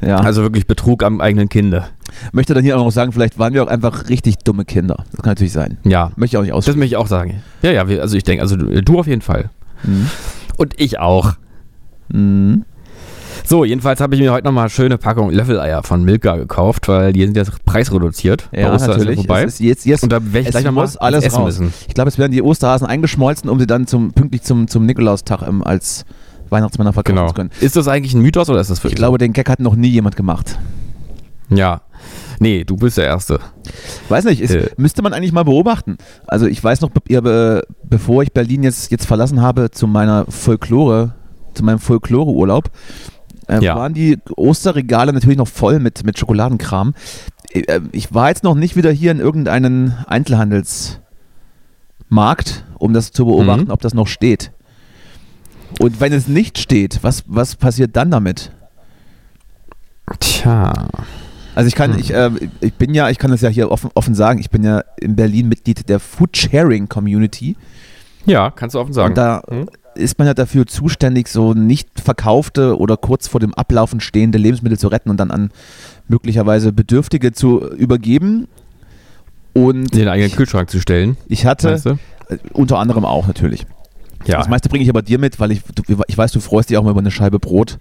ja. 0.02 0.18
Also 0.18 0.42
wirklich 0.42 0.66
Betrug 0.66 1.02
am 1.02 1.20
eigenen 1.20 1.48
Kinde. 1.48 1.86
Möchte 2.32 2.54
dann 2.54 2.64
hier 2.64 2.78
auch 2.78 2.84
noch 2.84 2.92
sagen, 2.92 3.12
vielleicht 3.12 3.38
waren 3.38 3.52
wir 3.52 3.62
auch 3.62 3.68
einfach 3.68 4.08
richtig 4.08 4.38
dumme 4.38 4.64
Kinder. 4.64 5.04
Das 5.12 5.22
kann 5.22 5.30
natürlich 5.32 5.52
sein. 5.52 5.78
Ja, 5.84 6.12
Möchte 6.16 6.36
ich 6.36 6.38
auch 6.38 6.42
nicht 6.42 6.52
das 6.52 6.58
ausführen. 6.58 6.78
möchte 6.78 6.94
ich 6.94 6.96
auch 6.96 7.08
sagen. 7.08 7.42
Ja, 7.62 7.72
ja, 7.72 7.88
wir, 7.88 8.00
also 8.00 8.16
ich 8.16 8.25
denke, 8.25 8.42
also 8.42 8.56
du, 8.56 8.82
du 8.82 8.98
auf 8.98 9.06
jeden 9.06 9.22
Fall. 9.22 9.50
Mhm. 9.82 10.08
Und 10.56 10.75
ich 10.80 10.98
auch. 10.98 11.34
Mhm. 12.08 12.64
So, 13.44 13.64
jedenfalls 13.64 14.00
habe 14.00 14.14
ich 14.14 14.20
mir 14.20 14.32
heute 14.32 14.44
nochmal 14.46 14.62
eine 14.64 14.70
schöne 14.70 14.98
Packung 14.98 15.30
Löffeleier 15.30 15.82
von 15.82 16.02
Milka 16.02 16.36
gekauft, 16.36 16.88
weil 16.88 17.12
die 17.12 17.22
sind 17.25 17.36
jetzt 17.36 17.64
preisreduziert. 17.64 18.48
Ja, 18.52 18.76
natürlich. 18.76 19.16
vorbei. 19.16 19.44
Es 19.44 19.54
ist 19.54 19.60
jetzt, 19.60 19.86
jetzt, 19.86 20.02
Und 20.02 20.10
da 20.10 20.18
werde 20.32 20.40
ich 20.48 20.50
gleich 20.50 20.64
nochmal 20.64 20.88
alles 20.98 21.25
essen 21.25 21.36
raus. 21.36 21.44
müssen. 21.60 21.75
Ich 21.86 21.94
glaube, 21.94 22.08
es 22.08 22.18
werden 22.18 22.32
die 22.32 22.42
Osterhasen 22.42 22.86
eingeschmolzen, 22.86 23.48
um 23.50 23.60
sie 23.60 23.66
dann 23.66 23.86
zum, 23.86 24.12
pünktlich 24.12 24.42
zum, 24.42 24.68
zum 24.68 24.86
Nikolaustag 24.86 25.42
ähm, 25.46 25.62
als 25.62 26.04
Weihnachtsmänner 26.48 26.92
verkaufen 26.92 27.16
Genau. 27.16 27.28
zu 27.28 27.34
können. 27.34 27.50
Ist 27.60 27.76
das 27.76 27.88
eigentlich 27.88 28.14
ein 28.14 28.22
Mythos 28.22 28.48
oder 28.48 28.60
ist 28.60 28.70
das 28.70 28.78
Ich 28.78 28.84
wirklich? 28.84 28.96
glaube, 28.98 29.18
den 29.18 29.32
Gag 29.32 29.48
hat 29.48 29.60
noch 29.60 29.76
nie 29.76 29.88
jemand 29.88 30.16
gemacht. 30.16 30.58
Ja. 31.50 31.82
Nee, 32.40 32.64
du 32.64 32.76
bist 32.76 32.98
der 32.98 33.06
Erste. 33.06 33.38
Weiß 34.08 34.25
nicht, 34.25 34.40
ist, 34.40 34.54
Äh. 34.54 34.70
müsste 34.76 35.02
man 35.02 35.12
eigentlich 35.12 35.32
mal 35.32 35.44
beobachten. 35.44 35.98
Also 36.26 36.46
ich 36.46 36.62
weiß 36.62 36.80
noch, 36.80 36.90
bevor 37.84 38.22
ich 38.22 38.32
Berlin 38.32 38.62
jetzt, 38.62 38.90
jetzt 38.90 39.06
verlassen 39.06 39.40
habe 39.40 39.70
zu 39.70 39.86
meiner 39.86 40.26
Folklore, 40.28 41.14
zu 41.56 41.64
meinem 41.64 41.78
Folklore-Urlaub, 41.78 42.70
äh, 43.48 43.62
Ja. 43.62 43.76
waren 43.76 43.94
die 43.94 44.18
Osterregale 44.36 45.12
natürlich 45.12 45.38
noch 45.38 45.48
voll 45.48 45.80
mit, 45.80 46.04
mit 46.04 46.18
Schokoladenkram. 46.18 46.94
äh, 47.52 47.80
ich 47.92 48.14
war 48.14 48.28
jetzt 48.28 48.44
noch 48.44 48.54
nicht 48.54 48.76
wieder 48.76 48.90
hier 48.90 49.10
in 49.10 49.20
irgendeinen 49.20 49.94
Einzelhandelsmarkt, 50.06 52.64
um 52.78 52.92
das 52.92 53.12
zu 53.12 53.26
beobachten, 53.26 53.66
mhm. 53.66 53.70
ob 53.70 53.80
das 53.80 53.94
noch 53.94 54.06
steht. 54.06 54.52
Und 55.80 56.00
wenn 56.00 56.12
es 56.12 56.28
nicht 56.28 56.58
steht, 56.58 57.02
was, 57.02 57.25
was 57.26 57.56
passiert 57.56 57.96
dann 57.96 58.10
damit? 58.10 58.52
Tja. 60.20 60.88
Also 61.54 61.68
ich 61.68 61.75
kann, 61.75 61.94
hm. 61.94 62.00
ich, 62.00 62.12
äh, 62.12 62.30
ich 62.60 62.75
bin 62.75 62.94
ja, 62.94 63.08
ich 63.08 63.18
kann 63.18 63.30
das 63.30 63.40
ja 63.40 63.48
hier 63.48 63.70
offen, 63.70 63.90
offen 63.94 64.14
sagen, 64.14 64.38
ich 64.38 64.50
bin 64.50 64.62
ja 64.62 64.82
in 65.00 65.16
Berlin 65.16 65.48
Mitglied 65.48 65.88
der 65.88 66.00
Food 66.00 66.36
Sharing 66.36 66.88
Community. 66.88 67.56
Ja, 68.26 68.50
kannst 68.50 68.75
du 68.75 68.80
offen 68.80 68.92
sagen. 68.92 69.12
Und 69.12 69.18
da 69.18 69.42
hm. 69.48 69.66
Ist 69.97 70.19
man 70.19 70.26
ja 70.26 70.35
dafür 70.35 70.67
zuständig, 70.67 71.29
so 71.29 71.55
nicht 71.55 72.00
verkaufte 72.00 72.79
oder 72.79 72.97
kurz 72.97 73.29
vor 73.29 73.41
dem 73.41 73.55
Ablaufen 73.55 74.00
stehende 74.00 74.38
Lebensmittel 74.38 74.79
zu 74.79 74.88
retten 74.88 75.11
und 75.11 75.19
dann 75.19 75.31
an 75.31 75.50
möglicherweise 76.09 76.73
Bedürftige 76.73 77.33
zu 77.33 77.61
übergeben. 77.61 78.49
Und 79.53 79.95
den 79.95 80.09
eigenen 80.09 80.33
Kühlschrank 80.33 80.71
zu 80.71 80.81
stellen. 80.81 81.17
Ich 81.29 81.47
hatte, 81.47 81.73
weißt 81.73 81.87
du? 81.87 81.91
Äh, 82.29 82.38
unter 82.53 82.79
anderem 82.79 83.05
auch 83.05 83.26
natürlich. 83.26 83.67
Ja. 84.26 84.38
Das 84.38 84.49
meiste 84.49 84.69
bringe 84.69 84.83
ich 84.83 84.91
aber 84.91 85.03
dir 85.03 85.19
mit, 85.19 85.41
weil 85.41 85.53
ich, 85.53 85.62
du, 85.62 85.83
ich 86.07 86.19
weiß, 86.19 86.33
du 86.33 86.41
freust 86.41 86.71
dich 86.71 86.76
auch 86.76 86.83
mal 86.83 86.91
über 86.91 87.00
eine 87.00 87.11
Scheibe 87.11 87.38
Brot. 87.38 87.79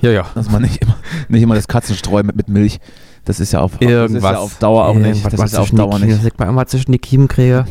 Ja, 0.00 0.10
ja. 0.10 0.26
Dass 0.34 0.50
man 0.50 0.62
nicht 0.62 0.82
immer, 0.82 0.96
nicht 1.28 1.42
immer 1.42 1.54
das 1.54 1.68
Katzenstreu 1.68 2.22
mit, 2.22 2.36
mit 2.36 2.48
Milch. 2.48 2.78
Das 3.24 3.40
ist 3.40 3.52
ja 3.52 3.60
auf, 3.60 3.80
Irgendwas, 3.80 4.22
ja 4.22 4.38
auf 4.38 4.58
Dauer 4.58 4.86
auch 4.86 4.94
nicht. 4.94 5.24
Das 5.24 5.32
ist 5.32 5.54
ja 5.54 5.60
auf 5.60 5.70
Dauer 5.70 5.98
nicht. 5.98 6.24
Das 6.24 6.32
man 6.36 6.48
immer 6.48 6.66
zwischen 6.66 6.92
die 6.92 6.98
Kiemen 6.98 7.28
kriege. 7.28 7.64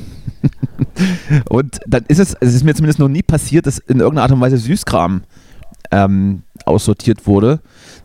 Und 1.49 1.79
dann 1.87 2.03
ist 2.07 2.19
es, 2.19 2.35
es 2.39 2.53
ist 2.53 2.63
mir 2.63 2.73
zumindest 2.75 2.99
noch 2.99 3.09
nie 3.09 3.23
passiert, 3.23 3.65
dass 3.65 3.79
in 3.79 3.99
irgendeiner 3.99 4.23
Art 4.23 4.31
und 4.31 4.41
Weise 4.41 4.57
Süßkram 4.57 5.23
ähm, 5.91 6.43
aussortiert 6.65 7.27
wurde. 7.27 7.61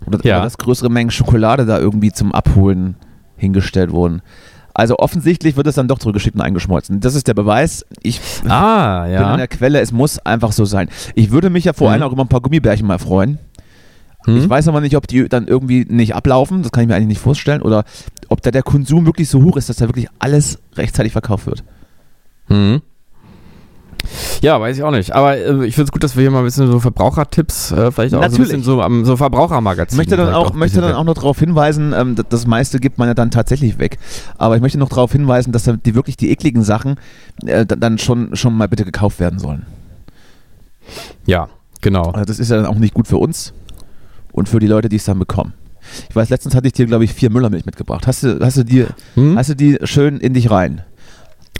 Oder, 0.07 0.25
ja. 0.25 0.43
dass 0.43 0.59
größere 0.59 0.91
Mengen 0.91 1.11
Schokolade 1.11 1.67
da 1.67 1.79
irgendwie 1.79 2.13
zum 2.13 2.33
Abholen 2.33 2.97
hingestellt 3.37 3.91
wurden. 3.91 4.23
Also 4.75 4.99
offensichtlich 4.99 5.57
wird 5.57 5.67
es 5.67 5.75
dann 5.75 5.89
doch 5.89 5.99
zurückgeschickt 5.99 6.37
und 6.37 6.43
eingeschmolzen. 6.43 7.01
Das 7.01 7.15
ist 7.15 7.27
der 7.27 7.35
Beweis. 7.35 7.85
Ich 8.03 8.21
ah, 8.49 9.07
ja. 9.11 9.19
bin 9.19 9.27
an 9.27 9.39
der 9.39 9.49
Quelle. 9.49 9.81
Es 9.81 9.91
muss 9.91 10.19
einfach 10.21 10.53
so 10.53 10.65
sein. 10.65 10.89
Ich 11.15 11.31
würde 11.31 11.51
mich 11.51 11.65
ja 11.65 11.73
vor 11.73 11.91
allem 11.91 12.01
mhm. 12.01 12.07
auch 12.07 12.13
über 12.13 12.23
ein 12.23 12.29
paar 12.29 12.41
Gummibärchen 12.41 12.87
mal 12.87 12.99
freuen. 12.99 13.39
Mhm. 14.27 14.37
Ich 14.37 14.49
weiß 14.49 14.69
aber 14.69 14.81
nicht, 14.81 14.97
ob 14.97 15.09
die 15.09 15.29
dann 15.29 15.49
irgendwie 15.49 15.85
nicht 15.89 16.15
ablaufen. 16.15 16.63
Das 16.63 16.71
kann 16.71 16.83
ich 16.83 16.89
mir 16.89 16.95
eigentlich 16.95 17.09
nicht 17.09 17.21
vorstellen. 17.21 17.63
Oder 17.63 17.85
ob 18.29 18.41
da 18.43 18.51
der 18.51 18.63
Konsum 18.63 19.05
wirklich 19.07 19.29
so 19.29 19.43
hoch 19.43 19.57
ist, 19.57 19.69
dass 19.69 19.79
da 19.79 19.89
wirklich 19.89 20.09
alles 20.21 20.61
rechtzeitig 20.77 21.13
verkauft 21.13 21.47
wird. 21.47 21.65
Mhm. 22.49 22.83
Ja, 24.41 24.61
weiß 24.61 24.77
ich 24.77 24.83
auch 24.83 24.91
nicht. 24.91 25.15
Aber 25.15 25.37
äh, 25.37 25.67
ich 25.67 25.75
finde 25.75 25.85
es 25.85 25.93
gut, 25.93 26.03
dass 26.03 26.17
wir 26.17 26.23
hier 26.23 26.31
mal 26.31 26.39
ein 26.39 26.45
bisschen 26.45 26.71
so 26.71 26.81
Verbrauchertipps, 26.81 27.73
äh, 27.73 27.91
vielleicht 27.91 28.15
auch 28.15 28.21
Natürlich. 28.21 28.37
so 28.37 28.43
ein 28.43 28.43
bisschen 28.45 28.63
so 28.63 28.83
am 28.83 29.05
so 29.05 29.17
Verbrauchermagazin. 29.17 29.97
Ich 29.97 29.99
möchte 29.99 30.17
dann 30.17 30.33
auch, 30.33 30.51
auch 30.51 30.55
möchte 30.55 30.81
dann 30.81 30.95
auch 30.95 31.05
noch 31.05 31.15
darauf 31.15 31.39
hinweisen, 31.39 31.93
ähm, 31.93 32.17
das 32.29 32.47
meiste 32.47 32.79
gibt 32.79 32.99
man 32.99 33.09
ja 33.09 33.15
dann 33.15 33.31
tatsächlich 33.31 33.79
weg. 33.79 33.99
Aber 34.37 34.57
ich 34.57 34.63
möchte 34.63 34.79
noch 34.79 34.89
darauf 34.89 35.13
hinweisen, 35.13 35.53
dass 35.53 35.65
die 35.65 35.95
wirklich 35.95 36.17
die 36.17 36.31
ekligen 36.31 36.63
Sachen 36.63 36.97
äh, 37.45 37.67
dann 37.67 37.99
schon, 37.99 38.35
schon 38.37 38.55
mal 38.55 38.69
bitte 38.69 38.85
gekauft 38.85 39.21
werden 39.21 39.39
sollen. 39.39 39.67
Ja, 41.27 41.49
genau. 41.81 42.11
Also 42.11 42.25
das 42.25 42.39
ist 42.39 42.51
ja 42.51 42.57
dann 42.57 42.67
auch 42.67 42.77
nicht 42.77 42.95
gut 42.95 43.09
für 43.09 43.19
uns 43.19 43.53
und 44.33 44.49
für 44.49 44.61
die 44.61 44.67
Leute, 44.67 44.89
die 44.89 44.97
es 44.97 45.05
dann 45.05 45.19
bekommen. 45.19 45.53
Ich 46.09 46.17
weiß, 46.17 46.29
letztens 46.29 46.55
hatte 46.55 46.67
ich 46.67 46.73
dir, 46.75 46.87
glaube 46.87 47.05
ich, 47.05 47.13
vier 47.13 47.31
Müllermilch 47.31 47.67
mitgebracht. 47.67 48.07
Hast 48.07 48.23
du, 48.23 48.39
hast 48.41 48.59
du 48.59 48.65
die, 48.65 48.87
hm? 49.15 49.37
hast 49.37 49.51
du 49.51 49.55
die 49.57 49.79
schön 49.85 50.19
in 50.19 50.35
dich 50.35 50.51
rein? 50.51 50.83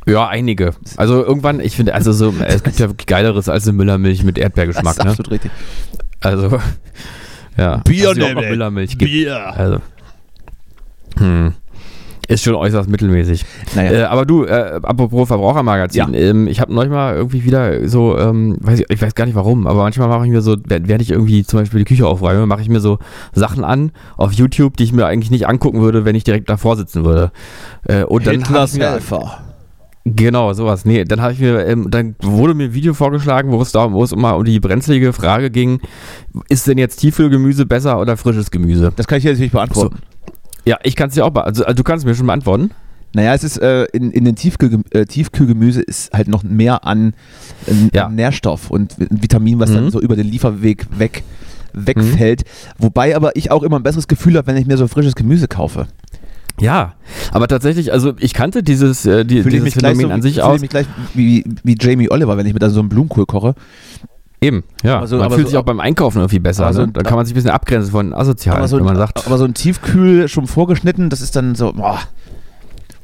Ja, 0.07 0.29
einige. 0.29 0.75
Also 0.97 1.25
irgendwann, 1.25 1.61
ich 1.61 1.77
finde, 1.77 1.95
also 1.95 2.13
so, 2.13 2.35
es 2.47 2.63
gibt 2.63 2.79
ja 2.79 2.89
wirklich 2.89 3.07
Geileres 3.07 3.49
als 3.49 3.65
eine 3.65 3.77
Müllermilch 3.77 4.25
mit 4.25 4.39
Erdbeergeschmack. 4.39 4.97
Das 4.97 4.99
ist 4.99 5.05
ne? 5.05 5.11
absolut 5.11 5.31
richtig. 5.31 5.51
Also, 6.21 6.59
ja. 7.57 7.79
Bier 7.79 8.09
also. 8.09 8.21
Müllermilch 8.21 8.99
gibt. 8.99 9.11
Bier. 9.11 9.55
Also, 9.55 9.81
hm. 11.19 11.55
Ist 12.29 12.45
schon 12.45 12.55
äußerst 12.55 12.91
mittelmäßig. 12.91 13.47
Naja. 13.75 13.91
Äh, 13.91 14.03
aber 14.03 14.27
du, 14.27 14.45
äh, 14.45 14.81
apropos 14.83 15.29
Verbrauchermagazin, 15.29 16.13
ja. 16.13 16.21
ähm, 16.21 16.47
ich 16.47 16.61
habe 16.61 16.75
neulich 16.75 16.93
irgendwie 16.93 17.43
wieder 17.43 17.89
so, 17.89 18.19
ähm, 18.19 18.59
weiß 18.61 18.81
ich, 18.81 18.91
ich, 18.91 19.01
weiß 19.01 19.15
gar 19.15 19.25
nicht 19.25 19.35
warum, 19.35 19.67
aber 19.67 19.83
manchmal 19.83 20.09
mache 20.09 20.27
ich 20.27 20.31
mir 20.31 20.43
so, 20.43 20.55
werde 20.67 21.03
ich 21.03 21.11
irgendwie 21.11 21.43
zum 21.45 21.61
Beispiel 21.61 21.79
die 21.79 21.87
Küche 21.87 22.07
aufräume, 22.07 22.45
mache 22.45 22.61
ich 22.61 22.69
mir 22.69 22.81
so 22.81 22.99
Sachen 23.33 23.65
an 23.65 23.93
auf 24.19 24.35
YouTube, 24.35 24.77
die 24.77 24.85
ich 24.85 24.93
mir 24.93 25.07
eigentlich 25.07 25.31
nicht 25.31 25.49
angucken 25.49 25.81
würde, 25.81 26.05
wenn 26.05 26.15
ich 26.15 26.25
direkt 26.25 26.51
davor 26.51 26.77
sitzen 26.77 27.03
würde. 27.03 27.33
Äh, 27.85 28.05
und 28.05 28.27
dann 28.27 28.35
Hitlers 28.35 28.79
Helfer. 28.79 29.48
Genau, 30.17 30.53
sowas. 30.53 30.85
Nee, 30.85 31.05
dann 31.05 31.21
habe 31.21 31.33
ich 31.33 31.41
mir, 31.41 31.67
ähm, 31.67 31.91
dann 31.91 32.15
wurde 32.21 32.55
mir 32.55 32.65
ein 32.65 32.75
Video 32.75 32.95
vorgeschlagen, 32.95 33.51
wo 33.51 33.61
es 33.61 33.73
da, 33.73 33.93
wo 33.93 34.03
es 34.03 34.13
immer 34.13 34.37
um 34.37 34.45
die 34.45 34.61
brenzlige 34.61 35.13
Frage 35.13 35.51
ging, 35.51 35.81
ist 36.49 36.67
denn 36.67 36.79
jetzt 36.79 36.97
Tiefkühlgemüse 36.97 37.67
besser 37.67 38.01
oder 38.01 38.17
frisches 38.17 38.51
Gemüse? 38.51 38.93
Das 38.97 39.07
kann 39.07 39.19
ich 39.19 39.25
jetzt 39.25 39.41
nicht 39.41 39.53
beantworten. 39.53 39.97
So. 39.97 40.33
Ja, 40.65 40.79
ich 40.83 40.97
kann 40.97 41.09
es 41.09 41.15
dir 41.15 41.25
auch 41.25 41.31
beantworten. 41.31 41.57
Also, 41.57 41.65
also, 41.65 41.77
du 41.77 41.85
kannst 41.85 42.07
mir 42.07 42.15
schon 42.15 42.27
beantworten. 42.27 42.71
Naja, 43.15 43.35
es 43.35 43.43
ist 43.43 43.57
äh, 43.59 43.85
in, 43.87 44.11
in 44.13 44.25
den 44.25 44.37
Tiefkühl, 44.37 44.83
äh, 44.91 45.07
Tiefkühlgemüse 45.07 45.81
ist 45.81 46.13
halt 46.13 46.29
noch 46.29 46.43
mehr 46.43 46.85
an, 46.85 47.15
äh, 47.67 47.73
ja. 47.95 48.09
Nährstoff 48.09 48.71
und 48.71 48.97
Vitamin, 48.99 49.59
was 49.59 49.71
mhm. 49.71 49.75
dann 49.75 49.91
so 49.91 50.01
über 50.01 50.15
den 50.15 50.27
Lieferweg 50.27 50.87
weg 50.99 51.25
wegfällt. 51.73 52.45
Mhm. 52.45 52.85
Wobei 52.85 53.17
aber 53.17 53.37
ich 53.37 53.51
auch 53.51 53.63
immer 53.63 53.79
ein 53.79 53.83
besseres 53.83 54.09
Gefühl 54.09 54.37
habe, 54.37 54.47
wenn 54.47 54.57
ich 54.57 54.67
mir 54.67 54.77
so 54.77 54.89
frisches 54.89 55.15
Gemüse 55.15 55.49
kaufe. 55.49 55.87
Ja, 56.61 56.95
aber 57.33 57.49
tatsächlich, 57.49 57.93
also 57.93 58.13
ich 58.19 58.35
kannte 58.35 58.63
dieses, 58.63 59.07
äh, 59.07 59.25
die, 59.25 59.43
dieses 59.43 59.63
mich 59.63 59.75
Phänomen 59.75 60.07
so, 60.07 60.13
an 60.13 60.23
sich 60.23 60.43
aus. 60.43 60.57
Ich 60.57 60.63
mich 60.63 60.71
gleich 60.71 60.87
wie, 61.15 61.45
wie 61.63 61.77
Jamie 61.81 62.11
Oliver, 62.11 62.37
wenn 62.37 62.47
ich 62.47 62.55
da 62.55 62.71
so 62.71 62.81
einen 62.81 62.89
Blumenkohl 62.89 63.27
koche. 63.27 63.55
Eben, 64.41 64.63
ja. 64.85 65.01
Also, 65.01 65.19
man 65.19 65.31
fühlt 65.31 65.47
so, 65.47 65.51
sich 65.51 65.59
auch 65.59 65.65
beim 65.65 65.81
Einkaufen 65.81 66.19
irgendwie 66.19 66.39
besser. 66.39 66.73
So, 66.73 66.87
ne? 66.87 66.93
Da 66.93 67.03
kann 67.03 67.17
man 67.17 67.27
sich 67.27 67.35
ein 67.35 67.37
bisschen 67.37 67.51
abgrenzen 67.51 67.91
von 67.91 68.15
asozial, 68.15 68.67
so, 68.69 68.77
wenn 68.77 68.85
man 68.85 68.97
sagt. 68.97 69.27
Aber 69.27 69.37
so 69.37 69.45
ein 69.45 69.55
Tiefkühl 69.55 70.29
schon 70.29 70.47
vorgeschnitten, 70.47 71.11
das 71.11 71.21
ist 71.21 71.35
dann 71.35 71.57
so, 71.57 71.73
boah, 71.73 71.99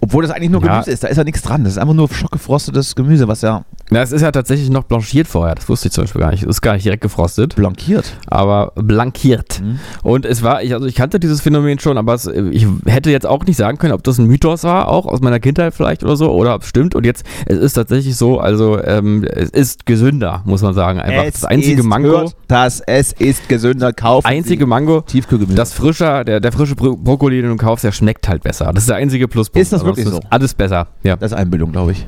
obwohl 0.05 0.23
das 0.23 0.33
eigentlich 0.33 0.51
nur 0.51 0.63
ja. 0.63 0.73
Gemüse 0.73 0.91
ist, 0.91 1.03
da 1.03 1.09
ist 1.09 1.17
ja 1.17 1.25
nichts 1.25 1.41
dran. 1.41 1.65
Das 1.65 1.73
ist 1.73 1.79
einfach 1.79 1.95
nur 1.95 2.11
schockgefrostetes 2.11 2.95
Gemüse, 2.95 3.27
was 3.27 3.41
ja. 3.41 3.65
Ja, 3.91 4.03
es 4.03 4.13
ist 4.13 4.21
ja 4.21 4.33
tatsächlich 4.33 4.69
noch 4.69 4.85
blanchiert 4.85 5.27
vorher. 5.27 5.55
Das 5.55 5.67
wusste 5.67 5.89
ich 5.89 5.95
zum 5.95 6.05
Beispiel 6.05 6.21
gar 6.21 6.31
nicht. 6.31 6.43
Es 6.43 6.49
ist 6.49 6.61
gar 6.61 6.75
nicht 6.75 6.85
direkt 6.85 7.03
gefrostet. 7.03 7.57
Blankiert. 7.57 8.13
Aber 8.27 8.73
blankiert. 8.75 9.63
Mhm. 9.63 9.79
Und 10.03 10.27
es 10.27 10.43
war, 10.43 10.63
ich, 10.63 10.75
also 10.75 10.87
ich 10.87 10.95
kannte 10.95 11.19
dieses 11.19 11.41
Phänomen 11.41 11.79
schon, 11.79 11.97
aber 11.97 12.13
es, 12.13 12.27
ich 12.27 12.67
hätte 12.85 13.11
jetzt 13.11 13.27
auch 13.27 13.45
nicht 13.47 13.57
sagen 13.57 13.79
können, 13.79 13.95
ob 13.95 14.03
das 14.05 14.19
ein 14.19 14.27
Mythos 14.27 14.65
war, 14.65 14.89
auch 14.89 15.07
aus 15.07 15.21
meiner 15.23 15.41
Kindheit 15.41 15.75
vielleicht 15.75 16.05
oder 16.05 16.17
so, 16.17 16.31
oder 16.33 16.55
ob 16.55 16.63
es 16.63 16.69
stimmt. 16.69 16.95
Und 16.95 17.07
jetzt, 17.07 17.25
es 17.47 17.59
ist 17.59 17.73
tatsächlich 17.73 18.17
so, 18.17 18.41
also 18.41 18.83
ähm, 18.83 19.25
es 19.25 19.49
ist 19.49 19.87
gesünder, 19.87 20.43
muss 20.45 20.61
man 20.61 20.75
sagen. 20.75 21.01
Einfach 21.01 21.25
es 21.25 21.35
das 21.41 21.45
einzige 21.47 21.81
ist, 21.81 21.87
Mango. 21.87 22.09
Hört 22.09 22.37
das, 22.49 22.81
es 22.81 23.13
ist 23.13 23.49
gesünder. 23.49 23.95
Kaufen 23.95 24.27
einzige 24.27 24.67
Mango. 24.67 25.01
Tiefkühlgemüse. 25.01 25.57
Das 25.57 25.73
frische, 25.73 26.25
der, 26.27 26.41
der 26.41 26.53
frische 26.53 26.75
Brokkoli, 26.75 27.41
den 27.41 27.51
du 27.51 27.57
kaufst, 27.57 27.85
der 27.85 27.93
schmeckt 27.93 28.29
halt 28.29 28.43
besser. 28.43 28.71
Das 28.75 28.85
ist 28.85 28.91
der 28.91 28.97
einzige 28.97 29.29
Pluspunkt. 29.29 29.63
Ist 29.63 29.73
das 29.73 29.81
also 29.81 29.94
wirklich 29.97 30.15
so? 30.15 30.21
Alles 30.31 30.55
besser, 30.55 30.89
ja. 31.03 31.17
Das 31.17 31.33
ist 31.33 31.39
Einbildung, 31.39 31.73
glaube 31.73 31.93
ich. 31.93 32.07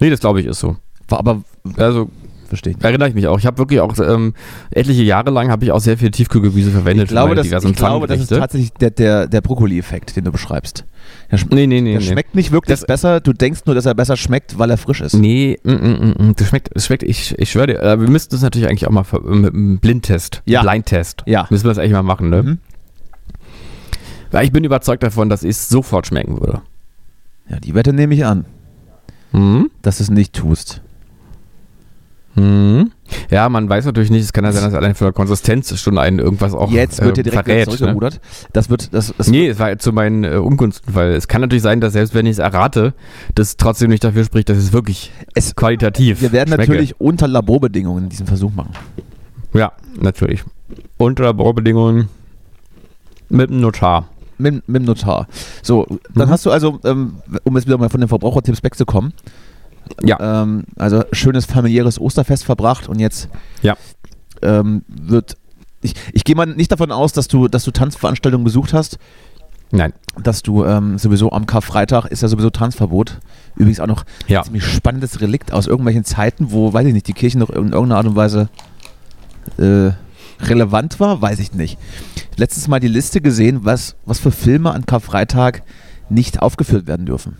Nee, 0.00 0.10
das 0.10 0.20
glaube 0.20 0.40
ich 0.40 0.46
ist 0.46 0.60
so. 0.60 0.76
Aber, 1.10 1.42
also, 1.76 2.10
verstehe 2.48 2.74
ich. 2.76 2.84
Erinnere 2.84 3.08
ich 3.08 3.14
mich 3.14 3.26
auch. 3.26 3.38
Ich 3.38 3.46
habe 3.46 3.58
wirklich 3.58 3.80
auch 3.80 3.96
ähm, 3.98 4.34
etliche 4.70 5.02
Jahre 5.02 5.30
lang 5.30 5.50
habe 5.50 5.64
ich 5.64 5.72
auch 5.72 5.80
sehr 5.80 5.98
viel 5.98 6.10
Tiefkühlgemüse 6.10 6.70
verwendet. 6.70 7.04
Ich 7.04 7.10
glaube, 7.10 7.34
das, 7.34 7.46
ich 7.46 7.76
glaube 7.76 8.06
das 8.06 8.20
ist 8.20 8.28
tatsächlich 8.28 8.72
der, 8.72 8.90
der, 8.90 9.26
der 9.26 9.40
Brokkoli-Effekt, 9.40 10.16
den 10.16 10.24
du 10.24 10.32
beschreibst. 10.32 10.84
Der 11.30 11.38
nee, 11.50 11.66
nee, 11.66 11.80
nee. 11.80 11.92
Der 11.92 12.00
nee. 12.00 12.06
schmeckt 12.06 12.34
nicht 12.34 12.50
wirklich 12.50 12.78
das, 12.78 12.86
besser. 12.86 13.20
Du 13.20 13.32
denkst 13.32 13.60
nur, 13.66 13.74
dass 13.74 13.86
er 13.86 13.94
besser 13.94 14.16
schmeckt, 14.16 14.58
weil 14.58 14.70
er 14.70 14.78
frisch 14.78 15.00
ist. 15.00 15.14
Nee, 15.14 15.58
mm, 15.62 15.70
mm, 15.70 16.14
mm, 16.18 16.34
das 16.36 16.48
schmeckt, 16.48 16.70
das 16.74 16.86
schmeckt, 16.86 17.02
ich, 17.02 17.38
ich 17.38 17.50
schwöre 17.50 17.68
dir, 17.68 17.82
äh, 17.82 18.00
wir 18.00 18.08
müssten 18.08 18.34
das 18.34 18.42
natürlich 18.42 18.68
eigentlich 18.68 18.86
auch 18.86 18.92
mal 18.92 19.04
mit 19.22 19.54
einem 19.54 19.78
Blindtest, 19.78 20.42
ja. 20.46 20.62
Blindtest, 20.62 21.22
ja. 21.26 21.46
müssen 21.50 21.64
wir 21.64 21.70
das 21.70 21.78
eigentlich 21.78 21.92
mal 21.92 22.02
machen, 22.02 22.30
ne? 22.30 22.42
Mhm. 22.42 22.58
Weil 24.30 24.44
ich 24.44 24.52
bin 24.52 24.64
überzeugt 24.64 25.02
davon, 25.02 25.28
dass 25.28 25.42
es 25.42 25.68
sofort 25.68 26.06
schmecken 26.06 26.40
würde. 26.40 26.60
Ja, 27.48 27.58
die 27.58 27.74
Wette 27.74 27.92
nehme 27.92 28.14
ich 28.14 28.24
an. 28.24 28.44
Mhm. 29.32 29.70
Dass 29.82 29.98
du 29.98 30.04
es 30.04 30.10
nicht 30.10 30.32
tust. 30.32 30.80
Mhm. 32.38 32.92
Ja, 33.30 33.48
man 33.48 33.68
weiß 33.68 33.84
natürlich 33.86 34.10
nicht, 34.10 34.22
es 34.22 34.32
kann 34.32 34.44
ja 34.44 34.52
sein, 34.52 34.62
dass 34.62 34.74
allein 34.74 34.94
für 34.94 35.12
Konsistenz 35.12 35.76
schon 35.80 35.98
einen 35.98 36.18
irgendwas 36.18 36.54
auch 36.54 36.70
Jetzt 36.70 37.02
wird 37.02 37.18
äh, 37.18 37.22
direkt 37.22 37.44
verrät. 37.44 37.80
Ne? 37.80 38.10
Das 38.52 38.70
wird, 38.70 38.94
das, 38.94 39.12
das 39.16 39.28
nee, 39.28 39.48
es 39.48 39.58
war 39.58 39.76
zu 39.78 39.92
meinen 39.92 40.24
äh, 40.24 40.36
Ungunsten, 40.36 40.94
weil 40.94 41.12
es 41.12 41.26
kann 41.26 41.40
natürlich 41.40 41.62
sein, 41.62 41.80
dass 41.80 41.94
selbst 41.94 42.14
wenn 42.14 42.26
ich 42.26 42.32
es 42.32 42.38
errate, 42.38 42.94
das 43.34 43.56
trotzdem 43.56 43.90
nicht 43.90 44.04
dafür 44.04 44.24
spricht, 44.24 44.48
dass 44.48 44.58
es 44.58 44.72
wirklich 44.72 45.10
es, 45.34 45.56
qualitativ 45.56 46.20
Wir 46.20 46.32
werden 46.32 46.48
schmecke. 46.48 46.70
natürlich 46.70 47.00
unter 47.00 47.26
Laborbedingungen 47.26 48.08
diesen 48.08 48.26
Versuch 48.26 48.52
machen. 48.54 48.72
Ja, 49.52 49.72
natürlich. 50.00 50.44
Unter 50.96 51.24
Laborbedingungen 51.24 52.08
mit 53.30 53.50
dem 53.50 53.60
Notar 53.60 54.08
mit, 54.38 54.68
mit 54.68 54.82
dem 54.82 54.84
Notar. 54.84 55.26
So, 55.62 55.86
dann 56.14 56.28
mhm. 56.28 56.32
hast 56.32 56.46
du 56.46 56.50
also, 56.50 56.80
ähm, 56.84 57.16
um 57.44 57.56
jetzt 57.56 57.66
wieder 57.66 57.78
mal 57.78 57.88
von 57.88 58.00
den 58.00 58.08
Verbrauchertipps 58.08 58.62
wegzukommen, 58.62 59.12
ja. 60.02 60.42
Ähm, 60.42 60.64
also 60.76 61.04
schönes 61.12 61.46
familiäres 61.46 62.00
Osterfest 62.00 62.44
verbracht 62.44 62.88
und 62.88 62.98
jetzt 62.98 63.28
ja. 63.62 63.76
ähm, 64.42 64.84
wird. 64.88 65.36
Ich, 65.80 65.94
ich 66.12 66.24
gehe 66.24 66.34
mal 66.34 66.46
nicht 66.46 66.72
davon 66.72 66.90
aus, 66.90 67.12
dass 67.12 67.28
du, 67.28 67.48
dass 67.48 67.64
du 67.64 67.70
Tanzveranstaltungen 67.70 68.44
besucht 68.44 68.72
hast. 68.72 68.98
Nein. 69.70 69.92
Dass 70.22 70.42
du 70.42 70.64
ähm, 70.64 70.98
sowieso 70.98 71.30
am 71.30 71.46
Karfreitag 71.46 72.06
ist 72.06 72.22
ja 72.22 72.28
sowieso 72.28 72.50
Tanzverbot. 72.50 73.20
Übrigens 73.54 73.80
auch 73.80 73.86
noch 73.86 74.04
ja. 74.26 74.40
ein 74.40 74.44
ziemlich 74.44 74.64
spannendes 74.64 75.20
Relikt 75.20 75.52
aus 75.52 75.66
irgendwelchen 75.66 76.04
Zeiten, 76.04 76.50
wo, 76.50 76.72
weiß 76.72 76.86
ich 76.86 76.94
nicht, 76.94 77.06
die 77.06 77.12
Kirchen 77.12 77.40
noch 77.40 77.50
in 77.50 77.72
irgendeiner 77.72 77.96
Art 77.96 78.06
und 78.06 78.16
Weise 78.16 78.48
äh, 79.58 79.90
relevant 80.40 81.00
war, 81.00 81.20
weiß 81.20 81.38
ich 81.38 81.52
nicht. 81.52 81.78
Letztes 82.36 82.68
Mal 82.68 82.80
die 82.80 82.88
Liste 82.88 83.20
gesehen, 83.20 83.60
was, 83.62 83.96
was 84.04 84.18
für 84.18 84.30
Filme 84.30 84.72
an 84.72 84.86
Karfreitag 84.86 85.62
nicht 86.08 86.40
aufgeführt 86.40 86.86
werden 86.86 87.06
dürfen. 87.06 87.36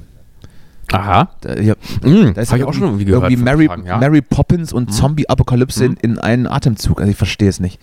Aha. 0.92 1.30
Da, 1.40 1.54
ja, 1.58 1.74
mm, 2.02 2.34
da 2.34 2.40
ist 2.40 2.52
ich 2.52 2.64
auch 2.64 2.72
schon 2.72 2.84
irgendwie 2.84 3.04
gehört. 3.04 3.30
Irgendwie 3.30 3.42
Mary, 3.42 3.68
ja. 3.86 3.98
Mary 3.98 4.22
Poppins 4.22 4.72
und 4.72 4.88
mhm. 4.88 4.92
Zombie-Apokalypse 4.92 5.88
mhm. 5.88 5.96
in, 6.00 6.12
in 6.12 6.18
einen 6.18 6.46
Atemzug. 6.46 7.00
Also 7.00 7.10
ich 7.10 7.16
verstehe 7.16 7.48
es 7.48 7.60
nicht. 7.60 7.78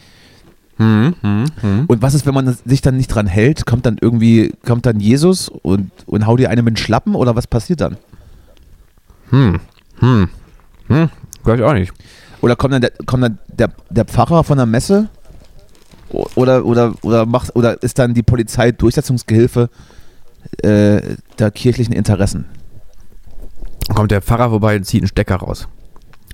Mhm, 0.77 1.15
mh, 1.21 1.45
mh. 1.61 1.83
Und 1.87 2.01
was 2.01 2.13
ist, 2.15 2.25
wenn 2.25 2.33
man 2.33 2.57
sich 2.65 2.81
dann 2.81 2.97
nicht 2.97 3.07
dran 3.07 3.27
hält? 3.27 3.65
Kommt 3.65 3.85
dann 3.85 3.97
irgendwie, 3.99 4.53
kommt 4.65 4.85
dann 4.85 4.99
Jesus 4.99 5.47
und, 5.49 5.91
und 6.05 6.25
haut 6.25 6.39
dir 6.39 6.49
eine 6.49 6.63
mit 6.63 6.73
den 6.73 6.77
Schlappen 6.77 7.15
oder 7.15 7.35
was 7.35 7.47
passiert 7.47 7.81
dann? 7.81 7.97
Hm, 9.29 9.59
hm, 9.99 10.29
hm, 10.87 11.09
weiß 11.43 11.59
ich 11.59 11.65
auch 11.65 11.73
nicht. 11.73 11.93
Oder 12.45 12.55
kommt 12.55 12.75
dann 12.75 12.81
der, 12.81 12.91
kommt 13.07 13.23
dann 13.23 13.39
der, 13.47 13.71
der 13.89 14.05
Pfarrer 14.05 14.43
von 14.43 14.57
der 14.57 14.67
Messe? 14.67 15.09
Oder, 16.11 16.63
oder, 16.63 16.93
oder, 17.01 17.25
macht, 17.25 17.55
oder 17.55 17.81
ist 17.81 17.97
dann 17.97 18.13
die 18.13 18.21
Polizei 18.21 18.71
Durchsetzungsgehilfe 18.71 19.67
äh, 20.61 21.01
der 21.39 21.49
kirchlichen 21.49 21.91
Interessen? 21.91 22.45
Kommt 23.95 24.11
der 24.11 24.21
Pfarrer 24.21 24.51
vorbei 24.51 24.75
und 24.75 24.83
zieht 24.83 25.01
einen 25.01 25.07
Stecker 25.07 25.37
raus. 25.37 25.67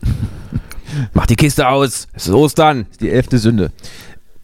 Mach 1.14 1.28
die 1.28 1.38
Kiste 1.38 1.70
aus, 1.70 2.10
es 2.12 2.28
ist 2.28 2.34
Ostern. 2.34 2.88
Die 3.00 3.10
elfte 3.10 3.38
Sünde. 3.38 3.72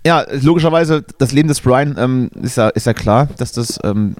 Ja, 0.06 0.25
logischerweise, 0.41 1.03
das 1.17 1.34
Leben 1.34 1.49
des 1.49 1.60
Brian 1.60 1.97
ähm, 1.99 2.30
ist, 2.41 2.56
ja, 2.56 2.69
ist 2.69 2.88
ja 2.88 2.93
klar, 2.93 3.27
dass 3.36 3.51
das, 3.51 3.77
ähm, 3.84 4.15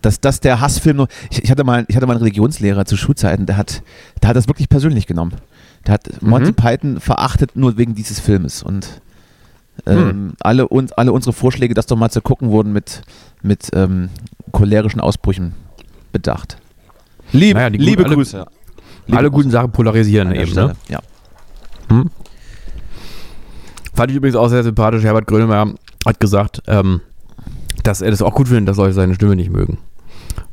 dass 0.00 0.22
das 0.22 0.40
der 0.40 0.62
Hassfilm 0.62 0.96
nur. 0.96 1.08
Ich, 1.28 1.44
ich, 1.44 1.50
hatte 1.50 1.64
mal, 1.64 1.84
ich 1.88 1.96
hatte 1.96 2.06
mal 2.06 2.14
einen 2.14 2.22
Religionslehrer 2.22 2.86
zu 2.86 2.96
Schulzeiten, 2.96 3.44
der 3.44 3.58
hat, 3.58 3.82
der 4.22 4.30
hat 4.30 4.36
das 4.36 4.48
wirklich 4.48 4.70
persönlich 4.70 5.06
genommen. 5.06 5.34
Der 5.86 5.94
hat 5.94 6.22
mhm. 6.22 6.30
Monty 6.30 6.52
Python 6.52 7.00
verachtet 7.00 7.56
nur 7.56 7.76
wegen 7.76 7.94
dieses 7.94 8.20
Filmes. 8.20 8.62
Und 8.62 9.00
ähm, 9.86 9.98
hm. 9.98 10.32
alle, 10.40 10.68
un, 10.68 10.88
alle 10.96 11.12
unsere 11.12 11.32
Vorschläge, 11.32 11.74
das 11.74 11.86
doch 11.86 11.96
mal 11.96 12.10
zu 12.10 12.20
gucken, 12.20 12.50
wurden 12.50 12.72
mit, 12.72 13.02
mit 13.42 13.70
ähm, 13.72 14.10
cholerischen 14.52 15.00
Ausbrüchen 15.00 15.54
bedacht. 16.12 16.58
Lieb, 17.32 17.54
naja, 17.54 17.68
liebe 17.68 18.04
gut, 18.04 18.12
Grüße. 18.12 18.40
Alle, 18.40 18.50
liebe 19.06 19.18
alle 19.18 19.30
guten 19.30 19.50
Sachen 19.50 19.72
polarisieren 19.72 20.32
eben, 20.32 20.52
ne? 20.54 20.76
Ja. 20.88 21.00
Hm? 21.88 22.10
Fand 23.94 24.10
ich 24.10 24.16
übrigens 24.16 24.36
auch 24.36 24.48
sehr 24.48 24.62
sympathisch. 24.62 25.02
Herbert 25.02 25.26
Grönemeyer 25.26 25.74
hat 26.06 26.20
gesagt, 26.20 26.62
ähm, 26.66 27.00
dass 27.82 28.02
er 28.02 28.10
das 28.10 28.22
auch 28.22 28.34
gut 28.34 28.48
findet, 28.48 28.68
dass 28.68 28.76
Leute 28.76 28.92
seine 28.92 29.14
Stimme 29.14 29.36
nicht 29.36 29.50
mögen. 29.50 29.78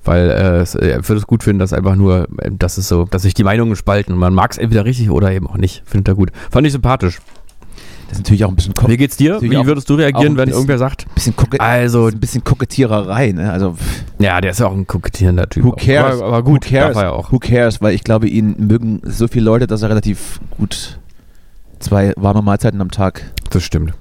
Weil 0.04 0.30
äh, 0.30 0.88
er 0.88 1.08
würde 1.08 1.20
es 1.20 1.28
gut 1.28 1.44
finden, 1.44 1.60
dass 1.60 1.74
einfach 1.74 1.96
nur, 1.96 2.28
äh, 2.40 2.52
dass 2.52 2.78
es 2.78 2.88
so, 2.88 3.06
dass 3.06 3.24
sich 3.24 3.34
die 3.34 3.44
Meinungen 3.44 3.76
spalten 3.76 4.14
und 4.14 4.20
man 4.20 4.34
mag 4.34 4.52
es 4.52 4.58
entweder 4.58 4.86
richtig 4.86 5.10
oder 5.10 5.32
eben 5.32 5.48
auch 5.48 5.58
nicht. 5.58 5.84
Findet 5.86 6.08
er 6.08 6.16
gut. 6.16 6.32
Fand 6.50 6.66
ich 6.66 6.74
sympathisch. 6.74 7.20
Das 8.10 8.18
ist 8.18 8.24
natürlich 8.24 8.44
auch 8.44 8.50
ein 8.50 8.56
bisschen. 8.56 8.74
Wie 8.88 8.98
geht's 8.98 9.18
dir? 9.18 9.40
Wie 9.40 9.66
würdest 9.68 9.88
du 9.88 9.94
reagieren, 9.94 10.36
wenn 10.36 10.46
bisschen, 10.46 10.54
irgendwer 10.54 10.80
sagt? 10.80 11.06
Bisschen 11.14 11.36
also 11.60 12.08
ein 12.08 12.20
bisschen 12.20 12.44
Kokettiererei, 12.44 13.34
ne? 13.34 13.52
Also 13.52 13.76
ja, 14.18 14.42
der 14.42 14.50
ist 14.52 14.60
ja 14.60 14.66
auch 14.66 14.74
ein 14.74 14.88
kokettierender 14.88 15.48
Typ. 15.48 15.64
Who 15.64 15.74
cares? 15.74 16.16
Aber, 16.20 16.26
aber 16.26 16.44
gut, 16.44 16.66
who 16.66 16.70
cares? 16.72 16.98
Ja 16.98 17.12
auch. 17.12 17.32
Who 17.32 17.38
cares? 17.38 17.82
Weil 17.82 17.94
ich 17.94 18.04
glaube, 18.04 18.28
ihn 18.28 18.56
mögen 18.58 19.02
so 19.04 19.28
viele 19.28 19.46
Leute, 19.46 19.68
dass 19.68 19.84
er 19.84 19.90
relativ 19.90 20.40
gut 20.58 20.98
zwei 21.80 22.14
warme 22.18 22.42
Mahlzeiten 22.42 22.82
am 22.82 22.90
Tag. 22.90 23.32
Das 23.52 23.62
stimmt. 23.62 23.94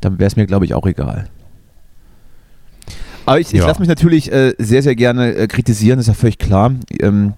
Dann 0.00 0.18
wäre 0.18 0.26
es 0.26 0.34
mir, 0.34 0.46
glaube 0.46 0.64
ich, 0.64 0.74
auch 0.74 0.86
egal. 0.86 1.28
Aber 3.26 3.40
ich, 3.40 3.52
ich 3.54 3.60
lasse 3.60 3.80
mich 3.80 3.88
natürlich 3.88 4.32
äh, 4.32 4.54
sehr, 4.58 4.82
sehr 4.82 4.96
gerne 4.96 5.34
äh, 5.34 5.46
kritisieren, 5.46 5.98
ist 5.98 6.08
ja 6.08 6.14
völlig 6.14 6.38
klar. 6.38 6.72
Ähm, 7.00 7.34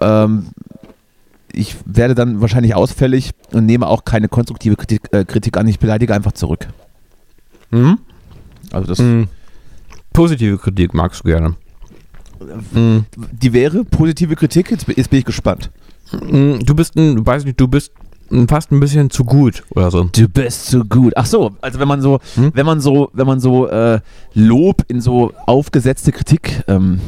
ähm, 0.00 0.46
ich 1.52 1.76
werde 1.84 2.14
dann 2.14 2.40
wahrscheinlich 2.40 2.74
ausfällig 2.74 3.30
und 3.52 3.66
nehme 3.66 3.86
auch 3.86 4.04
keine 4.04 4.28
konstruktive 4.28 4.76
Kritik, 4.76 5.02
äh, 5.12 5.24
Kritik 5.24 5.56
an. 5.56 5.68
Ich 5.68 5.78
beleidige 5.78 6.14
einfach 6.14 6.32
zurück. 6.32 6.68
Mhm. 7.70 7.98
Also 8.72 8.88
das. 8.88 8.98
Mhm. 8.98 9.28
Positive 10.12 10.58
Kritik 10.58 10.94
magst 10.94 11.24
du 11.24 11.28
gerne. 11.28 11.56
Mhm. 12.72 13.06
Die 13.32 13.52
wäre 13.52 13.84
positive 13.84 14.36
Kritik. 14.36 14.70
Jetzt, 14.70 14.86
jetzt 14.88 15.10
bin 15.10 15.20
ich 15.20 15.24
gespannt. 15.24 15.70
Mhm. 16.12 16.64
Du 16.64 16.74
bist 16.74 16.96
ein, 16.96 17.26
weiß 17.26 17.44
nicht, 17.44 17.58
du 17.58 17.68
bist 17.68 17.92
fast 18.48 18.72
ein 18.72 18.80
bisschen 18.80 19.10
zu 19.10 19.24
gut 19.24 19.62
oder 19.70 19.90
so. 19.90 20.04
Du 20.04 20.28
bist 20.28 20.66
zu 20.66 20.84
gut. 20.84 21.12
Ach 21.16 21.26
so, 21.26 21.52
also 21.60 21.78
wenn 21.78 21.88
man 21.88 22.00
so, 22.00 22.20
hm? 22.34 22.52
wenn 22.54 22.66
man 22.66 22.80
so, 22.80 23.10
wenn 23.12 23.26
man 23.26 23.40
so 23.40 23.68
äh, 23.68 24.00
Lob 24.34 24.84
in 24.88 25.00
so 25.00 25.32
aufgesetzte 25.46 26.12
Kritik 26.12 26.62
ähm, 26.68 27.00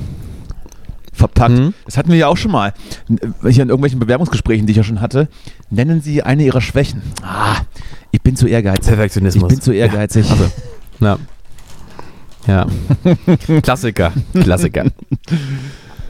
verpackt. 1.12 1.58
Mhm. 1.58 1.74
Das 1.84 1.96
hatten 1.96 2.10
wir 2.10 2.18
ja 2.18 2.28
auch 2.28 2.36
schon 2.36 2.52
mal. 2.52 2.72
Hier 3.08 3.62
in 3.62 3.68
irgendwelchen 3.68 3.98
Bewerbungsgesprächen, 3.98 4.66
die 4.66 4.72
ich 4.72 4.76
ja 4.76 4.84
schon 4.84 5.00
hatte. 5.00 5.28
Nennen 5.70 6.00
Sie 6.00 6.22
eine 6.22 6.44
Ihrer 6.44 6.60
Schwächen. 6.60 7.02
Ah, 7.22 7.56
ich 8.10 8.22
bin 8.22 8.36
zu 8.36 8.46
ehrgeizig. 8.46 8.86
Perfektionismus. 8.86 9.44
Ich 9.44 9.48
bin 9.48 9.60
zu 9.60 9.72
ehrgeizig. 9.72 10.26
Ja. 10.28 10.32
Also, 10.32 10.50
ja. 12.46 12.66
ja. 13.46 13.60
Klassiker. 13.62 14.12
Klassiker. 14.32 14.84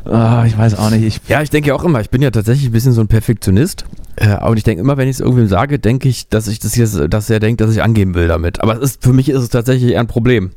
Oh, 0.05 0.43
ich 0.47 0.57
weiß 0.57 0.77
auch 0.79 0.91
nicht. 0.91 1.05
Ich 1.05 1.21
ja, 1.29 1.43
ich 1.43 1.51
denke 1.51 1.75
auch 1.75 1.85
immer, 1.85 2.01
ich 2.01 2.11
bin 2.11 2.23
ja 2.23 2.31
tatsächlich 2.31 2.69
ein 2.69 2.73
bisschen 2.73 2.93
so 2.93 3.01
ein 3.01 3.09
Perfektionist. 3.09 3.85
Äh, 4.17 4.45
und 4.45 4.57
ich 4.57 4.65
denke 4.65 4.81
immer, 4.81 4.97
wenn 4.97 5.09
ich 5.09 5.17
es 5.17 5.21
irgendwem 5.21 5.49
sage, 5.49 5.79
denke 5.79 6.09
ich, 6.09 6.29
dass 6.29 6.49
ich 6.49 6.59
das 6.59 6.77
jetzt, 6.77 6.99
dass 7.09 7.31
er 7.31 7.41
denkt, 7.41 7.61
dass 7.61 7.73
ich 7.73 7.83
angeben 7.83 8.15
will 8.15 8.29
damit. 8.29 8.61
Aber 8.61 8.75
es 8.75 8.81
ist, 8.81 9.03
für 9.03 9.13
mich 9.13 9.29
ist 9.29 9.43
es 9.43 9.49
tatsächlich 9.49 9.93
eher 9.93 10.01
ein 10.01 10.07
Problem 10.07 10.51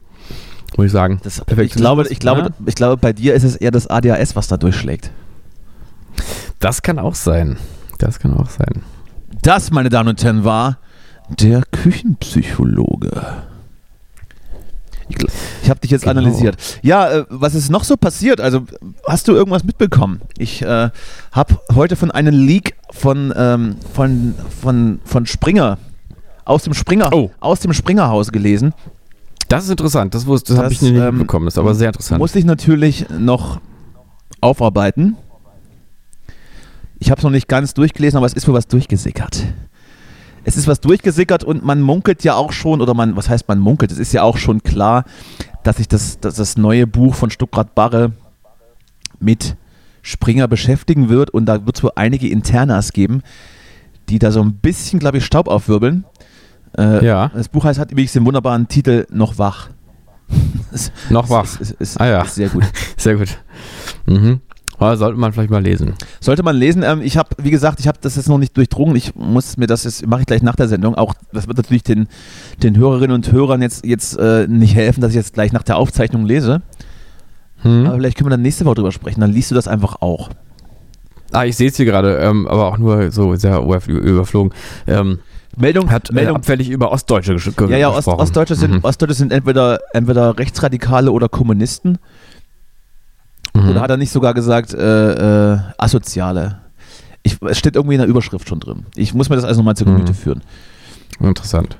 muss 0.78 0.88
ich 0.88 0.91
sagen. 0.91 1.19
Das, 1.24 1.41
ich, 1.58 1.72
glaube, 1.74 2.08
ich, 2.10 2.19
glaube, 2.19 2.41
ja? 2.41 2.50
ich 2.65 2.76
glaube, 2.76 2.98
bei 2.98 3.13
dir 3.13 3.34
ist 3.34 3.43
es 3.43 3.56
eher 3.56 3.72
das 3.72 3.88
ADHS, 3.88 4.36
was 4.36 4.48
da 4.48 4.58
durchschlägt. 4.58 5.12
Das 6.60 6.82
kann 6.82 7.00
auch 7.00 7.15
sein. 7.15 7.58
Das 7.98 8.19
kann 8.19 8.34
auch 8.34 8.50
sein. 8.50 8.84
Das, 9.41 9.72
meine 9.72 9.89
Damen 9.89 10.10
und 10.10 10.24
Herren, 10.24 10.43
war 10.43 10.80
der 11.30 11.63
Küchenpsychologe. 11.72 13.12
Ich, 15.10 15.17
ich 15.63 15.69
habe 15.69 15.80
dich 15.80 15.91
jetzt 15.91 16.04
genau. 16.04 16.19
analysiert. 16.19 16.56
Ja, 16.82 17.10
äh, 17.10 17.26
was 17.30 17.56
ist 17.56 17.69
noch 17.69 17.84
so 17.84 17.98
passiert? 17.98 18.39
Also, 18.39 18.62
hast 19.08 19.28
du 19.28 19.34
irgendwas 19.34 19.63
mitbekommen? 19.63 20.22
Ich 20.38 20.62
äh, 20.62 20.89
habe 21.32 21.60
heute 21.74 21.95
von 21.95 22.12
einem 22.12 22.34
Leak 22.34 22.76
von, 22.91 23.34
ähm, 23.36 23.76
von, 23.93 24.36
von, 24.62 25.00
von 25.04 25.26
Springer 25.26 25.78
aus 26.45 26.63
dem 26.63 26.74
Springer 26.74 27.13
oh. 27.13 27.30
aus 27.39 27.60
dem 27.60 27.74
Springerhaus 27.74 28.32
gelesen. 28.32 28.74
Das 29.50 29.65
ist 29.65 29.72
interessant, 29.72 30.13
das, 30.13 30.26
das, 30.26 30.43
das 30.43 30.58
habe 30.58 30.72
ich 30.72 30.82
nicht 30.82 30.95
ähm, 30.95 31.19
bekommen, 31.19 31.45
das 31.45 31.56
ist 31.56 31.58
aber 31.60 31.74
sehr 31.74 31.88
interessant. 31.88 32.19
Muss 32.19 32.36
ich 32.36 32.45
natürlich 32.45 33.06
noch 33.10 33.60
aufarbeiten. 34.41 35.15
Ich 37.00 37.10
habe 37.10 37.19
es 37.19 37.24
noch 37.24 37.32
nicht 37.32 37.48
ganz 37.48 37.74
durchgelesen, 37.74 38.17
aber 38.17 38.26
es 38.26 38.34
ist 38.34 38.48
wohl 38.48 38.54
was 38.54 38.67
durchgesickert. 38.67 39.43
Es 40.50 40.58
ist 40.58 40.68
was 40.68 40.82
durchgesickert 40.82 41.44
und 41.44 41.64
man 41.64 41.80
munkelt 41.80 42.24
ja 42.24 42.34
auch 42.34 42.52
schon, 42.52 42.82
oder 42.82 42.96
man, 42.96 43.16
was 43.16 43.30
heißt 43.30 43.48
man 43.48 43.60
munkelt? 43.60 43.92
Es 43.92 44.00
ist 44.00 44.14
ja 44.14 44.24
auch 44.24 44.38
schon 44.38 44.64
klar, 44.64 45.04
dass 45.62 45.78
sich 45.78 45.88
das, 45.88 46.20
dass 46.20 46.38
das 46.38 46.58
neue 46.58 46.88
Buch 46.88 47.14
von 47.14 47.30
Stuckrad 47.30 47.76
Barre 47.76 48.14
mit 49.20 49.56
Springer 50.02 50.48
beschäftigen 50.48 51.08
wird 51.08 51.30
und 51.30 51.46
da 51.46 51.68
wird 51.68 51.78
es 51.78 51.84
wohl 51.84 51.92
einige 51.94 52.28
Internas 52.28 52.94
geben, 52.94 53.22
die 54.10 54.18
da 54.18 54.32
so 54.32 54.42
ein 54.42 54.56
bisschen, 54.56 54.98
glaube 54.98 55.20
ich, 55.20 55.26
Staub 55.26 55.48
aufwirbeln. 55.48 56.06
Äh, 56.76 57.06
ja. 57.06 57.30
Das 57.36 57.48
Buch 57.48 57.64
heißt, 57.64 57.80
hat 57.80 57.92
übrigens 57.92 58.14
den 58.14 58.26
wunderbaren 58.26 58.68
Titel 58.68 59.06
Noch 59.12 59.38
wach. 59.38 59.70
Noch 61.12 61.30
wach. 61.30 61.44
Ist, 61.44 61.62
ist, 61.62 61.72
ist, 61.74 62.02
ah 62.02 62.08
ja. 62.08 62.26
sehr 62.26 62.50
gut. 62.50 62.64
sehr 62.98 63.18
gut. 63.18 63.38
Mhm. 64.08 64.42
Sollte 64.80 65.20
man 65.20 65.34
vielleicht 65.34 65.50
mal 65.50 65.62
lesen. 65.62 65.94
Sollte 66.20 66.44
man 66.44 66.56
lesen. 66.56 66.84
Ähm, 66.84 67.02
ich 67.02 67.18
habe, 67.18 67.30
wie 67.38 67.52
gesagt, 67.52 67.80
ich 67.80 67.88
habe 67.88 67.98
das 68.02 68.15
jetzt 68.15 68.30
noch 68.30 68.38
nicht 68.38 68.56
durchdrungen. 68.56 68.96
Ich 68.96 69.13
muss 69.15 69.58
mir 69.58 69.68
das 69.68 69.84
jetzt, 69.84 70.08
mache 70.08 70.22
ich 70.22 70.28
gleich 70.28 70.42
nach 70.42 70.56
der 70.56 70.68
Sendung. 70.68 70.96
Auch 70.96 71.13
das 71.34 71.48
wird 71.48 71.58
natürlich 71.58 71.84
den, 71.84 72.08
den 72.63 72.78
Hörerinnen 72.78 73.13
und 73.13 73.32
Hörern 73.32 73.62
jetzt, 73.62 73.86
jetzt 73.86 74.18
äh, 74.18 74.48
nicht 74.48 74.76
helfen, 74.76 75.02
dass 75.02 75.12
ich 75.12 75.18
jetzt 75.18 75.34
gleich 75.34 75.52
nach 75.52 75.63
der 75.63 75.78
Aufzeichnung 75.78 76.26
lese. 76.26 76.62
Hm. 77.62 77.88
Aber 77.88 77.98
vielleicht 77.98 78.18
können 78.18 78.28
wir 78.28 78.32
dann 78.32 78.42
nächste 78.42 78.65
Woche 78.65 78.76
drüber 78.76 78.92
sprechen. 78.92 79.20
Dann 79.20 79.32
liest 79.32 79.52
du 79.52 79.56
das 79.56 79.68
einfach 79.68 80.02
auch. 80.02 80.30
Ah, 81.32 81.46
ich 81.46 81.56
sehe 81.56 81.70
es 81.70 81.78
hier 81.78 81.86
gerade, 81.86 82.18
ähm, 82.18 82.48
aber 82.48 82.68
auch 82.68 82.78
nur 82.78 83.12
so 83.12 83.36
sehr 83.36 83.62
überflogen. 83.62 84.54
Ähm, 84.88 85.20
Meldung 85.58 85.92
hat 85.92 86.10
äh, 86.10 86.13
Meldung, 86.13 86.38
abfällig 86.38 86.70
über 86.70 86.92
Ostdeutsche 86.92 87.34
gesprochen. 87.34 87.70
Ja, 87.70 87.78
ja, 87.78 87.89
Ost, 87.89 88.08
Ostdeutsche, 88.08 88.56
sind, 88.56 88.72
mhm. 88.72 88.80
Ostdeutsche 88.84 89.13
sind 89.13 89.32
entweder, 89.32 89.80
entweder 89.94 90.38
Rechtsradikale 90.38 91.12
oder 91.12 91.28
Kommunisten. 91.28 91.98
Mhm. 93.54 93.70
Oder 93.70 93.82
hat 93.82 93.90
er 93.90 93.98
nicht 93.98 94.12
sogar 94.12 94.34
gesagt, 94.34 94.74
äh, 94.74 95.54
äh, 95.54 95.60
Asoziale? 95.78 96.60
Ich, 97.24 97.38
es 97.42 97.58
steht 97.58 97.76
irgendwie 97.76 97.96
in 97.96 98.02
der 98.02 98.08
Überschrift 98.08 98.48
schon 98.48 98.60
drin. 98.60 98.86
Ich 98.96 99.14
muss 99.14 99.30
mir 99.30 99.36
das 99.36 99.46
also 99.46 99.60
nochmal 99.60 99.76
zur 99.76 99.88
Gemüte 99.88 100.14
mhm. 100.14 100.18
führen. 100.18 100.42
Interessant. 101.20 101.78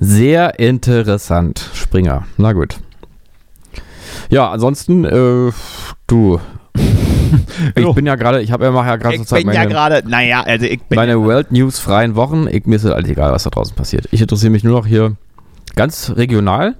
Sehr 0.00 0.58
interessant, 0.58 1.70
Springer. 1.74 2.26
Na 2.36 2.52
gut. 2.52 2.78
Ja, 4.28 4.50
ansonsten, 4.50 5.04
äh, 5.04 5.52
du, 6.06 6.40
ich 7.74 7.94
bin 7.94 8.06
ja 8.06 8.14
gerade, 8.16 8.42
ich 8.42 8.52
habe 8.52 8.64
ja 8.64 8.72
ja 8.72 8.96
gerade 8.96 9.16
Ich 9.16 9.28
bin 9.28 9.52
ja 9.52 9.64
gerade, 9.64 10.02
naja, 10.06 10.42
also 10.42 10.66
ich 10.66 10.82
bin 10.82 10.96
meine 10.96 11.12
ja 11.12 11.20
World 11.20 11.52
News 11.52 11.78
freien 11.78 12.14
Wochen. 12.14 12.46
Ich, 12.50 12.66
mir 12.66 12.76
ist 12.76 12.84
halt 12.84 13.06
egal, 13.08 13.32
was 13.32 13.44
da 13.44 13.50
draußen 13.50 13.74
passiert. 13.74 14.08
Ich 14.10 14.20
interessiere 14.20 14.50
mich 14.50 14.64
nur 14.64 14.78
noch 14.78 14.86
hier 14.86 15.16
ganz 15.74 16.12
regional, 16.16 16.76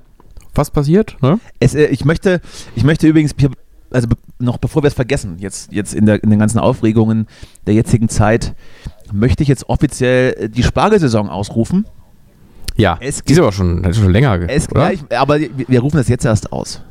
was 0.54 0.70
passiert. 0.70 1.16
Ne? 1.20 1.38
Es, 1.60 1.74
äh, 1.74 1.86
ich 1.86 2.04
möchte, 2.04 2.40
ich 2.74 2.84
möchte 2.84 3.06
übrigens, 3.06 3.34
also 3.96 4.08
noch 4.38 4.58
bevor 4.58 4.82
wir 4.82 4.88
es 4.88 4.94
vergessen, 4.94 5.36
jetzt, 5.38 5.72
jetzt 5.72 5.94
in, 5.94 6.04
der, 6.06 6.22
in 6.22 6.30
den 6.30 6.38
ganzen 6.38 6.58
Aufregungen 6.58 7.26
der 7.66 7.74
jetzigen 7.74 8.08
Zeit, 8.08 8.54
möchte 9.10 9.42
ich 9.42 9.48
jetzt 9.48 9.68
offiziell 9.68 10.50
die 10.50 10.62
Spargelsaison 10.62 11.28
ausrufen. 11.30 11.86
Ja, 12.76 12.98
es 13.00 13.22
die 13.24 13.32
ist 13.32 13.38
aber 13.38 13.52
schon, 13.52 13.82
ist 13.84 13.96
schon 13.96 14.12
länger, 14.12 14.38
es, 14.48 14.70
oder? 14.70 14.84
Ja, 14.84 14.90
ich, 14.92 15.18
aber 15.18 15.40
wir 15.40 15.80
rufen 15.80 15.96
das 15.96 16.08
jetzt 16.08 16.26
erst 16.26 16.52
aus. 16.52 16.82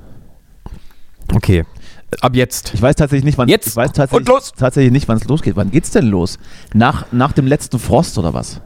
Okay. 1.31 1.63
Ab 2.21 2.35
jetzt. 2.35 2.73
Ich 2.73 2.81
weiß 2.81 2.95
tatsächlich 2.95 3.25
nicht, 3.25 3.37
wann 3.37 3.49
jetzt. 3.49 3.67
Ich 3.67 3.75
weiß 3.75 3.91
tatsächlich, 3.91 4.27
tatsächlich 4.57 4.91
nicht, 4.91 5.07
wann 5.07 5.17
es 5.17 5.25
losgeht. 5.25 5.55
Wann 5.55 5.69
geht's 5.69 5.91
denn 5.91 6.07
los? 6.07 6.39
Nach, 6.73 7.11
nach 7.11 7.33
dem 7.33 7.45
letzten 7.45 7.77
Frost 7.77 8.17
oder 8.17 8.33
was? 8.33 8.61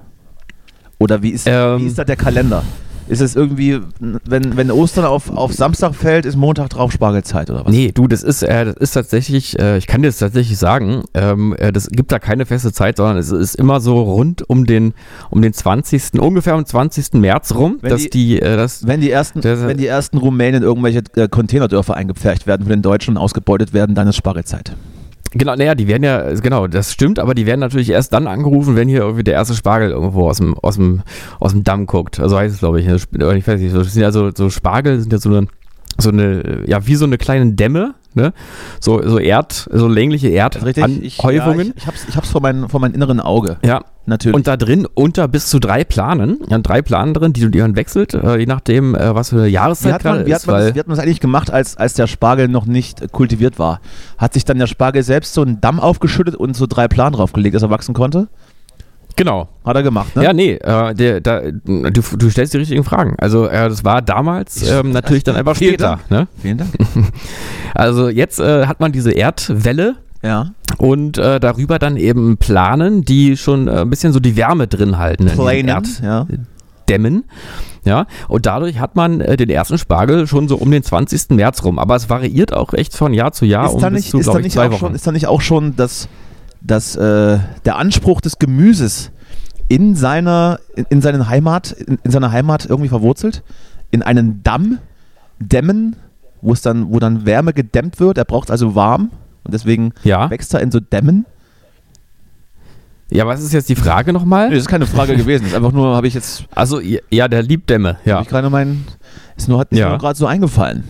Oder 0.97 1.21
wie 1.21 1.31
ist, 1.31 1.45
ähm, 1.47 1.79
wie 1.79 1.87
ist 1.87 1.97
da 1.97 2.05
der 2.05 2.15
Kalender? 2.15 2.63
Ist 3.09 3.21
es 3.21 3.35
irgendwie, 3.35 3.79
wenn, 3.99 4.55
wenn 4.55 4.69
Ostern 4.69 5.05
auf, 5.05 5.35
auf 5.35 5.51
Samstag 5.51 5.95
fällt, 5.95 6.27
ist 6.27 6.35
Montag 6.35 6.69
drauf 6.69 6.91
Spargelzeit 6.91 7.49
oder 7.49 7.65
was? 7.65 7.71
Nee, 7.71 7.91
du, 7.91 8.07
das 8.07 8.21
ist, 8.21 8.43
äh, 8.43 8.65
das 8.65 8.75
ist 8.75 8.91
tatsächlich, 8.91 9.57
äh, 9.57 9.79
ich 9.79 9.87
kann 9.87 10.03
dir 10.03 10.09
das 10.09 10.19
tatsächlich 10.19 10.59
sagen, 10.59 11.03
ähm, 11.15 11.55
äh, 11.57 11.71
das 11.71 11.87
gibt 11.89 12.11
da 12.11 12.19
keine 12.19 12.45
feste 12.45 12.71
Zeit, 12.71 12.97
sondern 12.97 13.17
es 13.17 13.31
ist 13.31 13.55
immer 13.55 13.81
so 13.81 13.99
rund 13.99 14.47
um 14.47 14.67
den, 14.67 14.93
um 15.31 15.41
den 15.41 15.53
20., 15.53 16.19
ungefähr 16.19 16.55
um 16.55 16.63
20. 16.63 17.13
März 17.13 17.55
rum, 17.55 17.79
wenn 17.81 17.89
dass 17.89 18.03
die, 18.03 18.09
die 18.09 18.41
äh, 18.41 18.55
das, 18.55 18.85
wenn 18.85 19.01
die 19.01 19.09
ersten, 19.09 19.41
das, 19.41 19.61
wenn 19.61 19.77
die 19.77 19.87
ersten 19.87 20.19
Rumänen 20.19 20.61
irgendwelche 20.61 21.01
äh, 21.15 21.27
Containerdörfer 21.27 21.95
eingepfercht 21.95 22.45
werden 22.45 22.61
von 22.61 22.69
den 22.69 22.83
Deutschen 22.83 23.15
und 23.15 23.17
ausgebeutet 23.17 23.73
werden, 23.73 23.95
dann 23.95 24.07
ist 24.07 24.17
Spargelzeit. 24.17 24.75
Genau, 25.31 25.55
naja, 25.55 25.75
die 25.75 25.87
werden 25.87 26.03
ja, 26.03 26.33
genau, 26.33 26.65
das 26.65 26.91
stimmt, 26.91 27.19
aber 27.19 27.35
die 27.35 27.45
werden 27.45 27.59
natürlich 27.59 27.91
erst 27.91 28.13
dann 28.13 28.25
angerufen, 28.25 28.75
wenn 28.75 28.87
hier 28.87 29.01
irgendwie 29.01 29.23
der 29.23 29.35
erste 29.35 29.53
Spargel 29.53 29.91
irgendwo 29.91 30.27
aus 30.27 30.37
dem, 30.37 30.57
aus 30.57 30.75
dem, 30.75 31.03
aus 31.39 31.51
dem 31.51 31.63
Damm 31.63 31.85
guckt. 31.85 32.19
Also 32.19 32.37
heißt 32.37 32.53
es, 32.53 32.59
glaube 32.59 32.79
ich. 32.79 32.87
Ich 32.87 33.47
weiß 33.47 33.59
nicht, 33.59 33.75
das 33.75 33.93
sind 33.93 34.01
ja 34.01 34.11
so, 34.11 34.31
so 34.33 34.49
Spargel, 34.49 34.99
sind 34.99 35.13
ja 35.13 35.19
so 35.19 35.29
eine, 35.29 35.47
so 35.97 36.09
eine, 36.09 36.63
ja, 36.67 36.85
wie 36.87 36.95
so 36.95 37.05
eine 37.05 37.17
kleine 37.17 37.53
Dämme, 37.53 37.95
ne? 38.13 38.33
So, 38.79 39.01
so 39.07 39.19
Erd, 39.19 39.67
so 39.71 39.87
längliche 39.87 40.29
Erdhäufungen. 40.29 41.03
Ich, 41.03 41.17
ja, 41.17 41.29
ich, 41.31 41.75
ich, 41.75 41.87
hab's, 41.87 42.05
ich 42.07 42.15
hab's 42.15 42.29
vor, 42.29 42.41
mein, 42.41 42.69
vor 42.69 42.79
meinem 42.79 42.93
inneren 42.93 43.19
Auge. 43.19 43.57
Ja, 43.63 43.83
natürlich. 44.05 44.35
Und 44.35 44.47
da 44.47 44.57
drin 44.57 44.87
unter 44.93 45.27
bis 45.27 45.47
zu 45.47 45.59
drei 45.59 45.83
Planen, 45.83 46.39
ja, 46.49 46.57
drei 46.59 46.81
Planen 46.81 47.13
drin, 47.13 47.33
die, 47.33 47.49
die 47.49 47.59
man 47.59 47.75
wechselt, 47.75 48.13
äh, 48.13 48.37
je 48.37 48.45
nachdem, 48.45 48.95
äh, 48.95 49.13
was 49.13 49.29
für 49.29 49.37
eine 49.37 49.47
Jahreszeit 49.47 50.01
gerade 50.01 50.21
ist. 50.21 50.27
Wie 50.27 50.33
hat, 50.33 50.47
man 50.47 50.55
das, 50.55 50.75
wie 50.75 50.79
hat 50.79 50.87
man 50.87 50.95
das 50.95 51.03
eigentlich 51.03 51.19
gemacht, 51.19 51.51
als, 51.51 51.77
als 51.77 51.93
der 51.93 52.07
Spargel 52.07 52.47
noch 52.47 52.65
nicht 52.65 53.11
kultiviert 53.11 53.59
war? 53.59 53.81
Hat 54.17 54.33
sich 54.33 54.45
dann 54.45 54.57
der 54.59 54.67
Spargel 54.67 55.03
selbst 55.03 55.33
so 55.33 55.41
einen 55.41 55.61
Damm 55.61 55.79
aufgeschüttet 55.79 56.35
und 56.35 56.55
so 56.55 56.65
drei 56.67 56.87
Planen 56.87 57.15
draufgelegt, 57.15 57.55
dass 57.55 57.63
er 57.63 57.69
wachsen 57.69 57.93
konnte? 57.93 58.27
Genau. 59.19 59.49
Hat 59.65 59.75
er 59.75 59.83
gemacht, 59.83 60.15
ne? 60.15 60.23
Ja, 60.23 60.31
nee, 60.31 60.53
äh, 60.53 60.93
der, 60.93 61.19
da, 61.19 61.41
du, 61.41 61.89
du 61.91 62.29
stellst 62.29 62.53
die 62.53 62.57
richtigen 62.57 62.85
Fragen. 62.85 63.17
Also 63.17 63.47
äh, 63.47 63.67
das 63.67 63.83
war 63.83 64.01
damals 64.01 64.65
ähm, 64.71 64.93
natürlich 64.93 65.25
dann 65.25 65.35
einfach 65.35 65.57
später. 65.57 65.99
Ne? 66.09 66.29
Vielen 66.41 66.57
Dank. 66.57 66.71
Also 67.75 68.09
jetzt 68.09 68.39
äh, 68.39 68.65
hat 68.65 68.79
man 68.79 68.93
diese 68.93 69.11
Erdwelle. 69.11 69.97
Ja. 70.23 70.51
Und 70.77 71.17
äh, 71.17 71.39
darüber 71.39 71.79
dann 71.79 71.97
eben 71.97 72.37
Planen, 72.37 73.03
die 73.03 73.35
schon 73.35 73.67
äh, 73.67 73.81
ein 73.81 73.89
bisschen 73.89 74.13
so 74.13 74.19
die 74.19 74.37
Wärme 74.37 74.67
drin 74.67 74.97
halten. 74.97 75.25
Planen, 75.27 75.85
ja. 76.01 76.25
Dämmen. 76.87 77.25
Ja, 77.83 78.07
und 78.27 78.45
dadurch 78.45 78.79
hat 78.79 78.95
man 78.95 79.19
äh, 79.19 79.35
den 79.35 79.49
ersten 79.49 79.77
Spargel 79.77 80.27
schon 80.27 80.47
so 80.47 80.55
um 80.55 80.71
den 80.71 80.81
20. 80.83 81.31
März 81.31 81.63
rum. 81.63 81.77
Aber 81.77 81.95
es 81.95 82.09
variiert 82.09 82.53
auch 82.53 82.73
echt 82.73 82.95
von 82.95 83.13
Jahr 83.13 83.33
zu 83.33 83.45
Jahr. 83.45 83.67
Ist 83.67 83.73
um 83.73 83.81
da 83.81 83.89
nicht, 83.89 84.09
zu, 84.09 84.19
ist 84.19 84.27
da 84.27 84.39
nicht 84.39 84.53
zwei 84.53 84.71
Wochen. 84.71 84.79
Schon, 84.79 84.95
ist 84.95 85.05
da 85.05 85.11
nicht 85.11 85.27
auch 85.27 85.41
schon 85.41 85.75
das 85.75 86.07
dass 86.61 86.95
äh, 86.95 87.39
der 87.65 87.77
Anspruch 87.77 88.21
des 88.21 88.39
Gemüses 88.39 89.11
in 89.67 89.95
seiner, 89.95 90.59
in, 90.75 90.85
in 90.89 91.01
seinen 91.01 91.29
Heimat, 91.29 91.71
in, 91.71 91.99
in, 92.03 92.11
seiner 92.11 92.31
Heimat 92.31 92.65
irgendwie 92.65 92.89
verwurzelt, 92.89 93.43
in 93.91 94.01
einen 94.01 94.43
Damm 94.43 94.79
dämmen, 95.39 95.95
wo 96.41 96.53
es 96.53 96.61
dann, 96.61 96.91
wo 96.91 96.99
dann 96.99 97.25
Wärme 97.25 97.53
gedämmt 97.53 97.99
wird. 97.99 98.17
Er 98.17 98.25
braucht 98.25 98.51
also 98.51 98.75
warm 98.75 99.11
und 99.43 99.53
deswegen 99.53 99.93
ja. 100.03 100.29
wächst 100.29 100.53
er 100.53 100.61
in 100.61 100.71
so 100.71 100.79
Dämmen. 100.79 101.25
Ja, 103.11 103.25
was 103.25 103.41
ist 103.41 103.53
jetzt 103.53 103.69
die 103.69 103.75
Frage 103.75 104.13
nochmal? 104.13 104.49
Nee, 104.49 104.55
das 104.55 104.63
ist 104.63 104.69
keine 104.69 104.85
Frage 104.85 105.15
gewesen. 105.15 105.43
Das 105.43 105.51
ist 105.51 105.57
einfach 105.57 105.71
nur, 105.71 105.95
habe 105.95 106.07
ich 106.07 106.13
jetzt. 106.13 106.45
Also, 106.53 106.79
ja, 107.09 107.27
der 107.27 107.41
liebt 107.41 107.69
Dämme, 107.69 107.97
ja. 108.05 108.17
Hab 108.17 108.23
ich 108.23 108.29
gerade 108.29 108.49
meinen. 108.49 108.85
Ist 109.35 109.49
nur, 109.49 109.59
hat 109.59 109.71
mir 109.71 109.79
ja. 109.79 109.97
gerade 109.97 110.17
so 110.17 110.27
eingefallen. 110.27 110.83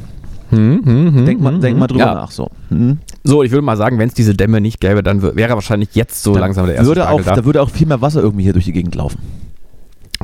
Hm, 0.50 0.82
hm, 0.84 1.14
hm, 1.16 1.26
denk, 1.26 1.40
mal, 1.40 1.54
hm, 1.54 1.62
denk 1.62 1.78
mal 1.78 1.84
hm. 1.84 1.88
drüber 1.88 2.06
ja. 2.06 2.14
nach. 2.16 2.32
So. 2.32 2.50
Hm. 2.70 3.00
So, 3.24 3.44
ich 3.44 3.52
würde 3.52 3.62
mal 3.62 3.78
sagen, 3.78 4.00
wenn 4.00 4.08
es 4.08 4.14
diese 4.14 4.34
Dämme 4.34 4.62
nicht 4.62 4.80
gäbe, 4.80 5.04
dann 5.04 5.22
wäre 5.22 5.54
wahrscheinlich 5.54 5.94
jetzt 5.94 6.24
so 6.24 6.34
dann 6.34 6.42
langsam 6.42 6.66
der 6.66 6.76
erste 6.76 6.88
würde 6.88 7.10
auch, 7.10 7.22
da. 7.22 7.36
da 7.36 7.46
würde 7.46 7.62
auch 7.62 7.70
viel 7.70 7.88
mehr 7.88 8.02
Wasser 8.02 8.22
irgendwie 8.22 8.44
hier 8.44 8.54
durch 8.54 8.66
die 8.66 8.72
Gegend 8.72 8.96
laufen. 8.96 9.20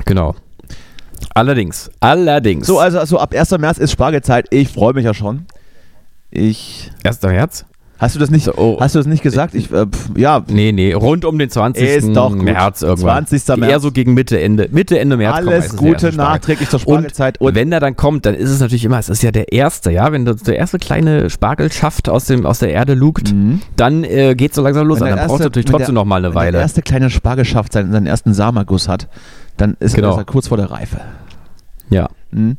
Genau. 0.05 0.35
Allerdings, 1.33 1.91
allerdings. 1.99 2.67
So, 2.67 2.79
also, 2.79 2.99
also 2.99 3.19
ab 3.19 3.33
1. 3.33 3.51
März 3.57 3.77
ist 3.77 3.91
Spargelzeit. 3.91 4.47
Ich 4.51 4.69
freue 4.69 4.93
mich 4.93 5.05
ja 5.05 5.13
schon. 5.13 5.45
Ich. 6.31 6.91
1. 7.03 7.21
März? 7.23 7.65
Hast 7.97 8.13
du 8.15 8.19
das 8.19 8.29
nicht, 8.29 8.47
oh. 8.57 8.77
hast 8.79 8.93
du 8.95 8.99
das 8.99 9.07
nicht 9.07 9.23
gesagt? 9.23 9.55
Ich, 9.55 9.71
äh, 9.71 9.85
pf, 9.85 10.09
ja. 10.17 10.43
Nee, 10.47 10.73
nee, 10.73 10.91
rund 10.93 11.23
um 11.23 11.39
den 11.39 11.49
20. 11.49 11.81
Ist 11.81 12.13
doch 12.15 12.31
gut. 12.33 12.41
März 12.43 12.81
irgendwann. 12.81 13.25
20. 13.25 13.57
März. 13.57 13.71
Eher 13.71 13.79
so 13.79 13.91
gegen 13.91 14.13
Mitte, 14.13 14.39
Ende, 14.39 14.67
Mitte, 14.71 14.99
Ende 14.99 15.15
März. 15.15 15.35
Alles 15.35 15.75
Gute 15.77 16.11
nachträglich 16.13 16.69
zur 16.69 16.79
Spargelzeit. 16.79 17.39
Und, 17.39 17.47
und, 17.47 17.55
wenn 17.55 17.71
er 17.71 17.79
dann 17.79 17.95
kommt, 17.95 18.25
dann 18.25 18.35
ist 18.35 18.49
es 18.49 18.59
natürlich 18.59 18.83
immer, 18.83 18.99
es 18.99 19.07
ist 19.07 19.23
ja 19.23 19.31
der 19.31 19.53
erste, 19.53 19.91
ja, 19.91 20.11
wenn 20.11 20.25
der 20.25 20.57
erste 20.57 20.77
kleine 20.77 21.29
Spargelschaft 21.29 22.09
aus, 22.09 22.25
dem, 22.25 22.45
aus 22.45 22.59
der 22.59 22.71
Erde 22.71 22.95
lugt, 22.95 23.33
Mhm. 23.33 23.61
dann 23.77 24.03
äh, 24.03 24.35
geht 24.35 24.51
es 24.51 24.55
so 24.57 24.61
langsam 24.61 24.87
los. 24.87 24.99
Dann 24.99 25.07
erste- 25.09 25.27
braucht 25.27 25.39
es 25.39 25.45
natürlich 25.45 25.67
wenn 25.67 25.71
trotzdem 25.71 25.95
der- 25.95 26.01
noch 26.01 26.05
mal 26.05 26.17
eine 26.17 26.29
Wenn 26.29 26.35
Weile. 26.35 26.51
der 26.53 26.61
erste 26.61 26.81
kleine 26.81 27.09
Spargelschaft 27.09 27.71
seinen, 27.73 27.91
seinen 27.93 28.07
ersten 28.07 28.33
Samenerguss 28.33 28.89
hat, 28.89 29.07
dann 29.57 29.77
ist, 29.79 29.95
Genau. 29.95 30.11
ist 30.11 30.17
er 30.17 30.25
kurz 30.25 30.49
vor 30.49 30.57
der 30.57 30.69
Reife. 30.69 30.99
Ja, 31.89 32.09
Mhm. 32.31 32.57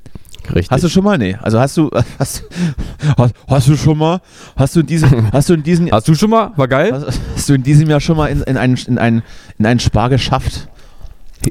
Richtig. 0.55 0.71
Hast 0.71 0.85
du 0.85 0.89
schon 0.89 1.05
mal? 1.05 1.19
Nee. 1.19 1.37
Also 1.43 1.59
hast 1.61 1.77
du, 1.77 1.91
hast, 2.19 2.45
hast, 3.17 3.35
hast 3.49 3.69
du 3.69 3.77
schon 3.77 3.99
mal, 3.99 4.21
hast 4.57 4.77
du 4.77 4.81
in 4.81 4.87
diesem, 4.87 5.31
hast 5.33 5.49
du 5.49 5.55
in 5.55 5.63
diesem, 5.63 5.91
Hast 5.91 6.09
du 6.09 6.15
schon 6.15 6.31
mal? 6.31 6.53
War 6.57 6.69
geil? 6.69 6.93
hast, 6.93 7.21
hast 7.35 7.49
du 7.49 7.55
in 7.55 7.63
diesem 7.63 7.89
Jahr 7.91 8.01
schon 8.01 8.17
mal 8.17 8.27
in, 8.29 8.43
in 8.43 8.57
einen, 8.57 8.77
in 8.87 8.99
einen, 8.99 9.23
in 9.59 9.67
einen 9.67 9.81
Spargelschaft 9.81 10.69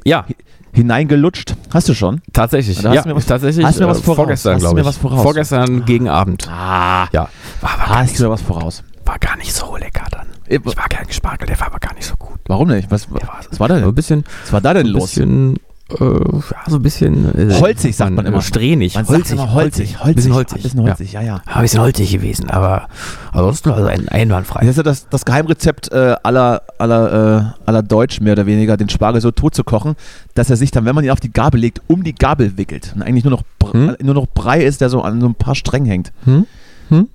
Ja, 0.04 0.26
hineingelutscht? 0.74 1.56
Hast 1.74 1.88
du 1.90 1.94
schon? 1.94 2.22
tatsächlich. 2.34 2.82
Da 2.82 2.90
hast 2.90 2.96
ja, 2.96 3.02
du 3.04 3.10
mir 3.10 3.16
was- 3.16 3.26
tatsächlich. 3.26 3.66
hast 3.66 3.80
du 3.80 3.84
mir 3.84 3.90
was 3.90 4.00
äh, 4.00 4.04
voraus? 4.04 4.16
Vorgestern, 4.18 4.60
glaube 4.60 4.80
ich. 4.82 4.86
was 4.86 4.98
voraus? 4.98 5.22
Vorgestern 5.22 5.86
gegen 5.86 6.10
Abend. 6.10 6.48
Ah, 6.50 7.08
Ja, 7.12 7.30
war, 7.62 7.70
war, 7.72 7.78
gar 7.78 7.88
hast 7.98 8.02
nicht 8.04 8.14
du 8.16 8.24
so, 8.24 8.26
mir 8.26 8.32
was 8.34 8.42
voraus? 8.42 8.84
war 9.06 9.20
gar 9.20 9.38
nicht 9.38 9.54
so 9.54 9.78
lecker 9.78 10.06
dann. 10.12 10.28
Äh, 10.48 10.56
Ich 10.66 10.78
war 10.78 10.88
gern 10.90 11.06
Spargel, 11.12 11.48
der 11.48 11.60
war 11.60 11.68
aber 11.68 11.80
gar 11.80 11.94
nicht 11.94 12.06
so 12.06 12.16
gut. 12.18 12.40
Warum 12.48 12.68
nicht? 12.70 12.90
Was, 12.92 13.08
was 13.12 13.60
war 13.60 13.68
da 13.68 13.76
so 13.76 13.82
ein 13.82 13.86
denn? 13.86 13.96
bisschen, 13.96 14.24
Was 14.44 14.54
war 14.54 14.62
da 14.62 14.74
denn 14.74 14.88
ein 14.88 14.92
los? 14.94 15.12
bisschen, 15.12 15.58
äh, 15.90 16.04
ja, 16.04 16.42
so 16.68 16.78
ein 16.78 16.82
bisschen 16.82 17.50
äh, 17.52 17.54
Holzig, 17.60 17.96
sagt 17.96 18.12
man 18.14 18.26
immer. 18.26 18.42
Strähnig. 18.42 18.96
Man 18.96 19.08
holzig, 19.08 19.34
immer 19.34 19.54
holzig, 19.54 20.00
holzig, 20.00 20.16
Bisschen 20.16 20.34
holzig. 20.34 20.64
Bisschen 20.64 20.82
holzig, 20.82 21.12
ja, 21.14 21.22
ja. 21.22 21.42
Ja, 21.46 21.56
ein 21.56 21.62
bisschen 21.62 21.80
holzig 21.82 22.12
gewesen, 22.12 22.50
aber 22.50 22.88
ansonsten 23.32 23.70
also 23.70 23.86
ein 23.88 24.10
einwandfrei. 24.10 24.62
Das 24.62 24.70
ist 24.72 24.78
ja 24.78 24.84
das, 24.84 25.08
das 25.10 25.26
Geheimrezept 25.26 25.92
äh, 25.92 26.16
aller, 26.24 26.64
aller, 26.80 27.56
äh, 27.58 27.70
aller 27.70 27.84
Deutsch 27.84 28.20
mehr 28.20 28.34
oder 28.34 28.46
weniger, 28.46 28.78
den 28.78 28.90
Spargel 28.90 29.22
so 29.22 29.32
tot 29.32 29.54
zu 29.54 29.64
kochen, 29.64 29.96
dass 30.34 30.50
er 30.50 30.58
sich 30.58 30.72
dann, 30.72 30.86
wenn 30.86 30.96
man 30.96 31.04
ihn 31.04 31.12
auf 31.12 31.20
die 31.20 31.32
Gabel 31.32 31.62
legt, 31.62 31.82
um 31.88 32.04
die 32.04 32.16
Gabel 32.16 32.58
wickelt 32.58 32.94
und 32.96 33.04
eigentlich 33.04 33.24
nur 33.24 33.32
noch, 33.32 33.44
Hm? 33.72 33.96
nur 34.02 34.14
noch 34.14 34.28
Brei 34.28 34.64
ist, 34.64 34.82
der 34.82 34.90
so 34.90 35.02
an 35.02 35.20
so 35.22 35.28
ein 35.28 35.34
paar 35.36 35.56
Strängen 35.56 35.88
hängt. 35.90 36.12
Hm? 36.26 36.46
Hm? 36.90 37.08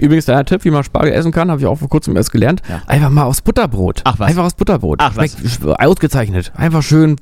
Übrigens, 0.00 0.26
der 0.26 0.44
Tipp, 0.44 0.64
wie 0.64 0.70
man 0.70 0.84
Spargel 0.84 1.12
essen 1.12 1.32
kann, 1.32 1.50
habe 1.50 1.60
ich 1.60 1.66
auch 1.66 1.76
vor 1.76 1.88
kurzem 1.88 2.16
erst 2.16 2.30
gelernt. 2.32 2.62
Ja. 2.68 2.82
Einfach 2.86 3.10
mal 3.10 3.24
aus 3.24 3.40
Butterbrot. 3.42 4.02
Ach, 4.04 4.18
was? 4.18 4.28
Einfach 4.28 4.44
aus 4.44 4.54
Butterbrot. 4.54 4.98
Ach, 5.02 5.16
was? 5.16 5.32
Schmeckt 5.32 5.46
sch- 5.46 5.84
ausgezeichnet. 5.86 6.52
Einfach 6.56 6.82
schön, 6.82 7.16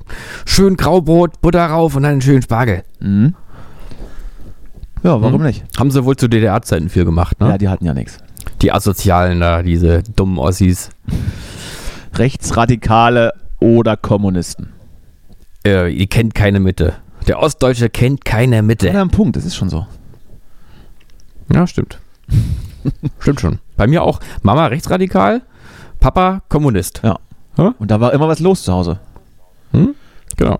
schön 0.45 0.77
Graubrot, 0.77 1.41
Butter 1.41 1.65
rauf 1.65 1.95
und 1.95 2.03
dann 2.03 2.13
einen 2.13 2.21
schönen 2.21 2.41
Spargel. 2.43 2.83
Mhm. 2.99 3.33
Ja, 5.03 5.21
warum 5.21 5.35
Hm? 5.39 5.43
nicht? 5.47 5.63
Haben 5.77 5.91
sie 5.91 6.03
wohl 6.05 6.15
zu 6.15 6.27
DDR-Zeiten 6.27 6.89
viel 6.89 7.05
gemacht, 7.05 7.39
ne? 7.39 7.49
Ja, 7.49 7.57
die 7.57 7.69
hatten 7.69 7.85
ja 7.85 7.93
nichts. 7.93 8.17
Die 8.61 8.71
Asozialen 8.71 9.39
da, 9.39 9.61
diese 9.63 10.03
dummen 10.15 10.37
Ossis. 10.37 10.89
Rechtsradikale 12.15 13.33
oder 13.59 13.97
Kommunisten. 13.97 14.73
Äh, 15.63 15.91
die 15.93 16.07
kennt 16.07 16.33
keine 16.35 16.59
Mitte. 16.59 16.93
Der 17.27 17.39
Ostdeutsche 17.39 17.89
kennt 17.89 18.23
keine 18.25 18.57
Ja, 18.57 18.61
Mitte. 18.61 18.89
ein 18.99 19.09
Punkt, 19.09 19.35
das 19.35 19.45
ist 19.45 19.55
schon 19.55 19.69
so. 19.69 19.85
Ja, 21.53 21.67
stimmt. 21.67 21.99
stimmt 23.19 23.41
schon. 23.41 23.59
Bei 23.75 23.87
mir 23.87 24.03
auch 24.03 24.19
Mama 24.41 24.65
rechtsradikal, 24.67 25.41
Papa 25.99 26.41
Kommunist. 26.49 27.01
Ja. 27.03 27.17
Hä? 27.55 27.69
Und 27.79 27.89
da 27.91 27.99
war 27.99 28.13
immer 28.13 28.27
was 28.27 28.39
los 28.39 28.63
zu 28.63 28.71
Hause. 28.73 28.99
Hm? 29.71 29.95
Genau. 30.37 30.57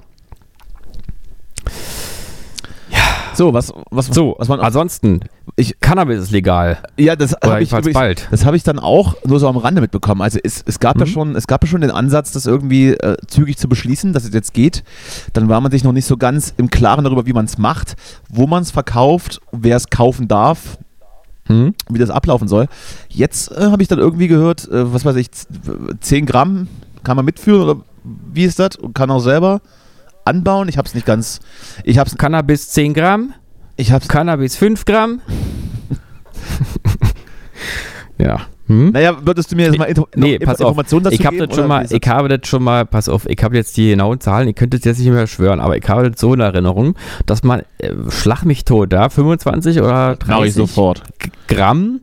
So, 3.34 3.54
was, 3.54 3.72
was, 3.92 4.08
So, 4.08 4.36
was 4.40 4.48
man, 4.48 4.60
ansonsten, 4.60 5.20
ich, 5.56 5.80
Cannabis 5.80 6.20
ist 6.24 6.32
legal. 6.32 6.80
ja, 6.98 7.16
das 7.16 7.36
habe 7.44 7.62
ich, 7.62 7.72
übrigens- 7.72 7.94
bald. 7.94 8.28
das 8.32 8.46
habe 8.46 8.58
ich 8.58 8.64
dann 8.64 8.80
auch 8.80 9.14
nur 9.26 9.40
so 9.40 9.48
am 9.48 9.58
Rande 9.58 9.80
mitbekommen. 9.80 10.24
Also 10.24 10.40
es, 10.44 10.64
es 10.66 10.80
gab 10.80 10.98
ja 11.00 11.06
Mhm. 11.06 11.10
schon, 11.10 11.36
es 11.36 11.46
gab 11.46 11.64
ja 11.64 11.70
schon 11.70 11.82
den 11.82 11.92
Ansatz, 11.92 12.32
das 12.32 12.48
irgendwie 12.48 12.94
äh, 12.94 13.16
zügig 13.28 13.60
zu 13.60 13.70
beschließen, 13.70 14.12
dass 14.12 14.24
es 14.24 14.34
jetzt 14.34 14.56
geht. 14.56 14.84
Dann 15.34 15.50
war 15.50 15.62
man 15.62 15.72
sich 15.72 15.84
noch 15.84 15.92
nicht 15.92 16.06
so 16.08 16.18
ganz 16.18 16.52
im 16.58 16.72
Klaren 16.72 17.04
darüber, 17.04 17.28
wie 17.28 17.34
man 17.34 17.46
es 17.46 17.60
macht, 17.60 17.96
wo 18.28 18.48
man 18.48 18.64
es 18.64 18.72
verkauft, 18.72 19.40
wer 19.52 19.78
es 19.78 19.92
kaufen 19.92 20.28
darf, 20.28 20.80
Hm? 21.48 21.74
wie 21.90 22.00
das 22.00 22.10
ablaufen 22.10 22.48
soll. 22.48 22.68
Jetzt 23.10 23.52
äh, 23.52 23.66
habe 23.72 23.82
ich 23.82 23.88
dann 23.88 24.00
irgendwie 24.00 24.28
gehört, 24.28 24.68
äh, 24.70 24.94
was 24.94 25.06
weiß 25.06 25.16
ich, 25.16 25.32
z- 25.32 25.48
10 26.02 26.26
Gramm 26.26 26.68
kann 27.04 27.16
man 27.16 27.26
mitführen 27.26 27.62
oder 27.62 27.82
wie 28.04 28.44
ist 28.44 28.60
das? 28.60 28.76
Und 28.76 28.94
kann 28.94 29.10
auch 29.12 29.20
selber 29.20 29.62
anbauen. 30.26 30.68
Ich 30.68 30.78
habe 30.78 30.88
es 30.88 30.94
nicht 30.94 31.06
ganz. 31.06 31.40
Ich 31.84 31.98
habe 32.00 32.10
es. 32.10 32.18
Cannabis 32.18 32.70
10 32.70 32.94
Gramm, 32.94 33.34
Ich 33.78 33.92
habe 33.92 34.06
Cannabis 34.08 34.56
5 34.58 34.84
Gramm. 34.86 35.22
Ja. 38.18 38.42
Hm? 38.68 38.92
Naja, 38.92 39.18
würdest 39.24 39.52
du 39.52 39.56
mir 39.56 39.68
jetzt 39.68 39.78
mal 39.78 39.86
Info 39.86 40.08
nee, 40.16 40.38
pass 40.40 40.60
Informationen 40.60 41.06
dazu 41.06 41.16
ich 41.16 41.26
hab 41.26 41.32
geben? 41.32 41.48
Das 41.48 41.56
schon 41.56 41.68
mal, 41.68 41.86
ich 41.90 42.08
habe 42.08 42.28
das 42.28 42.48
schon 42.50 42.64
mal, 42.64 42.86
pass 42.86 43.08
auf, 43.08 43.26
ich 43.26 43.42
habe 43.42 43.56
jetzt 43.56 43.78
die 43.78 43.92
genauen 43.92 44.20
Zahlen, 44.20 44.48
ihr 44.48 44.54
könnt 44.54 44.74
es 44.74 44.84
jetzt 44.84 45.00
nicht 45.00 45.10
mehr 45.10 45.26
schwören, 45.26 45.62
aber 45.62 45.78
ich 45.78 45.88
habe 45.88 46.10
das 46.10 46.20
so 46.20 46.34
in 46.34 46.42
Erinnerung, 46.42 46.96
dass 47.26 47.44
man, 47.44 47.62
äh, 47.78 47.94
schlag 48.10 48.44
mich 48.44 48.66
tot, 48.66 48.92
da 48.92 49.10
25 49.10 49.80
oder 49.80 50.18
30 50.18 50.54
sofort. 50.54 51.02
Gramm, 51.48 52.02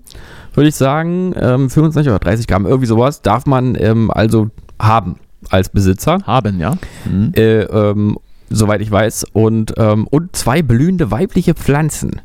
würde 0.55 0.68
ich 0.68 0.74
sagen, 0.74 1.35
ähm, 1.38 1.68
25 1.68 2.11
oder 2.11 2.18
30 2.18 2.46
Gramm, 2.46 2.64
irgendwie 2.64 2.87
sowas, 2.87 3.20
darf 3.20 3.44
man 3.44 3.77
ähm, 3.79 4.11
also 4.11 4.48
haben 4.81 5.16
als 5.50 5.68
Besitzer. 5.68 6.18
Haben, 6.27 6.61
ja. 6.61 6.79
Mhm. 7.05 7.33
Äh, 7.37 7.64
ähm, 7.64 8.18
soweit 8.48 8.81
ich 8.81 8.90
weiß. 8.90 9.27
Und, 9.35 9.74
ähm, 9.77 10.07
und 10.07 10.35
zwei 10.35 10.62
blühende 10.62 11.11
weibliche 11.11 11.53
Pflanzen. 11.53 12.22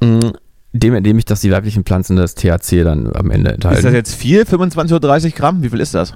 Mhm 0.00 0.32
dem 0.72 0.94
entnehme 0.94 1.18
ich, 1.18 1.26
dass 1.26 1.42
die 1.42 1.50
weiblichen 1.50 1.84
Pflanzen 1.84 2.16
das 2.16 2.34
THC 2.34 2.82
dann 2.82 3.14
am 3.14 3.30
Ende 3.30 3.52
enthalten. 3.52 3.78
Ist 3.78 3.84
das 3.84 3.92
jetzt 3.92 4.14
viel? 4.14 4.46
25 4.46 4.94
oder 4.94 5.08
30 5.08 5.34
Gramm? 5.34 5.62
Wie 5.62 5.68
viel 5.68 5.80
ist 5.80 5.94
das? 5.94 6.14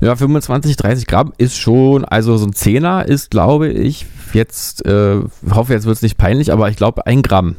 Ja, 0.00 0.14
25, 0.14 0.76
30 0.76 1.06
Gramm 1.06 1.32
ist 1.38 1.56
schon, 1.56 2.04
also 2.04 2.36
so 2.36 2.46
ein 2.46 2.52
Zehner 2.52 3.06
ist, 3.06 3.30
glaube 3.30 3.68
ich, 3.68 4.06
jetzt, 4.34 4.84
äh, 4.84 5.20
hoffe 5.50 5.72
jetzt 5.72 5.86
wird 5.86 5.96
es 5.96 6.02
nicht 6.02 6.18
peinlich, 6.18 6.52
aber 6.52 6.68
ich 6.68 6.76
glaube 6.76 7.06
ein 7.06 7.22
Gramm. 7.22 7.56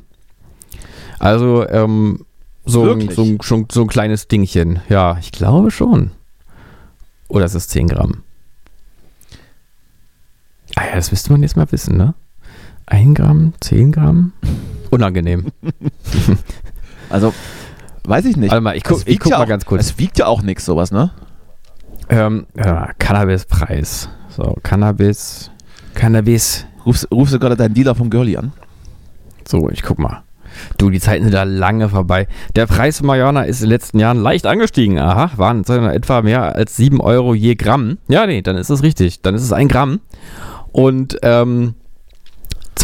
Also, 1.18 1.68
ähm, 1.68 2.26
so, 2.66 2.92
ein, 2.92 3.10
so, 3.10 3.24
ein, 3.24 3.38
schon, 3.42 3.68
so 3.72 3.82
ein 3.82 3.88
kleines 3.88 4.28
Dingchen. 4.28 4.80
Ja, 4.90 5.18
ich 5.20 5.32
glaube 5.32 5.72
schon. 5.72 6.12
Oder 7.28 7.46
ist 7.46 7.56
es 7.56 7.68
10 7.70 7.88
Gramm? 7.88 8.22
Ah 10.76 10.86
ja, 10.90 10.96
das 10.96 11.10
müsste 11.10 11.32
man 11.32 11.42
jetzt 11.42 11.58
mal 11.58 11.72
wissen, 11.72 11.98
ne? 11.98 12.14
1 12.86 13.16
Gramm, 13.16 13.54
10 13.62 13.92
Gramm? 13.92 14.34
Unangenehm. 14.90 15.48
also, 17.10 17.34
weiß 18.04 18.26
ich 18.26 18.38
nicht. 18.38 18.52
Warte 18.52 18.62
mal, 18.62 18.76
ich, 18.76 18.84
guck, 18.84 19.02
ich 19.06 19.20
guck 19.20 19.32
ja 19.32 19.38
mal 19.38 19.44
auch, 19.44 19.50
ganz 19.50 19.66
kurz. 19.66 19.82
Es 19.82 19.98
wiegt 19.98 20.20
ja 20.20 20.28
auch 20.28 20.42
nichts, 20.42 20.66
sowas, 20.66 20.92
ne? 20.92 21.12
Ähm, 22.10 22.48
ja, 22.56 22.92
Cannabis-Preis. 23.00 24.10
So, 24.30 24.58
Cannabis. 24.64 25.52
Cannabis. 25.94 26.66
Rufst, 26.86 27.08
rufst 27.12 27.34
du 27.34 27.40
gerade 27.40 27.56
deinen 27.56 27.74
Dealer 27.74 27.96
vom 27.96 28.10
Girlie 28.10 28.38
an? 28.38 28.52
So, 29.48 29.70
ich 29.70 29.82
guck 29.82 29.98
mal. 29.98 30.24
Du, 30.78 30.90
die 30.90 31.00
Zeiten 31.00 31.24
sind 31.24 31.34
da 31.34 31.44
lange 31.44 31.90
vorbei. 31.90 32.28
Der 32.56 32.66
Preis 32.66 33.00
von 33.00 33.08
Marihuana 33.08 33.44
ist 33.44 33.62
in 33.62 33.66
den 33.66 33.72
letzten 33.72 34.00
Jahren 34.00 34.22
leicht 34.22 34.46
angestiegen. 34.46 35.00
Aha, 35.00 35.32
waren 35.38 35.64
etwa 35.64 36.22
mehr 36.22 36.56
als 36.56 36.76
7 36.78 37.02
Euro 37.02 37.34
je 37.34 37.56
Gramm. 37.56 37.98
Ja, 38.08 38.26
nee, 38.26 38.42
dann 38.42 38.56
ist 38.56 38.70
es 38.70 38.84
richtig. 38.84 39.22
Dann 39.22 39.36
ist 39.36 39.44
es 39.44 39.52
ein 39.52 39.68
Gramm. 39.68 40.00
Und 40.72 41.18
ähm, 41.24 41.76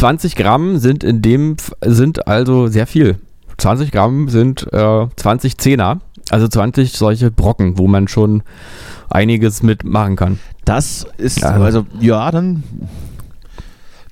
20 0.02 0.34
Gramm 0.34 0.78
sind 0.78 1.04
in 1.04 1.22
dem, 1.22 1.58
sind 1.80 2.26
also 2.26 2.66
sehr 2.66 2.88
viel. 2.88 3.18
20 3.58 3.92
Gramm 3.92 4.28
sind 4.28 4.66
äh, 4.72 5.06
20 5.14 5.58
Zehner, 5.58 6.00
also 6.28 6.48
20 6.48 6.90
solche 6.90 7.30
Brocken, 7.30 7.78
wo 7.78 7.86
man 7.86 8.08
schon 8.08 8.42
einiges 9.10 9.62
mitmachen 9.62 10.16
kann. 10.16 10.40
Das 10.64 11.06
ist, 11.18 11.42
ja. 11.42 11.50
also 11.50 11.86
ja, 12.00 12.32
dann 12.32 12.64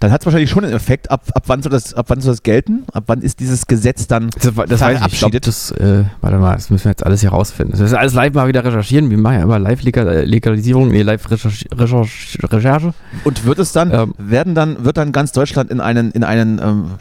dann 0.01 0.13
hat 0.13 0.23
es 0.23 0.27
wahrscheinlich 0.27 0.49
schon 0.49 0.65
einen 0.65 0.73
Effekt. 0.73 1.11
Ab, 1.11 1.25
ab, 1.35 1.43
wann 1.47 1.63
soll 1.63 1.71
das, 1.71 1.93
ab 1.93 2.07
wann 2.09 2.23
soll 2.23 2.33
das 2.33 2.43
gelten? 2.43 2.85
Ab 2.93 3.05
wann 3.07 3.21
ist 3.21 3.39
dieses 3.39 3.67
Gesetz 3.67 4.07
dann 4.07 4.31
Das, 4.31 4.55
das 4.55 4.81
weiß 4.81 4.99
ich, 5.07 5.13
ich 5.13 5.19
glaub, 5.19 5.33
das, 5.33 5.73
äh, 5.73 6.05
warte 6.23 6.39
mal, 6.39 6.55
das 6.55 6.71
müssen 6.71 6.87
wir 6.87 6.93
jetzt 6.93 7.05
alles 7.05 7.21
hier 7.21 7.29
rausfinden. 7.31 7.79
Das 7.79 7.81
ist 7.81 7.93
alles 7.93 8.15
live 8.15 8.33
mal 8.33 8.49
wieder 8.49 8.65
recherchieren. 8.65 9.11
Wir 9.11 9.19
machen 9.19 9.37
ja 9.37 9.43
immer 9.43 9.59
Live-Legalisierung, 9.59 10.89
nee, 10.89 11.03
Live-Recherche. 11.03 12.95
Und 13.25 13.45
wird 13.45 13.59
es 13.59 13.73
dann, 13.73 13.93
ähm, 13.93 14.15
werden 14.17 14.55
dann, 14.55 14.87
wird 14.87 14.97
dann 14.97 15.13
ganz 15.13 15.33
Deutschland 15.33 15.71
in 15.71 15.81
einen, 15.81 16.13
in 16.13 16.25
einen 16.25 16.59
ähm, 16.59 16.93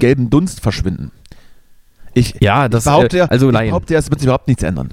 gelben 0.00 0.28
Dunst 0.28 0.60
verschwinden? 0.60 1.12
Ich, 2.14 2.34
ja, 2.40 2.68
das, 2.68 2.84
behaupte, 2.84 3.18
äh, 3.18 3.26
also 3.30 3.50
ich 3.50 3.56
behaupte, 3.56 3.94
es 3.94 4.10
wird 4.10 4.18
sich 4.18 4.26
überhaupt 4.26 4.48
nichts 4.48 4.64
ändern. 4.64 4.88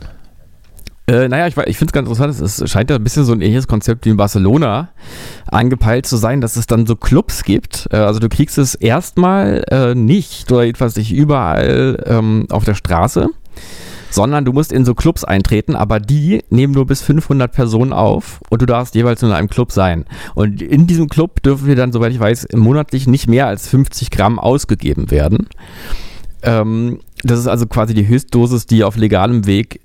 Äh, 1.07 1.27
naja, 1.27 1.47
ich, 1.47 1.55
ich 1.55 1.77
finde 1.77 1.89
es 1.89 1.93
ganz 1.93 2.09
interessant. 2.09 2.39
Es 2.39 2.69
scheint 2.71 2.89
ja 2.89 2.95
ein 2.95 3.03
bisschen 3.03 3.25
so 3.25 3.33
ein 3.33 3.41
ähnliches 3.41 3.67
Konzept 3.67 4.05
wie 4.05 4.09
in 4.09 4.17
Barcelona 4.17 4.89
angepeilt 5.47 6.07
zu 6.07 6.17
sein, 6.17 6.41
dass 6.41 6.55
es 6.55 6.65
dann 6.65 6.87
so 6.87 6.95
Clubs 6.95 7.43
gibt. 7.43 7.87
Äh, 7.91 7.97
also 7.97 8.19
du 8.19 8.27
kriegst 8.27 8.57
es 8.57 8.73
erstmal 8.73 9.63
äh, 9.69 9.93
nicht 9.93 10.51
oder 10.51 10.63
jedenfalls 10.63 10.95
nicht 10.95 11.13
überall 11.13 12.03
ähm, 12.07 12.47
auf 12.49 12.65
der 12.65 12.73
Straße, 12.73 13.29
sondern 14.09 14.45
du 14.45 14.53
musst 14.53 14.71
in 14.71 14.83
so 14.83 14.95
Clubs 14.95 15.23
eintreten, 15.23 15.75
aber 15.75 15.99
die 15.99 16.43
nehmen 16.49 16.73
nur 16.73 16.87
bis 16.87 17.03
500 17.03 17.51
Personen 17.51 17.93
auf 17.93 18.39
und 18.49 18.63
du 18.63 18.65
darfst 18.65 18.95
jeweils 18.95 19.21
nur 19.21 19.29
in 19.29 19.37
einem 19.37 19.49
Club 19.49 19.71
sein. 19.71 20.05
Und 20.33 20.61
in 20.61 20.87
diesem 20.87 21.07
Club 21.07 21.43
dürfen 21.43 21.67
wir 21.67 21.75
dann, 21.75 21.91
soweit 21.91 22.13
ich 22.13 22.19
weiß, 22.19 22.47
monatlich 22.55 23.05
nicht 23.05 23.27
mehr 23.27 23.45
als 23.45 23.67
50 23.67 24.09
Gramm 24.09 24.39
ausgegeben 24.39 25.11
werden. 25.11 25.49
Ähm, 26.41 26.99
das 27.23 27.39
ist 27.39 27.47
also 27.47 27.67
quasi 27.67 27.93
die 27.93 28.07
Höchstdosis, 28.07 28.65
die 28.65 28.83
auf 28.83 28.97
legalem 28.97 29.45
Weg 29.45 29.81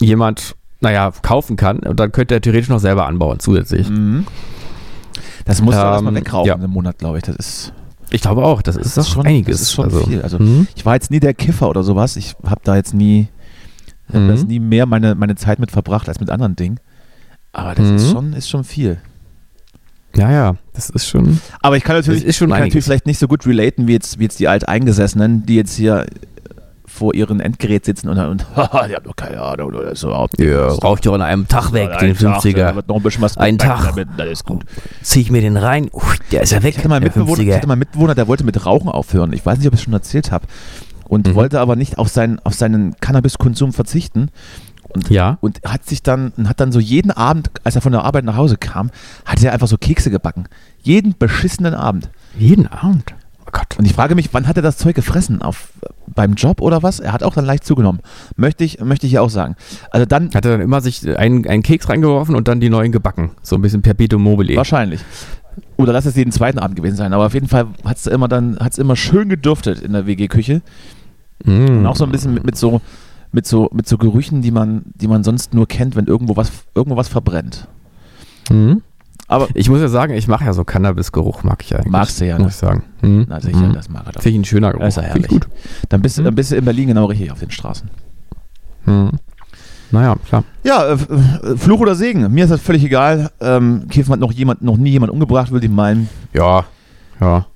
jemand, 0.00 0.56
naja, 0.80 1.12
kaufen 1.22 1.56
kann 1.56 1.78
und 1.80 1.98
dann 1.98 2.12
könnte 2.12 2.34
er 2.34 2.40
theoretisch 2.40 2.68
noch 2.68 2.80
selber 2.80 3.06
anbauen 3.06 3.40
zusätzlich. 3.40 3.88
Mhm. 3.88 4.26
Das 5.44 5.62
muss 5.62 5.74
ähm, 5.74 5.80
erstmal 5.80 6.14
wegrauchen 6.14 6.48
ja. 6.48 6.54
im 6.54 6.70
Monat, 6.70 6.98
glaube 6.98 7.18
ich. 7.18 7.24
Das 7.24 7.36
ist. 7.36 7.72
Ich 8.10 8.20
glaube 8.20 8.44
auch, 8.44 8.62
das, 8.62 8.76
das 8.76 8.86
ist, 8.86 8.96
ist 8.96 9.08
schon 9.08 9.26
einiges. 9.26 9.58
Das 9.58 9.62
ist 9.62 9.72
schon 9.72 9.86
also, 9.86 10.04
viel. 10.04 10.22
Also 10.22 10.38
mhm. 10.38 10.68
ich 10.76 10.86
war 10.86 10.94
jetzt 10.94 11.10
nie 11.10 11.20
der 11.20 11.34
Kiffer 11.34 11.68
oder 11.68 11.82
sowas. 11.82 12.16
Ich 12.16 12.36
habe 12.44 12.60
da 12.62 12.76
jetzt 12.76 12.94
nie, 12.94 13.28
mhm. 14.12 14.28
das 14.28 14.44
nie 14.44 14.60
mehr 14.60 14.86
meine, 14.86 15.14
meine 15.14 15.34
Zeit 15.34 15.58
mit 15.58 15.70
verbracht 15.70 16.08
als 16.08 16.20
mit 16.20 16.30
anderen 16.30 16.54
Dingen. 16.54 16.78
Aber 17.52 17.74
das 17.74 17.88
ist 17.88 18.08
mhm. 18.08 18.12
schon, 18.12 18.32
ist 18.34 18.48
schon 18.48 18.64
viel. 18.64 18.98
Ja, 20.14 20.30
ja, 20.30 20.56
das 20.72 20.90
ist 20.90 21.06
schon. 21.06 21.40
Aber 21.60 21.76
ich 21.76 21.84
kann 21.84 21.96
natürlich, 21.96 22.24
ist 22.24 22.36
schon 22.36 22.48
ich 22.48 22.54
kann 22.54 22.64
natürlich 22.64 22.84
vielleicht 22.84 23.06
nicht 23.06 23.18
so 23.18 23.28
gut 23.28 23.46
relaten 23.46 23.86
wie 23.86 23.92
jetzt, 23.92 24.18
wie 24.18 24.24
jetzt 24.24 24.38
die 24.40 24.48
Alteingesessenen, 24.48 25.44
die 25.44 25.56
jetzt 25.56 25.76
hier 25.76 26.06
vor 26.96 27.14
ihrem 27.14 27.40
Endgerät 27.40 27.84
sitzen 27.84 28.08
und, 28.08 28.18
und 28.18 28.46
haha, 28.56 28.88
die 28.88 28.94
haben 28.94 29.04
doch 29.04 29.16
keine 29.16 29.40
Ahnung 29.40 29.68
oder 29.68 29.94
so. 29.94 30.10
Ja, 30.38 30.68
raucht 30.68 31.04
ja 31.04 31.12
an 31.12 31.22
einem 31.22 31.46
Tag 31.46 31.72
weg, 31.72 31.90
ja, 31.92 31.98
den 31.98 32.16
50er. 32.16 32.72
Tag, 32.72 32.88
noch 32.88 32.96
ein 32.96 33.02
bisschen 33.02 33.22
was 33.22 33.36
ein 33.36 33.58
Tag. 33.58 33.90
Damit, 33.90 34.08
alles 34.18 34.44
gut. 34.44 34.64
Zieh 35.02 35.20
ich 35.20 35.30
mir 35.30 35.40
den 35.40 35.56
rein, 35.56 35.88
Ui, 35.92 36.02
der 36.32 36.42
ist 36.42 36.52
ja 36.52 36.62
weg. 36.62 36.70
Ich 36.70 36.78
hatte, 36.78 36.88
mal 36.88 37.00
Mitbewohner, 37.00 37.42
ich 37.42 37.54
hatte 37.54 37.66
mal 37.66 37.74
einen 37.74 37.80
Mitbewohner, 37.80 38.14
der 38.14 38.28
wollte 38.28 38.44
mit 38.44 38.64
Rauchen 38.64 38.88
aufhören. 38.88 39.32
Ich 39.32 39.44
weiß 39.44 39.58
nicht, 39.58 39.68
ob 39.68 39.74
ich 39.74 39.80
es 39.80 39.84
schon 39.84 39.92
erzählt 39.92 40.32
habe. 40.32 40.46
Und 41.04 41.28
mhm. 41.28 41.34
wollte 41.34 41.60
aber 41.60 41.76
nicht 41.76 41.98
auf 41.98 42.08
seinen, 42.08 42.40
auf 42.40 42.54
seinen 42.54 42.96
Cannabiskonsum 42.96 43.72
verzichten. 43.72 44.30
Und, 44.88 45.10
ja. 45.10 45.36
und 45.40 45.60
hat 45.64 45.84
sich 45.84 46.02
dann, 46.02 46.32
hat 46.46 46.60
dann 46.60 46.72
so 46.72 46.80
jeden 46.80 47.10
Abend, 47.10 47.50
als 47.64 47.74
er 47.74 47.82
von 47.82 47.92
der 47.92 48.04
Arbeit 48.04 48.24
nach 48.24 48.36
Hause 48.36 48.56
kam, 48.56 48.90
hat 49.24 49.42
er 49.42 49.52
einfach 49.52 49.68
so 49.68 49.76
Kekse 49.76 50.10
gebacken. 50.10 50.48
Jeden 50.82 51.16
beschissenen 51.18 51.74
Abend. 51.74 52.08
Jeden 52.38 52.66
Abend? 52.66 53.14
Oh 53.46 53.50
Gott. 53.52 53.78
Und 53.78 53.84
ich 53.84 53.92
frage 53.92 54.14
mich, 54.14 54.32
wann 54.32 54.48
hat 54.48 54.56
er 54.56 54.62
das 54.62 54.78
Zeug 54.78 54.96
gefressen? 54.96 55.42
Auf, 55.42 55.68
beim 56.14 56.34
Job 56.34 56.60
oder 56.60 56.82
was? 56.82 57.00
Er 57.00 57.12
hat 57.12 57.22
auch 57.22 57.34
dann 57.34 57.44
leicht 57.44 57.64
zugenommen. 57.64 58.00
Möchte 58.36 58.64
ich, 58.64 58.80
möchte 58.80 59.06
ich 59.06 59.12
hier 59.12 59.22
auch 59.22 59.30
sagen. 59.30 59.56
Also 59.90 60.06
dann. 60.06 60.32
Hat 60.34 60.44
er 60.44 60.52
dann 60.52 60.60
immer 60.60 60.80
sich 60.80 61.16
einen, 61.18 61.46
einen 61.46 61.62
Keks 61.62 61.88
reingeworfen 61.88 62.34
und 62.34 62.48
dann 62.48 62.60
die 62.60 62.70
neuen 62.70 62.92
gebacken. 62.92 63.30
So 63.42 63.56
ein 63.56 63.62
bisschen 63.62 63.82
Perpetuum 63.82 64.22
mobile. 64.22 64.56
Wahrscheinlich. 64.56 65.00
Oder 65.76 65.92
lass 65.92 66.06
es 66.06 66.16
jeden 66.16 66.32
zweiten 66.32 66.58
Abend 66.58 66.76
gewesen 66.76 66.96
sein. 66.96 67.12
Aber 67.12 67.26
auf 67.26 67.34
jeden 67.34 67.48
Fall 67.48 67.66
hat 67.84 67.96
es 67.96 68.06
immer 68.06 68.28
dann, 68.28 68.58
hat 68.58 68.72
es 68.72 68.78
immer 68.78 68.96
schön 68.96 69.28
geduftet 69.28 69.80
in 69.80 69.92
der 69.92 70.06
WG-Küche. 70.06 70.62
Mm. 71.44 71.78
Und 71.78 71.86
auch 71.86 71.96
so 71.96 72.04
ein 72.04 72.12
bisschen 72.12 72.34
mit, 72.34 72.44
mit 72.44 72.56
so, 72.56 72.80
mit 73.32 73.46
so, 73.46 73.68
mit 73.72 73.86
so 73.86 73.98
Gerüchen, 73.98 74.42
die 74.42 74.50
man, 74.50 74.82
die 74.94 75.08
man 75.08 75.24
sonst 75.24 75.54
nur 75.54 75.66
kennt, 75.66 75.96
wenn 75.96 76.06
irgendwo 76.06 76.36
was, 76.36 76.50
irgendwo 76.74 76.96
was 76.96 77.08
verbrennt. 77.08 77.68
Mhm. 78.50 78.82
Aber 79.28 79.48
ich 79.54 79.68
muss 79.68 79.80
ja 79.80 79.88
sagen, 79.88 80.14
ich 80.14 80.28
mache 80.28 80.44
ja 80.44 80.52
so 80.52 80.64
Cannabis-Geruch, 80.64 81.42
mag 81.42 81.62
ich 81.62 81.74
eigentlich. 81.74 81.90
Magst 81.90 82.20
du 82.20 82.26
ja, 82.26 82.38
ne? 82.38 82.44
muss 82.44 82.54
ich 82.54 82.58
sagen. 82.58 82.84
Hm? 83.00 83.26
Na 83.28 83.40
sicher, 83.40 83.60
hm. 83.60 83.72
das 83.72 83.88
mag 83.88 84.06
er 84.06 84.12
doch. 84.12 84.22
Finde 84.22 84.36
ich 84.36 84.42
ein 84.42 84.44
schöner 84.44 84.70
Geruch. 84.70 84.84
Das 84.84 84.96
ist 84.96 85.02
ja 85.02 85.08
herrlich. 85.08 85.28
Gut. 85.28 85.48
Dann 85.88 86.02
bist, 86.02 86.16
hm. 86.16 86.24
dann 86.24 86.34
bist 86.34 86.52
du 86.52 86.56
in 86.56 86.64
Berlin 86.64 86.88
genau 86.88 87.06
richtig 87.06 87.32
auf 87.32 87.40
den 87.40 87.50
Straßen. 87.50 87.90
Hm. 88.84 89.10
Naja, 89.90 90.16
klar. 90.28 90.44
Ja, 90.64 90.84
äh, 90.84 90.92
äh, 90.92 91.56
Fluch 91.56 91.80
oder 91.80 91.94
Segen. 91.94 92.32
Mir 92.32 92.44
ist 92.44 92.50
das 92.50 92.60
völlig 92.60 92.84
egal. 92.84 93.30
Ähm, 93.40 93.86
Kiffen 93.88 94.12
hat 94.12 94.20
noch, 94.20 94.32
jemand, 94.32 94.62
noch 94.62 94.76
nie 94.76 94.90
jemand 94.90 95.12
umgebracht, 95.12 95.50
würde 95.50 95.66
ich 95.66 95.72
meinen. 95.72 96.08
Ja, 96.32 96.64
ja. 97.20 97.46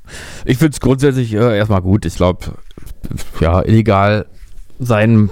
Ich 0.44 0.58
finde 0.58 0.72
es 0.72 0.80
grundsätzlich 0.80 1.34
äh, 1.34 1.56
erstmal 1.56 1.82
gut. 1.82 2.04
Ich 2.04 2.16
glaube, 2.16 2.46
ja, 3.40 3.62
illegal 3.62 4.26
sein 4.78 5.30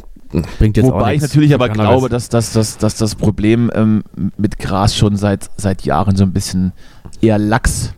bringt 0.58 0.76
jetzt 0.76 0.86
Wobei 0.86 1.14
ich 1.14 1.22
natürlich 1.22 1.54
aber 1.54 1.68
glaube, 1.68 2.08
dass, 2.08 2.28
dass, 2.28 2.52
dass, 2.52 2.78
dass 2.78 2.96
das 2.96 3.14
Problem 3.14 3.70
ähm, 3.74 4.02
mit 4.36 4.58
Gras 4.58 4.94
schon 4.94 5.16
seit, 5.16 5.50
seit 5.56 5.82
Jahren 5.82 6.16
so 6.16 6.24
ein 6.24 6.32
bisschen 6.32 6.72
eher 7.20 7.38
lax 7.38 7.94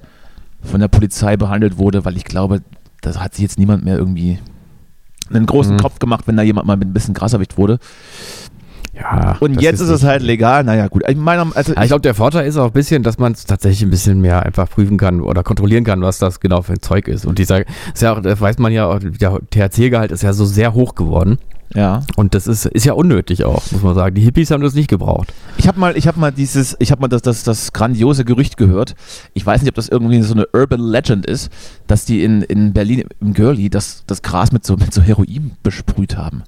von 0.62 0.80
der 0.80 0.88
Polizei 0.88 1.36
behandelt 1.36 1.78
wurde, 1.78 2.04
weil 2.04 2.16
ich 2.16 2.24
glaube, 2.24 2.62
da 3.00 3.14
hat 3.16 3.34
sich 3.34 3.42
jetzt 3.42 3.58
niemand 3.58 3.84
mehr 3.84 3.96
irgendwie 3.96 4.38
einen 5.30 5.46
großen 5.46 5.74
mhm. 5.74 5.80
Kopf 5.80 5.98
gemacht, 5.98 6.26
wenn 6.26 6.36
da 6.36 6.42
jemand 6.42 6.66
mal 6.66 6.76
mit 6.76 6.88
ein 6.88 6.92
bisschen 6.92 7.14
Gras 7.14 7.32
erwischt 7.32 7.56
wurde. 7.56 7.78
Ja, 9.00 9.36
und 9.40 9.60
jetzt 9.60 9.80
ist, 9.80 9.88
ist 9.88 10.02
es 10.02 10.04
halt 10.04 10.22
legal. 10.22 10.64
Naja, 10.64 10.88
gut. 10.88 11.02
Ich, 11.08 11.16
meine, 11.16 11.46
also 11.54 11.72
ja, 11.72 11.82
ich 11.82 11.88
glaube, 11.88 12.02
der 12.02 12.14
Vorteil 12.14 12.46
ist 12.46 12.56
auch 12.56 12.66
ein 12.66 12.72
bisschen, 12.72 13.02
dass 13.02 13.18
man 13.18 13.32
es 13.32 13.46
tatsächlich 13.46 13.82
ein 13.82 13.90
bisschen 13.90 14.20
mehr 14.20 14.44
einfach 14.44 14.68
prüfen 14.68 14.98
kann 14.98 15.20
oder 15.20 15.42
kontrollieren 15.42 15.84
kann, 15.84 16.02
was 16.02 16.18
das 16.18 16.40
genau 16.40 16.62
für 16.62 16.74
ein 16.74 16.82
Zeug 16.82 17.08
ist. 17.08 17.24
Und 17.24 17.38
dieser, 17.38 17.60
ist 17.60 18.02
ja 18.02 18.14
auch, 18.14 18.20
das 18.20 18.40
weiß 18.40 18.58
man 18.58 18.72
ja, 18.72 18.98
der 18.98 19.40
THC-Gehalt 19.50 20.12
ist 20.12 20.22
ja 20.22 20.32
so 20.32 20.44
sehr 20.44 20.74
hoch 20.74 20.94
geworden. 20.94 21.38
Ja. 21.74 22.02
Und 22.16 22.34
das 22.34 22.46
ist, 22.46 22.66
ist 22.66 22.84
ja 22.84 22.94
unnötig 22.94 23.44
auch, 23.44 23.62
muss 23.70 23.82
man 23.82 23.94
sagen. 23.94 24.14
Die 24.16 24.22
Hippies 24.22 24.50
haben 24.50 24.62
das 24.62 24.74
nicht 24.74 24.88
gebraucht. 24.88 25.32
Ich 25.56 25.68
habe 25.68 25.78
mal, 25.78 25.96
ich 25.96 26.08
habe 26.08 26.18
mal 26.18 26.32
dieses, 26.32 26.76
ich 26.80 26.90
habe 26.90 27.00
mal 27.00 27.08
das, 27.08 27.22
das, 27.22 27.44
das 27.44 27.72
grandiose 27.72 28.24
Gerücht 28.24 28.56
gehört. 28.56 28.96
Ich 29.34 29.46
weiß 29.46 29.62
nicht, 29.62 29.70
ob 29.70 29.76
das 29.76 29.88
irgendwie 29.88 30.20
so 30.22 30.34
eine 30.34 30.46
Urban 30.52 30.80
Legend 30.80 31.26
ist, 31.26 31.50
dass 31.86 32.04
die 32.04 32.24
in, 32.24 32.42
in 32.42 32.72
Berlin 32.72 33.04
im 33.20 33.34
Girlie 33.34 33.70
das, 33.70 34.02
das 34.06 34.22
Gras 34.22 34.50
mit 34.50 34.66
so, 34.66 34.76
mit 34.76 34.92
so 34.92 35.00
Heroin 35.00 35.52
besprüht 35.62 36.16
haben. 36.16 36.42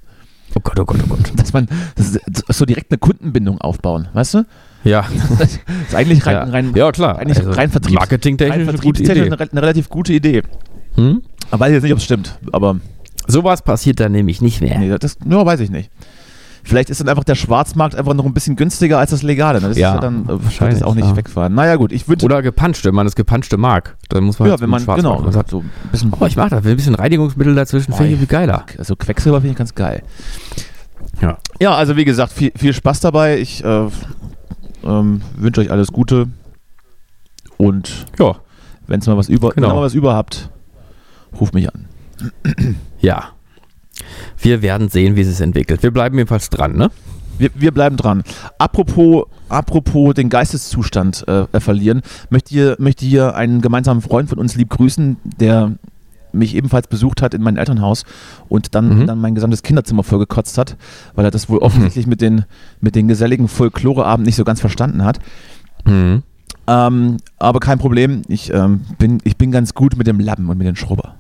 Oh 0.55 0.61
Gott, 0.63 0.79
oh 0.81 0.85
Gott, 0.85 1.01
oh 1.05 1.09
Gott. 1.09 1.33
Dass 1.37 1.53
man 1.53 1.69
das 1.97 2.19
so 2.57 2.65
direkt 2.65 2.91
eine 2.91 2.99
Kundenbindung 2.99 3.61
aufbauen, 3.61 4.09
weißt 4.13 4.35
du? 4.35 4.45
Ja. 4.85 5.07
Das 5.39 5.55
ist 5.55 5.95
eigentlich 5.95 6.27
rein, 6.27 6.35
Ja. 6.35 6.43
rein, 6.45 6.73
Ja, 6.75 6.93
klar. 6.93 7.19
Eigentlich 7.19 7.39
Also 7.39 7.53
rein 7.53 7.71
Vertriebs, 7.71 7.95
marketingtechnisch 7.95 8.57
rein 8.59 8.65
vertriebstechnisch 8.67 9.27
eine, 9.33 9.51
eine 9.51 9.63
relativ 9.63 9.89
gute 9.89 10.13
Idee. 10.13 10.43
Hm? 10.97 11.23
Aber 11.51 11.65
weiß 11.65 11.73
jetzt 11.73 11.83
nicht, 11.85 11.93
ob 11.93 11.99
es 11.99 12.05
stimmt. 12.05 12.39
Aber 12.53 12.77
Sowas 13.29 13.63
passiert 13.63 14.01
dann 14.01 14.13
nämlich 14.13 14.41
nicht 14.43 14.61
mehr. 14.61 14.79
nee, 14.79 14.97
das 14.99 15.17
ja, 15.25 15.47
weiß 15.47 15.61
ich 15.61 15.71
nicht. 15.71 15.91
Vielleicht 16.65 16.91
ist 16.91 17.01
dann 17.01 17.09
einfach 17.09 17.25
der 17.25 17.35
Schwarzmarkt 17.35 17.95
einfach 17.97 18.15
noch 18.15 18.25
ein 18.25 18.35
bisschen 18.35 18.55
günstiger 18.57 18.99
als 18.99 19.11
das 19.11 19.23
Legale. 19.23 19.61
ne? 19.61 19.69
Das 19.69 19.77
Ja, 19.79 19.91
ist 19.91 19.95
ja 19.97 20.01
dann 20.01 20.25
äh, 20.27 20.45
wahrscheinlich, 20.45 20.79
das 20.79 20.87
auch 20.89 20.95
nicht 20.95 21.07
ja. 21.09 21.17
wegfahren. 21.17 21.55
Naja, 21.55 21.75
gut, 21.77 21.91
ich. 21.93 22.09
Oder 22.23 22.41
gepanscht, 22.43 22.85
wenn 22.85 22.95
man 22.95 23.05
das 23.07 23.17
gepanschte 23.17 23.57
mag. 23.57 23.97
Dann 24.09 24.25
muss 24.25 24.39
man 24.39 24.47
Ja, 24.47 24.53
halt 24.53 24.61
wenn 24.61 24.71
man, 24.71 24.85
genau, 24.87 25.21
was 25.25 25.37
hat. 25.37 25.51
so 25.51 25.59
ein 25.61 25.71
bisschen. 25.91 26.13
Oh, 26.19 26.25
ich 26.27 26.37
mag 26.37 26.51
das. 26.51 26.65
Ein 26.65 26.77
bisschen 26.77 26.95
Reinigungsmittel 26.95 27.55
dazwischen, 27.55 27.93
finde 27.93 28.07
ich 28.07 28.13
irgendwie 28.13 28.27
geiler. 28.33 28.65
Also 28.79 28.95
Quecksilber 28.97 29.41
finde 29.41 29.53
ich 29.53 29.59
ganz 29.59 29.75
geil. 29.75 30.03
Ja. 31.21 31.39
Ja, 31.61 31.75
also 31.75 31.97
wie 31.97 32.05
gesagt, 32.05 32.33
viel, 32.33 32.53
viel 32.57 32.73
Spaß 32.73 33.01
dabei. 33.01 33.39
Ich 33.39 33.65
äh, 33.65 33.89
ähm, 34.85 35.23
wünsche 35.37 35.61
euch 35.61 35.71
alles 35.71 35.89
Gute. 35.93 36.29
Und 37.57 38.07
Ja. 38.19 38.37
wenn 38.87 39.01
es 39.01 39.07
mal 39.07 39.17
was 39.17 39.29
über, 39.29 39.51
Genau. 39.51 39.67
wenn 39.69 39.73
ihr 39.73 39.77
mal 39.81 39.85
was 39.87 39.95
über 39.95 40.15
habt, 40.15 40.51
ruft 41.41 41.55
mich 41.55 41.69
an. 41.73 41.87
Ja. 43.01 43.31
Wir 44.39 44.63
werden 44.63 44.89
sehen, 44.89 45.17
wie 45.17 45.21
es 45.23 45.29
sich 45.29 45.41
entwickelt. 45.41 45.83
Wir 45.83 45.91
bleiben 45.91 46.17
jedenfalls 46.17 46.51
dran, 46.51 46.77
ne? 46.77 46.91
Wir, 47.39 47.51
wir 47.55 47.73
bleiben 47.73 47.97
dran. 47.97 48.23
Apropos, 48.59 49.25
apropos 49.49 50.15
den 50.15 50.29
Geisteszustand 50.29 51.27
äh, 51.27 51.47
verlieren, 51.61 52.03
möchte 52.31 52.51
hier, 52.51 52.77
möchte 52.79 53.05
hier 53.07 53.35
einen 53.35 53.61
gemeinsamen 53.61 54.03
Freund 54.03 54.29
von 54.29 54.39
uns 54.39 54.55
lieb 54.55 54.71
grüßen, 54.71 55.17
der 55.41 55.73
mich 56.35 56.55
ebenfalls 56.55 56.87
besucht 56.87 57.21
hat 57.21 57.35
in 57.35 57.43
mein 57.43 57.57
Elternhaus 57.57 58.05
und 58.49 58.75
dann, 58.75 59.01
Mhm. 59.01 59.07
dann 59.07 59.21
mein 59.21 59.35
gesamtes 59.35 59.63
Kinderzimmer 59.63 60.03
vollgekotzt 60.03 60.57
hat, 60.57 60.77
weil 61.15 61.25
er 61.25 61.31
das 61.31 61.49
wohl 61.49 61.59
offensichtlich 61.59 62.07
mit 62.07 62.21
den, 62.21 62.45
mit 62.81 62.95
den 62.95 63.09
geselligen 63.09 63.49
Folkloreabend 63.49 64.27
nicht 64.27 64.37
so 64.37 64.45
ganz 64.45 64.61
verstanden 64.61 65.05
hat. 65.05 65.19
Mhm. 65.85 66.23
Ähm, 66.67 67.17
aber 67.39 67.61
kein 67.61 67.79
Problem, 67.79 68.23
ich, 68.29 68.53
ähm, 68.53 68.83
bin, 68.99 69.19
ich 69.25 69.37
bin 69.37 69.51
ganz 69.51 69.75
gut 69.75 69.97
mit 69.97 70.07
dem 70.07 70.21
Lappen 70.21 70.49
und 70.49 70.57
mit 70.59 70.67
den 70.67 70.77
Schrubber. 70.77 71.17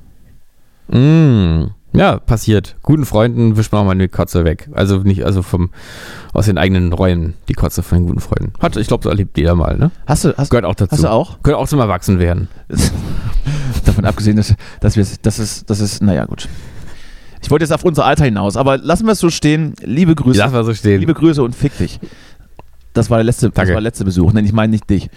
Mm. 0.88 1.72
Ja, 1.94 2.18
passiert. 2.18 2.76
Guten 2.82 3.04
Freunden 3.04 3.56
wischt 3.56 3.70
man 3.72 3.82
auch 3.82 3.84
mal 3.86 3.96
die 3.96 4.08
Kotze 4.08 4.44
weg. 4.44 4.68
Also 4.72 4.98
nicht, 4.98 5.24
also 5.24 5.42
vom 5.42 5.70
aus 6.32 6.46
den 6.46 6.56
eigenen 6.56 6.92
Räumen 6.92 7.34
die 7.48 7.52
Kotze 7.54 7.82
von 7.82 7.98
den 7.98 8.06
guten 8.06 8.20
Freunden. 8.20 8.52
Hat, 8.60 8.76
ich 8.76 8.86
glaube, 8.88 9.04
so 9.04 9.10
erlebt 9.10 9.36
jeder 9.36 9.54
mal, 9.54 9.76
ne? 9.76 9.90
Hast 10.06 10.24
du, 10.24 10.34
hast, 10.36 10.48
Gehört 10.50 10.64
auch 10.64 10.74
dazu. 10.74 10.92
hast 10.92 11.04
du 11.04 11.10
auch? 11.10 11.42
Gehört 11.42 11.60
auch 11.60 11.68
zum 11.68 11.80
Erwachsenwerden. 11.80 12.48
Davon 13.84 14.04
abgesehen, 14.06 14.36
dass, 14.36 14.54
dass 14.80 14.96
wir 14.96 15.06
das 15.22 15.38
ist, 15.38 15.68
das 15.68 15.80
ist, 15.80 16.02
naja, 16.02 16.24
gut. 16.24 16.48
Ich 17.42 17.50
wollte 17.50 17.64
jetzt 17.64 17.72
auf 17.72 17.84
unser 17.84 18.06
Alter 18.06 18.24
hinaus, 18.24 18.56
aber 18.56 18.78
lassen 18.78 19.04
wir 19.04 19.12
es 19.12 19.18
so 19.18 19.28
stehen. 19.28 19.74
Liebe 19.82 20.14
Grüße. 20.14 20.38
Lass 20.38 20.52
mal 20.52 20.64
so 20.64 20.72
stehen. 20.72 21.00
Liebe 21.00 21.12
Grüße 21.12 21.42
und 21.42 21.54
fick 21.54 21.76
dich. 21.76 22.00
Das 22.94 23.10
war 23.10 23.18
der 23.18 23.24
letzte, 23.24 23.50
das 23.50 23.56
war 23.56 23.64
der 23.66 23.80
letzte 23.80 24.04
Besuch. 24.04 24.32
Nein, 24.32 24.44
ich 24.44 24.52
meine 24.52 24.70
nicht 24.70 24.88
dich. 24.88 25.10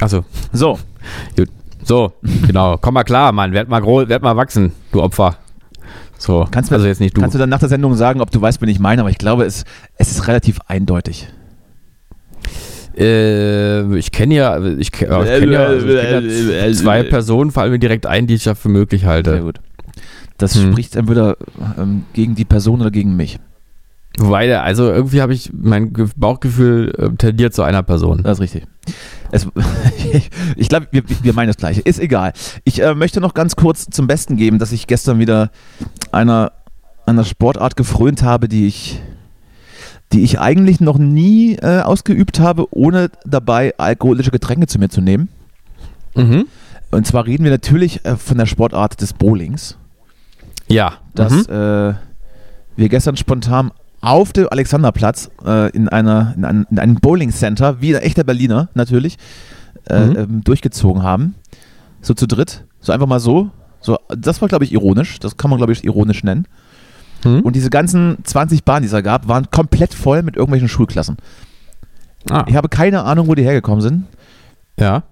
Achso, 0.00 0.24
So, 0.52 0.78
so, 1.84 2.12
genau. 2.46 2.76
Komm 2.78 2.94
mal 2.94 3.04
klar, 3.04 3.32
Mann. 3.32 3.52
Werd 3.52 3.68
mal 3.68 3.80
groß, 3.80 4.08
werd 4.08 4.22
mal 4.22 4.36
wachsen, 4.36 4.72
du 4.92 5.02
Opfer. 5.02 5.36
So, 6.18 6.46
kannst, 6.50 6.70
du- 6.70 6.74
also 6.74 6.86
jetzt 6.86 7.00
nicht 7.00 7.16
du. 7.16 7.20
kannst 7.20 7.34
du 7.34 7.38
dann 7.38 7.48
nach 7.48 7.60
der 7.60 7.68
Sendung 7.68 7.94
sagen, 7.94 8.20
ob 8.20 8.30
du 8.30 8.40
weißt, 8.40 8.60
wen 8.60 8.68
ich 8.68 8.80
meine, 8.80 9.00
aber 9.02 9.10
ich 9.10 9.18
glaube, 9.18 9.44
es, 9.44 9.64
es 9.96 10.10
ist 10.10 10.26
relativ 10.28 10.58
eindeutig. 10.66 11.28
Äh, 12.96 13.96
ich 13.96 14.10
kenne 14.10 14.34
ja, 14.34 14.60
ich 14.60 14.90
kenne 14.90 15.12
ja, 15.12 15.22
ich 15.22 15.40
kenn 15.40 15.52
ja, 15.52 15.66
also 15.66 15.86
ich 15.86 16.00
kenn 16.00 16.50
ja 16.50 16.72
zwei 16.72 17.02
Personen, 17.04 17.52
vor 17.52 17.62
allem 17.62 17.78
direkt 17.78 18.06
ein, 18.06 18.26
die 18.26 18.34
ich 18.34 18.44
ja 18.44 18.54
für 18.56 18.68
möglich 18.68 19.02
Sehr 19.02 19.10
halte. 19.10 19.40
gut. 19.40 19.60
Das 20.38 20.54
Hm. 20.56 20.72
spricht 20.72 20.96
entweder 20.96 21.36
ähm, 21.78 22.04
gegen 22.12 22.34
die 22.34 22.44
Person 22.44 22.80
oder 22.80 22.90
gegen 22.90 23.16
mich. 23.16 23.38
Wobei, 24.20 24.58
also 24.58 24.90
irgendwie 24.90 25.22
habe 25.22 25.32
ich, 25.32 25.50
mein 25.52 25.92
Ge- 25.92 26.08
Bauchgefühl 26.16 26.92
äh, 26.98 27.16
tendiert 27.16 27.54
zu 27.54 27.62
einer 27.62 27.82
Person. 27.84 28.22
Das 28.24 28.38
ist 28.38 28.42
richtig. 28.42 28.66
Es, 29.30 29.46
ich 30.12 30.30
ich 30.56 30.68
glaube, 30.68 30.88
wir, 30.90 31.02
wir 31.22 31.32
meinen 31.34 31.46
das 31.48 31.56
Gleiche. 31.56 31.80
Ist 31.82 32.00
egal. 32.00 32.32
Ich 32.64 32.82
äh, 32.82 32.94
möchte 32.94 33.20
noch 33.20 33.34
ganz 33.34 33.54
kurz 33.54 33.86
zum 33.90 34.06
Besten 34.08 34.36
geben, 34.36 34.58
dass 34.58 34.72
ich 34.72 34.86
gestern 34.88 35.18
wieder 35.20 35.50
einer, 36.10 36.52
einer 37.06 37.24
Sportart 37.24 37.76
gefrönt 37.76 38.22
habe, 38.22 38.48
die 38.48 38.66
ich, 38.66 39.00
die 40.12 40.22
ich 40.22 40.40
eigentlich 40.40 40.80
noch 40.80 40.98
nie 40.98 41.54
äh, 41.56 41.80
ausgeübt 41.82 42.40
habe, 42.40 42.66
ohne 42.70 43.10
dabei 43.24 43.74
alkoholische 43.78 44.30
Getränke 44.32 44.66
zu 44.66 44.78
mir 44.80 44.88
zu 44.88 45.00
nehmen. 45.00 45.28
Mhm. 46.16 46.46
Und 46.90 47.06
zwar 47.06 47.26
reden 47.26 47.44
wir 47.44 47.50
natürlich 47.52 48.04
äh, 48.04 48.16
von 48.16 48.38
der 48.38 48.46
Sportart 48.46 49.00
des 49.00 49.12
Bowlings, 49.12 49.76
Ja, 50.68 50.94
dass 51.14 51.46
mhm. 51.46 51.54
äh, 51.54 51.94
wir 52.76 52.88
gestern 52.88 53.16
spontan 53.16 53.70
auf 54.00 54.32
dem 54.32 54.48
Alexanderplatz 54.48 55.30
äh, 55.44 55.70
in, 55.70 55.88
einer, 55.88 56.34
in, 56.36 56.44
einem, 56.44 56.66
in 56.70 56.78
einem 56.78 56.94
Bowling 56.96 57.30
Center, 57.32 57.80
wie 57.80 57.96
ein 57.96 58.02
echter 58.02 58.24
Berliner 58.24 58.68
natürlich, 58.74 59.16
äh, 59.88 60.06
Mhm. 60.06 60.16
ähm, 60.16 60.44
durchgezogen 60.44 61.02
haben. 61.02 61.34
So 62.00 62.14
zu 62.14 62.26
dritt. 62.26 62.64
So 62.80 62.92
einfach 62.92 63.06
mal 63.06 63.20
so. 63.20 63.50
so 63.80 63.98
das 64.08 64.40
war, 64.40 64.48
glaube 64.48 64.64
ich, 64.64 64.72
ironisch. 64.72 65.18
Das 65.18 65.36
kann 65.36 65.50
man, 65.50 65.58
glaube 65.58 65.72
ich, 65.72 65.84
ironisch 65.84 66.22
nennen. 66.22 66.46
Mhm. 67.24 67.40
Und 67.40 67.56
diese 67.56 67.70
ganzen 67.70 68.18
20 68.22 68.64
Bahnen, 68.64 68.82
die 68.82 68.86
es 68.86 68.92
da 68.92 69.00
gab, 69.00 69.26
waren 69.26 69.50
komplett 69.50 69.94
voll 69.94 70.22
mit 70.22 70.36
irgendwelchen 70.36 70.68
Schulklassen. 70.68 71.16
ah, 72.30 72.44
Ich 72.46 72.54
habe 72.54 72.68
keine 72.68 73.02
Ahnung, 73.02 73.26
wo 73.26 73.34
die 73.34 73.42
hergekommen 73.42 73.80
sind, 73.80 74.04
ja. 74.78 75.02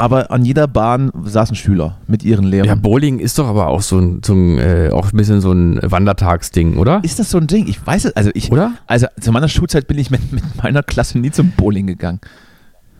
Aber 0.00 0.30
an 0.30 0.44
jeder 0.44 0.66
Bahn 0.66 1.12
saßen 1.24 1.54
Schüler 1.54 1.98
mit 2.06 2.24
ihren 2.24 2.44
Lehrern. 2.44 2.68
Ja, 2.68 2.74
Bowling 2.74 3.18
ist 3.18 3.38
doch 3.38 3.46
aber 3.46 3.66
auch 3.66 3.82
so 3.82 3.98
ein, 3.98 4.22
so 4.24 4.32
ein 4.32 4.58
äh, 4.58 4.90
auch 4.92 5.12
ein 5.12 5.16
bisschen 5.16 5.40
so 5.42 5.52
ein 5.52 5.78
Wandertagsding, 5.82 6.78
oder? 6.78 7.00
ist 7.04 7.18
das 7.18 7.30
so 7.30 7.38
ein 7.38 7.46
Ding? 7.46 7.68
Ich 7.68 7.86
weiß 7.86 8.06
es, 8.06 8.16
also 8.16 8.30
ich, 8.34 8.50
Oder? 8.50 8.72
also 8.86 9.06
zu 9.20 9.30
meiner 9.30 9.48
Schulzeit 9.48 9.86
bin 9.86 9.98
ich 9.98 10.10
mit, 10.10 10.32
mit 10.32 10.42
meiner 10.62 10.82
Klasse 10.82 11.18
nie 11.18 11.30
zum 11.30 11.50
Bowling 11.50 11.86
gegangen. 11.86 12.20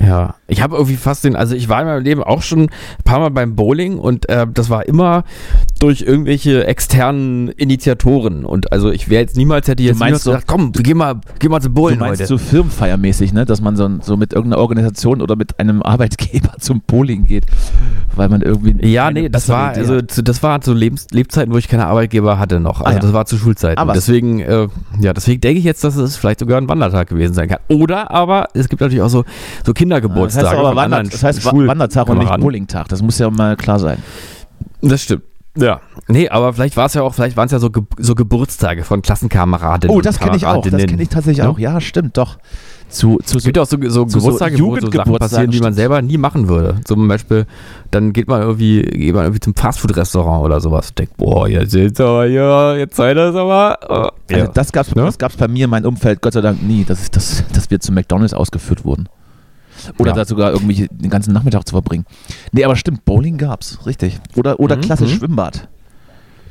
Ja, 0.02 0.34
ich 0.46 0.62
habe 0.62 0.76
irgendwie 0.76 0.96
fast 0.96 1.24
den, 1.24 1.36
also 1.36 1.54
ich 1.54 1.68
war 1.68 1.80
in 1.82 1.86
meinem 1.86 2.02
Leben 2.02 2.22
auch 2.22 2.42
schon 2.42 2.62
ein 2.62 2.68
paar 3.04 3.18
Mal 3.20 3.30
beim 3.30 3.54
Bowling 3.54 3.98
und 3.98 4.28
äh, 4.28 4.46
das 4.52 4.70
war 4.70 4.86
immer 4.86 5.24
durch 5.78 6.02
irgendwelche 6.02 6.66
externen 6.66 7.48
Initiatoren 7.48 8.44
und 8.44 8.72
also 8.72 8.90
ich 8.90 9.08
wäre 9.10 9.22
jetzt 9.22 9.36
niemals, 9.36 9.68
hätte 9.68 9.82
ich 9.82 9.88
jetzt 9.90 10.00
niemals 10.00 10.24
so- 10.24 10.30
gesagt, 10.32 10.46
komm, 10.46 10.72
geh 10.72 10.94
mal, 10.94 11.20
geh 11.38 11.48
mal 11.48 11.60
zum 11.60 11.74
Du 11.74 11.80
Bowling 11.82 11.98
meinst 11.98 12.20
heute. 12.20 12.28
so 12.28 12.38
firmenfeiermäßig, 12.38 13.32
ne? 13.32 13.44
dass 13.44 13.60
man 13.60 13.76
so, 13.76 13.88
so 14.00 14.16
mit 14.16 14.32
irgendeiner 14.32 14.60
Organisation 14.62 15.20
oder 15.22 15.36
mit 15.36 15.58
einem 15.60 15.82
Arbeitgeber 15.82 16.54
zum 16.58 16.80
Bowling 16.86 17.24
geht, 17.26 17.44
weil 18.16 18.28
man 18.28 18.40
irgendwie. 18.42 18.74
ja, 18.90 19.10
nee, 19.10 19.28
das 19.28 19.48
war, 19.48 19.72
Idee 19.72 19.80
also 19.80 20.02
zu, 20.02 20.22
das 20.22 20.42
war 20.42 20.60
zu 20.60 20.72
Lebens, 20.74 21.06
Lebzeiten, 21.10 21.52
wo 21.52 21.58
ich 21.58 21.68
keine 21.68 21.86
Arbeitgeber 21.86 22.38
hatte 22.38 22.58
noch. 22.60 22.80
Also 22.80 22.90
Ah, 22.90 22.92
ja. 22.94 22.98
das 23.00 23.12
war 23.12 23.26
zu 23.26 23.36
Schulzeiten. 23.36 23.78
Ah, 23.78 23.86
was? 23.86 23.94
deswegen, 23.94 24.40
äh, 24.40 24.68
ja, 25.00 25.12
deswegen 25.12 25.40
denke 25.40 25.58
ich 25.58 25.64
jetzt, 25.64 25.84
dass 25.84 25.96
es 25.96 26.16
vielleicht 26.16 26.40
sogar 26.40 26.58
ein 26.60 26.68
Wandertag 26.68 27.08
gewesen 27.08 27.34
sein 27.34 27.48
kann. 27.48 27.58
Oder 27.68 28.10
aber 28.10 28.48
es 28.54 28.68
gibt 28.68 28.80
natürlich 28.80 29.02
auch 29.02 29.08
so, 29.08 29.24
so 29.64 29.72
das 29.90 30.00
Kindergeburtstage. 30.02 30.46
heißt 30.48 30.56
aber 30.58 30.68
von 30.68 30.76
Wander, 30.76 30.96
anderen 30.96 31.10
das 31.10 31.22
heißt 31.22 31.44
Wandertag 31.44 32.08
und 32.08 32.18
nicht. 32.18 32.36
Bowlingtag. 32.40 32.88
Das 32.88 33.02
muss 33.02 33.18
ja 33.18 33.30
mal 33.30 33.56
klar 33.56 33.78
sein. 33.78 33.98
Das 34.82 35.02
stimmt. 35.02 35.22
Ja. 35.56 35.80
Nee, 36.06 36.28
aber 36.28 36.52
vielleicht 36.52 36.76
war 36.76 36.86
es 36.86 36.94
ja 36.94 37.02
auch, 37.02 37.12
vielleicht 37.12 37.36
waren 37.36 37.46
es 37.46 37.52
ja 37.52 37.58
so, 37.58 37.70
Ge 37.70 37.82
so 37.98 38.14
Geburtstage 38.14 38.84
von 38.84 39.02
Klassenkameradinnen. 39.02 39.94
Oh, 39.96 40.00
das 40.00 40.20
kenne 40.20 40.36
ich 40.36 40.46
auch. 40.46 40.62
Das 40.64 40.84
kenne 40.86 41.02
ich 41.02 41.08
tatsächlich 41.08 41.44
Ja. 41.44 41.50
auch. 41.50 41.58
Ja, 41.58 41.80
stimmt, 41.80 42.16
doch. 42.16 42.38
Zu, 42.88 43.18
zu 43.24 43.38
Es 43.38 43.44
gibt 43.44 43.56
ja 43.56 43.62
auch 43.62 43.66
so, 43.66 43.76
so 43.88 44.04
zu 44.04 44.18
so 44.18 44.26
Geburtstage, 44.26 44.58
wo 44.60 44.76
so 44.80 44.90
Sachen 44.90 45.14
passieren, 45.16 45.50
die 45.50 45.60
man 45.60 45.74
selber 45.74 46.02
nie 46.02 46.18
machen 46.18 46.48
würde. 46.48 46.80
Zum 46.84 47.06
Beispiel, 47.06 47.46
dann 47.92 48.12
geht 48.12 48.26
man 48.28 48.42
irgendwie, 48.42 48.82
geht 48.82 49.14
man 49.14 49.24
irgendwie 49.24 49.40
zum 49.40 49.54
Fastfood-Restaurant 49.54 50.44
oder 50.44 50.60
sowas 50.60 50.92
denkt, 50.94 51.16
boah, 51.16 51.48
jetzt 51.48 51.74
ist 51.74 52.00
aber, 52.00 52.26
ja, 52.26 52.74
jetzt 52.76 52.96
seid 52.96 53.16
ihr 53.16 53.32
aber. 53.34 53.78
Oh. 53.88 54.34
Also 54.34 54.50
das 54.54 54.72
gab 54.72 54.86
es 54.88 54.94
Ne? 54.94 55.02
das 55.04 55.18
gab's 55.18 55.36
bei 55.36 55.46
mir 55.48 55.64
in 55.64 55.70
meinem 55.70 55.86
Umfeld 55.86 56.20
Gott 56.20 56.32
sei 56.32 56.40
Dank 56.40 56.62
nie, 56.62 56.84
dass, 56.84 57.02
ich- 57.02 57.10
dass, 57.10 57.44
dass 57.52 57.70
wir 57.70 57.78
zu 57.80 57.92
McDonalds 57.92 58.34
ausgeführt 58.34 58.84
wurden. 58.84 59.08
Oder 59.98 60.10
Ja. 60.10 60.16
da 60.16 60.24
sogar 60.24 60.52
irgendwie 60.52 60.88
den 60.90 61.10
ganzen 61.10 61.32
Nachmittag 61.32 61.66
zu 61.66 61.72
verbringen. 61.74 62.04
Nee, 62.52 62.64
aber 62.64 62.76
stimmt, 62.76 63.04
Bowling 63.04 63.38
gab's, 63.38 63.78
richtig. 63.86 64.18
Oder, 64.36 64.60
oder 64.60 64.76
Mhm, 64.76 64.80
klassisch 64.82 65.12
mhm. 65.12 65.16
Schwimmbad. 65.18 65.68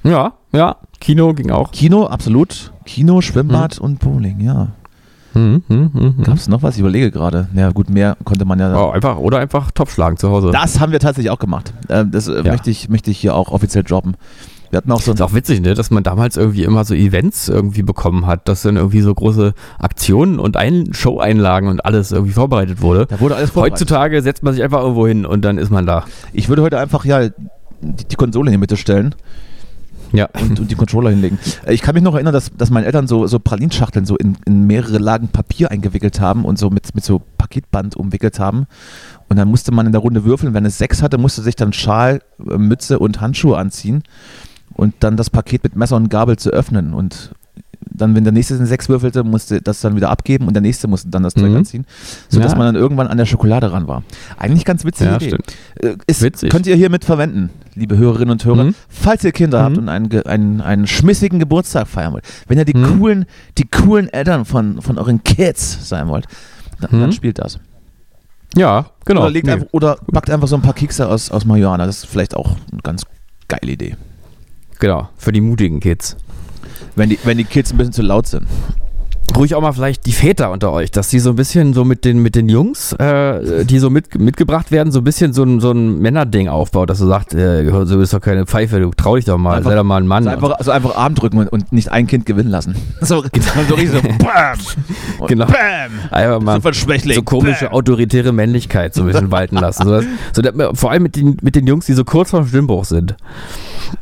Ja, 0.04 0.34
ja, 0.54 0.78
Kino 1.02 1.34
ging 1.34 1.52
auch. 1.52 1.72
Kino, 1.72 2.06
absolut. 2.06 2.72
Kino, 2.86 3.22
Schwimmbad 3.22 3.80
und 3.80 4.00
Bowling, 4.00 4.40
ja. 4.40 4.70
Mhm, 5.34 5.62
mhm, 5.68 5.92
mhm. 5.94 6.24
Gab 6.24 6.38
es 6.38 6.48
noch 6.48 6.64
was? 6.64 6.76
Ich 6.76 6.80
überlege 6.80 7.12
gerade. 7.12 7.48
Ja, 7.54 7.70
gut, 7.72 7.90
mehr 7.90 8.18
konnte 8.24 8.46
man 8.46 8.60
ja. 8.60 8.76
Oh, 8.76 8.90
einfach, 8.92 9.18
oder 9.18 9.38
einfach 9.40 9.70
Topf 9.72 9.94
schlagen 9.94 10.18
zu 10.18 10.30
Hause. 10.30 10.50
Das 10.52 10.80
haben 10.80 10.92
wir 10.92 11.00
tatsächlich 11.00 11.30
auch 11.30 11.38
gemacht. 11.40 11.74
Ähm, 11.90 12.12
das 12.12 12.28
äh, 12.28 12.38
Ja. 12.44 12.52
möchte, 12.52 12.72
ich, 12.72 12.90
möchte 12.90 13.12
ich 13.12 13.20
hier 13.20 13.36
auch 13.36 13.52
offiziell 13.52 13.84
droppen. 13.84 14.16
Wir 14.72 14.78
hatten 14.78 14.92
auch 14.92 15.02
so 15.02 15.12
ist 15.14 15.22
auch 15.22 15.34
witzig, 15.34 15.62
ne, 15.62 15.74
dass 15.74 15.90
man 15.90 16.04
damals 16.04 16.38
irgendwie 16.38 16.64
immer 16.64 16.86
so 16.86 16.94
Events 16.94 17.50
irgendwie 17.50 17.82
bekommen 17.82 18.28
hat, 18.28 18.48
dass 18.48 18.62
dann 18.62 18.76
irgendwie 18.78 19.02
so 19.02 19.14
große 19.14 19.54
Aktionen 19.80 20.40
und 20.40 20.58
Ein 20.58 20.94
Show-Einlagen 20.94 21.68
und 21.70 21.84
alles 21.86 22.12
irgendwie 22.12 22.34
vorbereitet 22.34 22.82
wurde. 22.82 23.08
Da 23.08 23.20
wurde 23.20 23.36
alles 23.36 23.50
vorbereitet. 23.50 23.82
Heutzutage 23.82 24.22
setzt 24.22 24.44
man 24.44 24.54
sich 24.54 24.62
einfach 24.64 24.82
irgendwo 24.82 25.08
hin 25.08 25.26
und 25.26 25.44
dann 25.44 25.58
ist 25.58 25.72
man 25.72 25.86
da. 25.88 26.06
Ich 26.34 26.50
würde 26.50 26.62
heute 26.62 26.80
einfach 26.80 27.04
ja 27.06 27.30
die, 27.82 28.06
die 28.12 28.16
Konsole 28.16 28.50
in 28.50 28.52
die 28.54 28.58
Mitte 28.60 28.78
stellen 28.78 29.16
Ja. 30.12 30.28
und, 30.40 30.60
und 30.60 30.70
die 30.70 30.76
Controller 30.76 31.10
hinlegen. 31.10 31.40
Äh, 31.66 31.74
Ich 31.74 31.82
kann 31.82 31.96
mich 31.96 32.04
noch 32.04 32.14
erinnern, 32.14 32.34
dass, 32.34 32.52
dass 32.56 32.70
meine 32.70 32.86
Eltern 32.86 33.08
so, 33.08 33.26
so 33.26 33.40
Pralinschachteln 33.40 34.06
so 34.06 34.18
in, 34.18 34.38
in 34.46 34.68
mehrere 34.68 34.98
Lagen 35.00 35.30
Papier 35.30 35.72
eingewickelt 35.72 36.20
haben 36.20 36.46
und 36.46 36.60
so 36.60 36.70
mit, 36.70 36.94
mit 36.94 37.04
so 37.04 37.22
Paketband 37.40 37.96
umwickelt 37.96 38.40
haben. 38.40 38.68
Und 39.30 39.38
dann 39.38 39.48
musste 39.48 39.72
man 39.72 39.86
in 39.88 39.92
der 39.94 40.02
Runde 40.02 40.26
würfeln. 40.26 40.54
Wenn 40.54 40.66
es 40.66 40.78
sechs 40.78 41.02
hatte, 41.02 41.18
musste 41.18 41.42
sich 41.42 41.56
dann 41.56 41.74
Schal, 41.74 42.22
äh, 42.48 42.58
Mütze 42.58 43.00
und 43.00 43.20
Handschuhe 43.22 43.58
anziehen 43.58 44.04
und 44.80 44.94
dann 45.02 45.18
das 45.18 45.30
Paket 45.30 45.64
mit 45.64 45.76
Messer 45.76 45.96
und 45.98 46.10
Gabel 46.10 46.38
zu 46.38 46.50
öffnen. 46.52 46.94
Und 46.94 47.32
dann, 47.92 48.16
wenn 48.16 48.24
der 48.24 48.34
nächste 48.34 48.56
eine 48.56 48.66
6 48.66 48.88
würfelte, 48.90 49.24
musste 49.24 49.62
das 49.62 49.82
dann 49.82 49.96
wieder 49.96 50.10
abgeben 50.10 50.48
und 50.48 50.54
der 50.54 50.62
nächste 50.62 50.88
musste 50.88 51.10
dann 51.10 51.24
das 51.24 51.34
Zeug 51.34 51.50
Mhm. 51.52 51.58
anziehen, 51.58 51.86
sodass 52.30 52.52
Ja. 52.54 52.58
man 52.58 52.68
dann 52.68 52.76
irgendwann 52.76 53.08
an 53.08 53.18
der 53.18 53.26
Schokolade 53.26 53.72
ran 53.72 53.88
war. 53.88 54.04
Eigentlich 54.38 54.64
ganz 54.66 54.86
witzige 54.86 55.10
Ja, 55.10 55.16
Idee. 55.18 55.28
stimmt. 55.30 55.46
Äh, 55.82 55.96
Ist, 56.08 56.22
Witzig. 56.22 56.50
Könnt 56.50 56.68
ihr 56.68 56.76
hiermit 56.76 57.04
verwenden, 57.06 57.50
liebe 57.76 57.98
Hörerinnen 57.98 58.32
und 58.32 58.46
Hörer, 58.46 58.66
Mhm. 58.66 58.76
falls 58.90 59.24
ihr 59.24 59.32
Kinder 59.32 59.62
habt 59.64 59.76
Mhm. 59.78 59.84
und 59.84 59.90
einen, 59.90 60.12
einen, 60.26 60.62
einen 60.62 60.88
schmissigen 60.88 61.40
Geburtstag 61.40 61.88
feiern 61.88 62.14
wollt. 62.14 62.24
Wenn 62.48 62.58
ihr 62.58 62.66
die 62.66 62.78
Mhm. 62.78 63.00
coolen, 63.00 63.26
die 63.58 63.66
coolen 63.68 64.08
Eltern 64.08 64.46
von, 64.46 64.82
von 64.82 64.98
euren 64.98 65.24
Kids 65.24 65.90
sein 65.90 66.08
wollt, 66.08 66.26
dann, 66.80 66.92
Mhm. 66.96 67.02
dann 67.02 67.12
spielt 67.12 67.40
das. 67.40 67.60
Ja, 68.56 68.88
genau. 69.06 69.22
Oder, 69.22 69.30
legt 69.30 69.46
Nee. 69.48 69.54
einfach, 69.54 69.68
oder 69.72 69.98
backt 70.08 70.30
einfach 70.30 70.48
so 70.48 70.56
ein 70.56 70.62
paar 70.62 70.74
Kekse 70.74 71.08
aus, 71.08 71.32
aus 71.32 71.46
Marihuana. 71.46 71.86
Das 71.86 71.98
ist 72.04 72.06
vielleicht 72.08 72.36
auch 72.36 72.56
eine 72.72 72.82
ganz 72.82 73.04
geile 73.48 73.72
Idee. 73.72 73.96
Genau, 74.80 75.10
für 75.18 75.34
die 75.34 75.42
mutigen 75.42 75.82
Kids. 75.82 76.16
Wenn 76.96 77.10
die, 77.10 77.20
wenn 77.26 77.38
die 77.38 77.44
Kids 77.44 77.72
ein 77.72 77.78
bisschen 77.78 77.94
zu 77.94 78.02
laut 78.02 78.28
sind. 78.28 78.48
Ruhig 79.36 79.56
auch 79.56 79.62
mal 79.62 79.72
vielleicht 79.72 80.06
die 80.06 80.12
Väter 80.12 80.52
unter 80.52 80.72
euch, 80.74 80.92
dass 80.92 81.08
die 81.10 81.20
so 81.20 81.30
ein 81.30 81.36
bisschen 81.38 81.74
so 81.74 81.86
mit 81.86 82.04
den, 82.04 82.22
mit 82.22 82.36
den 82.36 82.50
Jungs, 82.50 82.92
äh, 82.94 83.64
die 83.64 83.80
so 83.80 83.90
mit, 83.90 84.20
mitgebracht 84.20 84.70
werden, 84.72 84.92
so 84.92 85.00
ein 85.00 85.04
bisschen 85.06 85.32
so 85.32 85.44
ein, 85.44 85.62
so 85.62 85.72
ein 85.72 86.00
Männerding 86.00 86.50
aufbaut, 86.50 86.90
dass 86.90 87.00
du 87.00 87.08
sagst, 87.08 87.34
äh, 87.36 87.66
so 87.86 87.98
bist 87.98 88.14
doch 88.14 88.20
keine 88.20 88.46
Pfeife, 88.46 88.80
du 88.82 88.92
trau 88.92 89.16
dich 89.16 89.26
doch 89.26 89.38
mal, 89.38 89.58
Einfach- 89.58 89.70
sei 89.72 89.76
doch 89.78 89.84
mal 89.86 89.98
ein 90.02 90.08
Mann. 90.08 90.28
Also 90.28 90.36
einfach, 90.46 90.58
also 90.60 90.72
einfach 90.72 90.96
Arm 90.98 91.16
drücken 91.16 91.38
und, 91.38 91.48
und 91.48 91.72
nicht 91.72 91.90
ein 91.90 92.08
Kind 92.08 92.26
gewinnen 92.26 92.50
lassen. 92.50 92.76
So, 93.02 93.24
so 93.24 93.76
richtig 93.76 93.92
so 93.92 94.02
BAM! 94.20 94.58
Und 95.20 95.28
Genau. 95.30 95.46
BAM! 95.46 95.92
Einfach 96.12 96.62
mal 96.62 96.74
Schwächling. 96.74 97.16
so 97.16 97.24
komische 97.24 97.66
Bam! 97.66 97.74
autoritäre 97.76 98.32
Männlichkeit 98.34 98.94
so 98.94 99.02
ein 99.02 99.08
bisschen 99.08 99.32
walten 99.32 99.56
lassen. 99.56 99.84
So, 99.86 99.92
dass, 99.92 100.06
so 100.34 100.42
dass, 100.42 100.54
vor 100.80 100.92
allem 100.92 101.04
mit 101.04 101.16
den, 101.16 101.38
mit 101.42 101.56
den 101.56 101.66
Jungs, 101.66 101.86
die 101.86 101.94
so 101.94 102.04
kurz 102.04 102.32
vorm 102.32 102.46
Stimmbruch 102.48 102.84
sind. 102.86 103.16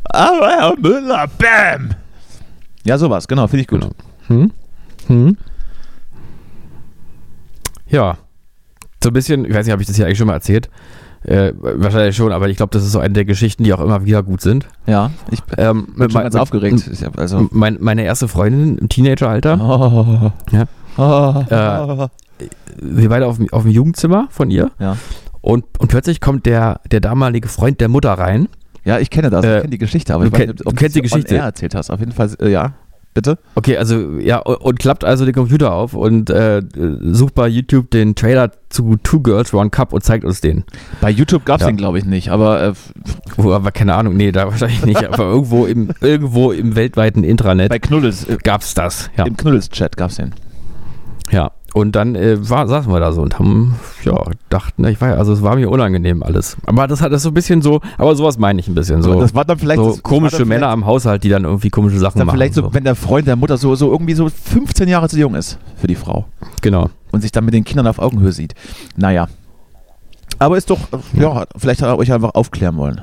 Aber 0.05 0.47
Herr 0.49 0.73
Müller, 0.79 1.27
BAM! 1.37 1.91
Ja, 2.85 2.97
sowas, 2.97 3.27
genau, 3.27 3.47
finde 3.47 3.61
ich 3.61 3.67
gut. 3.67 3.81
Genau. 3.81 3.93
Hm? 4.27 4.51
Hm? 5.07 5.37
Ja. 7.89 8.17
So 9.03 9.09
ein 9.09 9.13
bisschen, 9.13 9.45
ich 9.45 9.53
weiß 9.53 9.65
nicht, 9.65 9.71
habe 9.71 9.81
ich 9.81 9.87
das 9.87 9.95
hier 9.95 10.05
eigentlich 10.05 10.17
schon 10.17 10.27
mal 10.27 10.33
erzählt? 10.33 10.69
Äh, 11.23 11.53
wahrscheinlich 11.59 12.15
schon, 12.15 12.31
aber 12.31 12.47
ich 12.47 12.57
glaube, 12.57 12.69
das 12.71 12.83
ist 12.83 12.91
so 12.91 12.99
eine 12.99 13.13
der 13.13 13.25
Geschichten, 13.25 13.63
die 13.63 13.73
auch 13.73 13.79
immer 13.81 14.05
wieder 14.05 14.23
gut 14.23 14.41
sind. 14.41 14.67
Ja, 14.85 15.11
ich 15.31 15.41
Ähm, 15.57 15.87
bin 15.95 16.09
schon 16.09 16.13
mein- 16.13 16.23
ganz 16.23 16.35
aufgeregt. 16.35 16.89
Hab 17.03 17.17
also, 17.19 17.47
Mein, 17.51 17.77
meine 17.81 18.03
erste 18.03 18.27
Freundin 18.27 18.77
im 18.77 18.89
Teenageralter, 18.89 19.59
oh, 19.59 20.31
Ja. 20.51 20.65
Oh, 20.97 21.43
Äh, 21.49 22.07
wir 22.81 23.09
beide 23.09 23.25
auf, 23.27 23.37
dem- 23.37 23.51
auf 23.51 23.63
dem 23.63 23.71
Jugendzimmer 23.71 24.27
von 24.29 24.49
ihr. 24.51 24.71
ja. 24.79 24.97
Und, 25.41 25.63
und 25.79 25.87
plötzlich 25.87 26.19
kommt 26.19 26.45
der, 26.45 26.81
der 26.91 26.99
damalige 26.99 27.47
Freund 27.47 27.79
der 27.79 27.87
Mutter 27.87 28.11
rein. 28.13 28.47
ja, 28.83 28.99
ich 28.99 29.09
kenne 29.09 29.29
das, 29.29 29.45
Äh, 29.45 29.55
ich 29.57 29.61
kenne 29.61 29.71
die 29.71 29.77
Geschichte, 29.77 30.13
aber 30.13 30.23
du 30.25 30.27
ich 30.29 30.33
weiß 30.33 30.47
nicht, 30.47 30.65
ob 30.65 30.73
du 30.73 30.79
kennst 30.79 30.95
die 30.95 31.01
Geschichte. 31.01 31.35
erzählt 31.37 31.75
hast. 31.75 31.89
Auf 31.89 31.99
jeden 31.99 32.11
Fall, 32.11 32.31
äh, 32.41 32.49
ja. 32.51 32.73
Bitte? 33.17 33.39
Okay, 33.55 33.77
also 33.77 34.19
ja, 34.19 34.37
und, 34.37 34.57
und 34.57 34.77
klappt 34.79 35.03
also 35.03 35.25
den 35.25 35.33
Computer 35.33 35.73
auf 35.73 35.95
und 35.95 36.29
äh, 36.29 36.61
sucht 37.01 37.33
bei 37.33 37.47
YouTube 37.47 37.89
den 37.89 38.13
Trailer 38.13 38.51
zu 38.69 38.95
Two 39.01 39.21
Girls 39.21 39.55
One 39.55 39.71
Cup 39.71 39.91
und 39.91 40.03
zeigt 40.03 40.23
uns 40.23 40.39
den. 40.39 40.65
Bei 41.01 41.09
YouTube 41.09 41.43
gab 41.43 41.59
es 41.59 41.61
Ja. 41.65 41.71
den, 41.71 41.77
glaube 41.77 41.97
ich, 41.97 42.05
nicht, 42.05 42.29
aber 42.29 42.61
äh, 42.61 42.73
Wo, 43.35 43.53
aber 43.53 43.71
keine 43.71 43.95
Ahnung, 43.95 44.15
nee, 44.17 44.31
da 44.31 44.45
wahrscheinlich 44.51 44.85
nicht, 44.85 45.03
aber 45.03 45.23
irgendwo 45.23 45.65
im, 45.65 45.89
irgendwo 45.99 46.51
im 46.51 46.75
weltweiten 46.75 47.23
Intranet 47.23 47.69
bei 47.69 47.79
Knuddels, 47.79 48.23
äh, 48.25 48.37
gab's 48.43 48.75
das. 48.75 49.09
Ja. 49.17 49.25
im 49.25 49.35
Knuddels-Chat 49.35 49.97
gab 49.97 50.11
es 50.11 50.17
den. 50.17 50.35
ja. 51.31 51.49
Und 51.77 51.95
dann 51.95 52.15
äh, 52.15 52.37
war, 52.49 52.67
saßen 52.67 52.91
wir 52.91 52.99
da 52.99 53.11
so 53.11 53.21
und 53.21 53.37
haben, 53.37 53.75
ja, 54.03 54.15
dachten, 54.49 54.83
ich 54.85 54.99
weiß, 54.99 55.15
also 55.17 55.33
es 55.33 55.43
war 55.43 55.55
mir 55.55 55.69
unangenehm 55.69 56.23
alles. 56.23 56.57
Aber 56.65 56.87
das 56.87 57.01
hat 57.01 57.11
das 57.11 57.21
so 57.21 57.29
ein 57.29 57.33
bisschen 57.35 57.61
so, 57.61 57.81
aber 57.99 58.15
sowas 58.15 58.39
meine 58.39 58.59
ich 58.59 58.67
ein 58.67 58.73
bisschen 58.73 59.03
so. 59.03 59.11
Aber 59.11 59.21
das 59.21 59.35
war 59.35 59.45
dann 59.45 59.59
vielleicht 59.59 59.77
so 59.79 59.85
das- 59.87 59.95
das 59.97 60.03
komische 60.03 60.39
dann 60.39 60.47
Männer 60.47 60.59
vielleicht- 60.67 60.73
am 60.73 60.85
Haushalt, 60.85 61.23
die 61.23 61.29
dann 61.29 61.43
irgendwie 61.43 61.69
komische 61.69 61.99
Sachen 61.99 62.17
Dann 62.17 62.25
machen. 62.27 62.37
vielleicht 62.37 62.55
so, 62.55 62.63
so. 62.63 62.73
wenn 62.73 62.83
der 62.83 62.95
Freund 62.95 63.27
der 63.27 63.35
Mutter 63.35 63.57
so, 63.57 63.75
so 63.75 63.91
irgendwie 63.91 64.13
so 64.15 64.27
15 64.29 64.87
Jahre 64.87 65.07
zu 65.07 65.19
jung 65.19 65.35
ist 65.35 65.59
für 65.75 65.85
die 65.87 65.95
Frau 65.95 66.25
Genau. 66.61 66.89
und 67.11 67.21
sich 67.21 67.31
dann 67.31 67.45
mit 67.45 67.53
den 67.53 67.63
Kindern 67.63 67.85
auf 67.85 67.99
Augenhöhe 67.99 68.31
sieht. 68.31 68.55
Naja. 68.95 69.27
Aber 70.39 70.57
ist 70.57 70.69
doch, 70.71 70.79
äh, 70.91 71.21
ja, 71.21 71.45
vielleicht 71.57 71.81
hat 71.83 71.89
er 71.89 71.97
euch 71.99 72.11
einfach 72.11 72.33
aufklären 72.33 72.77
wollen. 72.77 73.01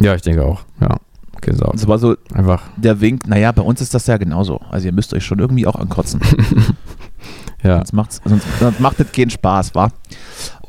Ja, 0.00 0.14
ich 0.14 0.22
denke 0.22 0.44
auch. 0.44 0.62
Ja. 0.80 0.96
Genau. 1.42 1.68
Und 1.70 1.76
es 1.76 1.86
war 1.86 1.98
so 1.98 2.16
Einfach. 2.32 2.62
der 2.78 3.00
Wink, 3.02 3.26
naja, 3.28 3.52
bei 3.52 3.60
uns 3.62 3.80
ist 3.82 3.92
das 3.92 4.06
ja 4.06 4.16
genauso. 4.16 4.60
Also 4.70 4.86
ihr 4.86 4.92
müsst 4.92 5.12
euch 5.12 5.24
schon 5.24 5.38
irgendwie 5.38 5.66
auch 5.66 5.76
ankotzen. 5.76 6.20
Ja. 7.62 7.76
Sonst, 7.78 7.92
macht's, 7.92 8.20
sonst, 8.24 8.46
sonst 8.60 8.80
macht 8.80 9.00
das 9.00 9.10
keinen 9.12 9.30
Spaß, 9.30 9.74
wa? 9.74 9.88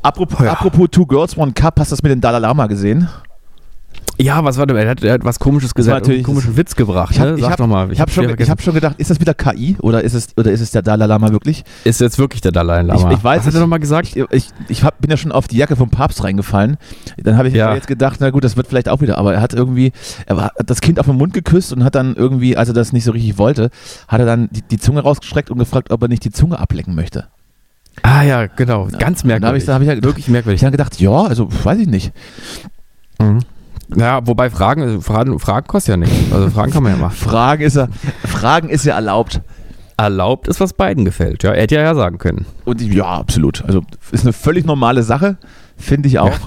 Apropos, 0.02 0.40
Ja. 0.44 0.52
apropos 0.52 0.88
Two 0.90 1.06
Girls, 1.06 1.36
One 1.36 1.52
Cup, 1.52 1.78
hast 1.80 1.90
du 1.90 1.96
das 1.96 2.02
mit 2.02 2.12
dem 2.12 2.20
Dalai 2.20 2.38
Lama 2.38 2.66
gesehen? 2.66 3.08
Ja, 4.20 4.42
was 4.44 4.58
war 4.58 4.66
denn? 4.66 4.76
Er 4.76 4.88
hat, 4.88 5.04
er 5.04 5.12
hat 5.14 5.24
was 5.24 5.38
Komisches 5.38 5.74
gesagt, 5.74 6.08
einen 6.08 6.24
komischen 6.24 6.56
Witz 6.56 6.74
gebracht. 6.74 7.12
Ich 7.12 7.20
habe 7.20 7.32
ne? 7.32 7.38
Sag 7.38 7.58
hab, 7.60 7.92
ich 7.92 8.00
hab 8.00 8.10
schon, 8.10 8.34
ich 8.36 8.50
hab 8.50 8.60
schon 8.60 8.74
gedacht, 8.74 8.96
ist 8.98 9.10
das 9.10 9.20
wieder 9.20 9.32
KI 9.32 9.76
oder 9.80 10.02
ist 10.02 10.14
es, 10.14 10.28
oder 10.36 10.50
ist 10.50 10.60
es 10.60 10.72
der 10.72 10.82
Dalai 10.82 11.06
Lama 11.06 11.30
wirklich? 11.30 11.62
ist 11.84 12.00
jetzt 12.00 12.18
wirklich 12.18 12.40
der 12.40 12.50
Dalai 12.50 12.82
Lama. 12.82 13.10
Ich- 13.12 13.18
ich 13.18 13.22
weiß 13.24 13.40
was 13.40 13.46
hat 13.46 13.54
er 13.54 13.60
nochmal 13.60 13.78
gesagt? 13.78 14.08
Ich, 14.16 14.24
ich, 14.32 14.48
ich 14.68 14.82
hab, 14.82 15.00
bin 15.00 15.08
ja 15.10 15.16
schon 15.16 15.30
auf 15.30 15.46
die 15.46 15.56
Jacke 15.56 15.76
vom 15.76 15.90
Papst 15.90 16.24
reingefallen. 16.24 16.78
Dann 17.16 17.36
habe 17.36 17.46
ich 17.48 17.54
Ja. 17.54 17.72
jetzt 17.74 17.86
gedacht, 17.86 18.16
na 18.20 18.30
gut, 18.30 18.42
das 18.42 18.56
wird 18.56 18.66
vielleicht 18.66 18.88
auch 18.88 19.00
wieder. 19.00 19.18
Aber 19.18 19.34
er 19.34 19.40
hat 19.40 19.54
irgendwie, 19.54 19.92
er 20.26 20.36
war, 20.36 20.44
hat 20.58 20.68
das 20.68 20.80
Kind 20.80 20.98
auf 20.98 21.06
den 21.06 21.16
Mund 21.16 21.32
geküsst 21.32 21.72
und 21.72 21.84
hat 21.84 21.94
dann 21.94 22.16
irgendwie, 22.16 22.56
als 22.56 22.68
er 22.68 22.74
das 22.74 22.92
nicht 22.92 23.04
so 23.04 23.12
richtig 23.12 23.38
wollte, 23.38 23.70
hat 24.08 24.18
er 24.18 24.26
dann 24.26 24.48
die, 24.50 24.62
die 24.62 24.78
Zunge 24.78 25.00
rausgestreckt 25.00 25.50
und 25.50 25.58
gefragt, 25.58 25.92
ob 25.92 26.02
er 26.02 26.08
nicht 26.08 26.24
die 26.24 26.32
Zunge 26.32 26.58
ablecken 26.58 26.96
möchte. 26.96 27.28
Ah 28.02 28.22
ja, 28.22 28.46
genau. 28.46 28.88
Ganz 28.98 29.22
Da 29.22 29.28
habe 29.28 29.40
merkwürdig. 29.40 29.62
ich, 29.62 29.66
da 29.66 29.74
hab 29.74 29.82
ich 29.82 29.88
ja, 29.88 29.94
Wirklich 30.02 30.26
Ich 30.26 30.32
merkwürdig. 30.32 30.62
habe 30.62 30.72
gedacht, 30.72 31.00
ja, 31.00 31.10
also 31.12 31.48
weiß 31.64 31.78
ich 31.78 31.86
nicht. 31.88 32.12
Mhm. 33.20 33.38
Ja, 33.96 34.26
wobei 34.26 34.50
Fragen, 34.50 34.82
also 34.82 35.00
Fragen, 35.00 35.38
Fragen 35.38 35.66
kostet 35.66 35.92
ja 35.92 35.96
nichts. 35.96 36.32
Also 36.32 36.50
Fragen 36.50 36.72
kann 36.72 36.82
man 36.82 36.92
ja 36.92 36.98
machen. 36.98 37.16
Fragen 37.16 37.62
ist 37.62 37.76
ja, 37.76 37.88
Fragen 38.24 38.68
ist 38.68 38.84
ja 38.84 38.94
erlaubt. 38.94 39.40
Erlaubt 39.96 40.46
ist, 40.46 40.60
was 40.60 40.74
beiden 40.74 41.04
gefällt. 41.04 41.42
Ja, 41.42 41.52
er 41.52 41.62
hätte 41.62 41.74
ja 41.74 41.82
ja 41.82 41.94
sagen 41.94 42.18
können. 42.18 42.46
Und 42.64 42.80
ich- 42.80 42.92
ja, 42.92 43.06
absolut. 43.06 43.64
Also 43.64 43.82
ist 44.12 44.22
eine 44.22 44.32
völlig 44.32 44.64
normale 44.64 45.02
Sache, 45.02 45.38
finde 45.76 46.08
ich 46.08 46.18
auch. 46.20 46.38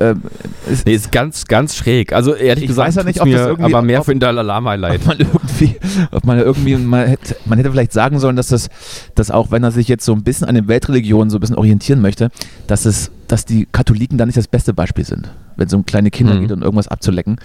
Ähm, 0.00 0.22
es, 0.68 0.84
Nee, 0.84 0.94
ist 0.94 1.12
ganz, 1.12 1.44
ganz 1.44 1.76
schräg. 1.76 2.12
Also 2.12 2.34
ehrlich 2.34 2.64
Ich 2.64 2.68
gesagt, 2.68 2.88
weiß 2.88 2.94
ja 2.96 3.04
nicht, 3.04 3.20
ob 3.20 3.30
das 3.30 3.40
mir 3.40 3.46
irgendwie- 3.48 3.74
aber 3.74 3.82
mehr 3.82 4.00
ob- 4.00 4.06
für 4.06 4.14
den 4.14 4.18
Dalai 4.20 4.42
Lama 4.42 4.74
leid. 4.74 5.00
ob 5.00 5.06
man 5.06 5.18
irgendwie, 5.20 5.76
ob 6.10 6.24
man 6.24 6.38
irgendwie, 6.38 6.76
man 6.76 7.06
hätte, 7.06 7.36
man 7.44 7.58
hätte 7.58 7.70
vielleicht 7.70 7.92
sagen 7.92 8.18
sollen, 8.18 8.34
dass 8.34 8.48
das, 8.48 8.68
dass 9.14 9.30
auch 9.30 9.50
wenn 9.52 9.62
er 9.62 9.70
sich 9.70 9.86
jetzt 9.86 10.04
so 10.04 10.12
ein 10.12 10.24
bisschen 10.24 10.48
an 10.48 10.54
den 10.56 10.66
Weltreligionen 10.66 11.30
so 11.30 11.36
ein 11.36 11.40
bisschen 11.40 11.56
orientieren 11.56 12.00
möchte, 12.00 12.30
dass 12.66 12.84
es, 12.84 13.12
dass 13.28 13.44
die 13.44 13.68
Katholiken 13.70 14.18
da 14.18 14.26
nicht 14.26 14.36
das 14.38 14.48
beste 14.48 14.74
Beispiel 14.74 15.04
sind, 15.04 15.30
wenn 15.56 15.66
es 15.66 15.74
um 15.74 15.84
kleine 15.86 16.10
Kinder 16.10 16.34
Mhm. 16.34 16.40
geht 16.42 16.52
und 16.52 16.62
irgendwas 16.62 16.88
abzulecken. 16.88 17.36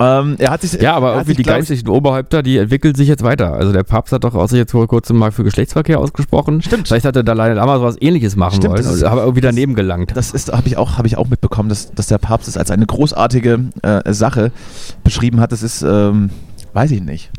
Ähm, 0.00 0.34
er 0.38 0.50
hat 0.50 0.62
sich, 0.62 0.72
Ja, 0.80 0.94
aber 0.96 1.08
er 1.10 1.14
irgendwie 1.16 1.30
sich, 1.30 1.36
die 1.36 1.42
geistlichen 1.44 1.88
Oberhäupter, 1.88 2.42
die 2.42 2.56
entwickeln 2.58 2.94
sich 2.96 3.06
jetzt 3.06 3.22
weiter. 3.22 3.52
Also 3.52 3.72
der 3.72 3.84
Papst 3.84 4.12
hat 4.12 4.24
doch 4.24 4.34
auch 4.34 4.48
sich 4.48 4.58
jetzt 4.58 4.72
vor 4.72 4.88
kurzem 4.88 5.16
mal 5.16 5.30
für 5.30 5.44
Geschlechtsverkehr 5.44 6.00
ausgesprochen. 6.00 6.60
Stimmt. 6.60 6.88
Vielleicht 6.88 7.04
hat 7.06 7.14
der 7.14 7.22
Dalai 7.22 7.52
Lama 7.52 7.76
sowas 7.78 7.96
ähnliches 8.00 8.34
machen 8.34 8.56
Stimmt, 8.56 8.74
wollen, 8.74 8.84
ist- 8.84 9.04
aber 9.04 9.22
irgendwie 9.22 9.42
daneben 9.42 9.74
gelangt. 9.74 10.10
Das 10.16 10.32
ist, 10.32 10.52
habe 10.52 10.66
ich 10.66 10.76
auch, 10.76 10.98
habe 10.98 11.06
ich 11.06 11.16
auch 11.18 11.28
mitbekommen, 11.28 11.68
dass, 11.68 11.92
dass 11.92 12.08
der 12.08 12.18
Papst 12.18 12.48
es 12.48 12.56
als 12.56 12.72
eine 12.72 12.84
großartige 12.86 13.66
äh, 13.82 14.12
Sache 14.12 14.50
beschrieben 15.04 15.38
hat. 15.38 15.52
Das 15.52 15.62
ist, 15.62 15.82
ähm, 15.82 16.30
weiß 16.72 16.90
ich 16.90 17.00
nicht. 17.02 17.30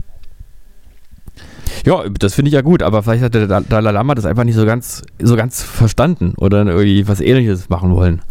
Ja, 1.85 2.03
das 2.17 2.33
finde 2.33 2.47
ich 2.47 2.53
ja 2.53 2.61
gut, 2.61 2.81
aber 2.81 3.03
vielleicht 3.03 3.23
hat 3.23 3.33
der 3.33 3.47
Da- 3.47 3.59
Dalai 3.61 3.91
Lama 3.91 4.15
das 4.15 4.25
einfach 4.25 4.45
nicht 4.45 4.55
so 4.55 4.65
ganz, 4.65 5.01
so 5.21 5.35
ganz 5.35 5.61
verstanden 5.63 6.33
oder 6.37 6.65
irgendwie 6.65 7.07
was 7.09 7.19
ähnliches 7.19 7.67
machen 7.67 7.91
wollen. 7.93 8.21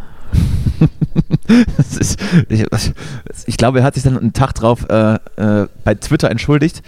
Ist, 1.98 2.16
ich, 2.48 2.64
ich 3.46 3.56
glaube, 3.56 3.78
er 3.80 3.84
hat 3.84 3.94
sich 3.94 4.02
dann 4.02 4.18
einen 4.18 4.32
Tag 4.32 4.54
drauf 4.54 4.86
äh, 4.88 5.14
äh, 5.36 5.66
bei 5.84 5.94
Twitter 5.94 6.30
entschuldigt. 6.30 6.82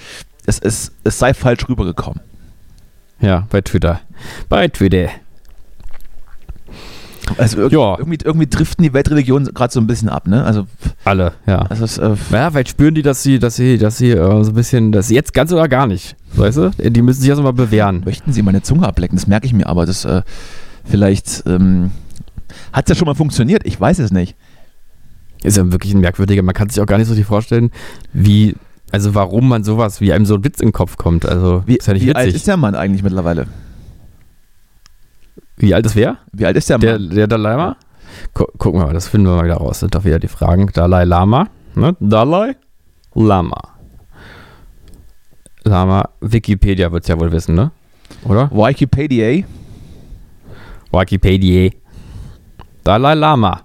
Es, 0.46 0.58
es, 0.58 0.92
es 1.04 1.18
sei 1.18 1.34
falsch 1.34 1.68
rübergekommen. 1.68 2.20
Ja, 3.20 3.46
bei 3.50 3.60
Twitter. 3.60 4.00
Bei 4.48 4.68
Twitter. 4.68 5.08
Also 7.38 7.58
irg 7.58 7.72
Ja. 7.72 7.96
irgendwie, 7.98 8.18
irgendwie 8.22 8.46
driften 8.46 8.82
die 8.82 8.92
Weltreligionen 8.92 9.54
gerade 9.54 9.72
so 9.72 9.80
ein 9.80 9.86
bisschen 9.86 10.10
ab, 10.10 10.26
ne? 10.26 10.44
Also, 10.44 10.66
Alle, 11.04 11.32
ja. 11.46 11.60
also 11.62 11.84
es, 11.84 11.96
äh, 11.96 12.14
Ja, 12.30 12.50
vielleicht 12.50 12.68
spüren 12.68 12.94
die, 12.94 13.00
dass 13.02 13.22
sie, 13.22 13.38
dass 13.38 13.56
sie, 13.56 13.78
dass 13.78 13.96
sie 13.96 14.10
äh, 14.10 14.44
so 14.44 14.50
ein 14.50 14.54
bisschen, 14.54 14.92
dass 14.92 15.08
sie 15.08 15.14
jetzt 15.14 15.32
ganz 15.32 15.50
oder 15.50 15.66
gar 15.68 15.86
nicht, 15.86 16.16
weißt 16.34 16.58
du? 16.58 16.70
Die 16.70 17.00
müssen 17.02 17.20
sich 17.22 17.30
erst 17.30 17.40
mal 17.42 17.52
bewähren. 17.54 18.02
möchten 18.04 18.32
sie 18.34 18.42
meine 18.42 18.60
Zunge 18.62 18.86
ablecken? 18.86 19.16
Das 19.16 19.26
merke 19.26 19.46
ich 19.46 19.54
mir, 19.54 19.66
aber 19.66 19.86
das 19.86 20.04
äh, 20.04 20.20
vielleicht 20.84 21.44
ähm, 21.46 21.92
hat 22.74 22.86
es 22.86 22.88
ja 22.90 22.98
schon 22.98 23.06
mal 23.06 23.14
funktioniert. 23.14 23.62
Ich 23.64 23.80
weiß 23.80 24.00
es 24.00 24.10
nicht. 24.10 24.36
Ist 25.44 25.56
ja 25.56 25.70
wirklich 25.70 25.94
ein 25.94 26.00
merkwürdiger, 26.00 26.42
man 26.42 26.54
kann 26.54 26.68
sich 26.70 26.80
auch 26.82 26.86
gar 26.86 26.98
nicht 26.98 27.06
so 27.06 27.12
richtig 27.12 27.26
vorstellen, 27.28 27.70
wie, 28.12 28.54
also 28.90 29.14
warum 29.14 29.48
man 29.48 29.62
sowas, 29.62 30.00
wie 30.00 30.12
einem 30.12 30.26
so 30.26 30.34
ein 30.36 30.44
Witz 30.44 30.60
in 30.60 30.68
den 30.68 30.72
Kopf 30.72 30.96
kommt. 30.96 31.24
Also, 31.26 31.62
Wie, 31.66 31.76
ist 31.76 31.86
ja 31.86 31.92
nicht 31.94 32.04
wie 32.06 32.14
alt 32.14 32.34
ist 32.34 32.46
der 32.46 32.56
Mann 32.56 32.74
eigentlich 32.74 33.02
mittlerweile? 33.02 33.46
wie 35.56 35.72
alt 35.72 35.86
ist 35.86 35.94
wer? 35.96 36.16
Wie 36.32 36.46
alt 36.46 36.56
ist 36.56 36.68
der 36.68 36.78
Der, 36.78 36.98
Mann? 36.98 37.10
der 37.10 37.26
Dalai 37.28 37.50
Lama? 37.52 37.76
Gu 38.32 38.44
gucken 38.58 38.80
wir 38.80 38.86
mal, 38.86 38.92
das 38.92 39.06
finden 39.06 39.28
wir 39.28 39.36
mal 39.36 39.44
wieder 39.44 39.56
raus. 39.56 39.70
Das 39.70 39.80
sind 39.80 39.94
doch 39.94 40.04
wieder 40.04 40.18
die 40.18 40.28
Fragen. 40.28 40.68
Dalai 40.72 41.04
Lama. 41.04 41.48
Ne? 41.74 41.94
Dalai 42.00 42.56
Lama. 43.14 43.60
Lama, 45.64 46.08
Wikipedia 46.20 46.90
wird 46.90 47.04
es 47.04 47.08
ja 47.08 47.18
wohl 47.20 47.30
wissen, 47.32 47.54
ne? 47.54 47.70
Oder? 48.24 48.50
Wikipedia. 48.50 49.44
Wikipedia. 50.92 51.70
Dalai 52.84 53.14
Lama. 53.14 53.62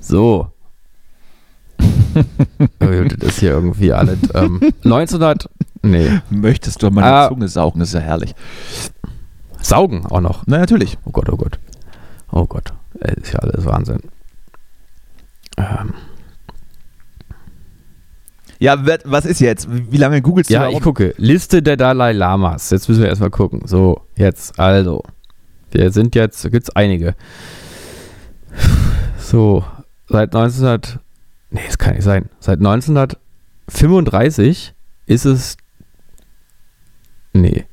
So. 0.00 0.50
das 2.78 3.28
ist 3.28 3.40
hier 3.40 3.50
irgendwie 3.50 3.92
alles. 3.92 4.18
Ähm, 4.34 4.60
1900. 4.84 5.50
Nee. 5.82 6.20
Möchtest 6.30 6.82
du 6.82 6.90
meine 6.90 7.06
ah, 7.06 7.28
Zunge 7.28 7.48
saugen? 7.48 7.80
Das 7.80 7.88
ist 7.88 7.94
ja 7.94 8.00
herrlich. 8.00 8.34
Saugen 9.60 10.06
auch 10.06 10.20
noch? 10.20 10.44
Na, 10.46 10.58
natürlich. 10.58 10.96
Oh 11.04 11.10
Gott, 11.10 11.28
oh 11.28 11.36
Gott. 11.36 11.58
Oh 12.30 12.46
Gott. 12.46 12.72
Das 12.94 13.16
ist 13.16 13.32
ja 13.32 13.40
alles 13.40 13.64
Wahnsinn. 13.64 14.00
Ähm. 15.56 15.94
Ja, 18.58 18.76
was 19.04 19.26
ist 19.26 19.40
jetzt? 19.40 19.68
Wie 19.70 19.98
lange 19.98 20.22
googelst 20.22 20.50
du? 20.50 20.54
Ja, 20.54 20.68
ich 20.68 20.80
gucke. 20.80 21.14
Liste 21.18 21.62
der 21.62 21.76
Dalai 21.76 22.12
Lamas. 22.12 22.70
Jetzt 22.70 22.88
müssen 22.88 23.02
wir 23.02 23.08
erstmal 23.08 23.30
gucken. 23.30 23.62
So, 23.66 24.02
jetzt, 24.14 24.58
also. 24.58 25.02
Wir 25.76 25.92
sind 25.92 26.14
jetzt, 26.14 26.42
da 26.42 26.48
gibt 26.48 26.68
es 26.68 26.74
einige. 26.74 27.14
So, 29.18 29.62
seit 30.08 30.34
1900. 30.34 31.00
Nee, 31.50 31.60
das 31.66 31.76
kann 31.76 31.94
nicht 31.94 32.04
sein. 32.04 32.30
Seit 32.40 32.60
1935 32.60 34.72
ist 35.04 35.26
es. 35.26 35.58
Nee. 37.34 37.66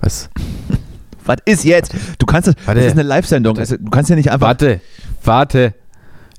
Was? 0.00 0.30
Was 1.24 1.36
ist 1.44 1.62
jetzt? 1.62 1.94
Du 2.18 2.26
kannst 2.26 2.48
das. 2.48 2.56
Warte. 2.64 2.80
Das 2.80 2.88
ist 2.88 2.98
eine 2.98 3.04
Live-Sendung. 3.04 3.54
Du 3.54 3.90
kannst 3.90 4.10
ja 4.10 4.16
nicht 4.16 4.32
einfach. 4.32 4.48
Warte, 4.48 4.80
warte. 5.22 5.74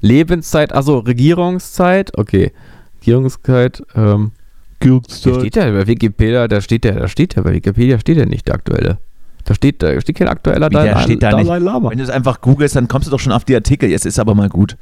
Lebenszeit, 0.01 0.73
also 0.73 0.99
Regierungszeit, 0.99 2.17
okay. 2.17 2.51
Regierungszeit, 2.99 3.81
ähm. 3.95 4.33
Regierungszeit. 4.81 5.35
steht 5.35 5.55
ja 5.55 5.71
bei 5.71 5.87
Wikipedia, 5.87 6.49
da 6.49 6.59
steht 6.59 6.83
der, 6.83 6.99
da 6.99 7.07
steht 7.07 7.35
ja 7.35 7.41
bei 7.41 7.53
Wikipedia 7.53 7.97
steht 7.99 8.17
ja 8.17 8.25
nicht 8.25 8.49
der 8.49 8.55
aktuelle. 8.55 8.97
Da 9.45 9.53
steht, 9.53 9.83
da 9.83 9.99
steht 9.99 10.15
kein 10.15 10.27
aktueller 10.29 10.69
Wie, 10.69 10.75
Dalai, 10.75 11.01
steht 11.03 11.21
da 11.21 11.31
Dalai 11.31 11.59
nicht. 11.59 11.65
Lama. 11.65 11.89
Wenn 11.89 11.97
du 11.97 12.03
es 12.03 12.09
einfach 12.09 12.39
googelst, 12.41 12.75
dann 12.75 12.87
kommst 12.87 13.07
du 13.07 13.11
doch 13.11 13.19
schon 13.19 13.33
auf 13.33 13.43
die 13.43 13.55
Artikel. 13.55 13.89
Jetzt 13.89 14.05
ist 14.05 14.19
aber 14.19 14.35
mal 14.35 14.49
gut. 14.49 14.77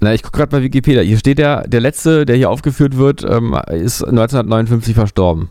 Na, 0.00 0.14
ich 0.14 0.22
gucke 0.22 0.38
gerade 0.38 0.50
bei 0.50 0.62
Wikipedia. 0.62 1.02
Hier 1.02 1.18
steht 1.18 1.38
der, 1.38 1.68
der 1.68 1.80
letzte, 1.80 2.24
der 2.24 2.36
hier 2.36 2.50
aufgeführt 2.50 2.96
wird, 2.96 3.22
ähm, 3.22 3.54
ist 3.70 4.02
1959 4.02 4.94
verstorben. 4.94 5.50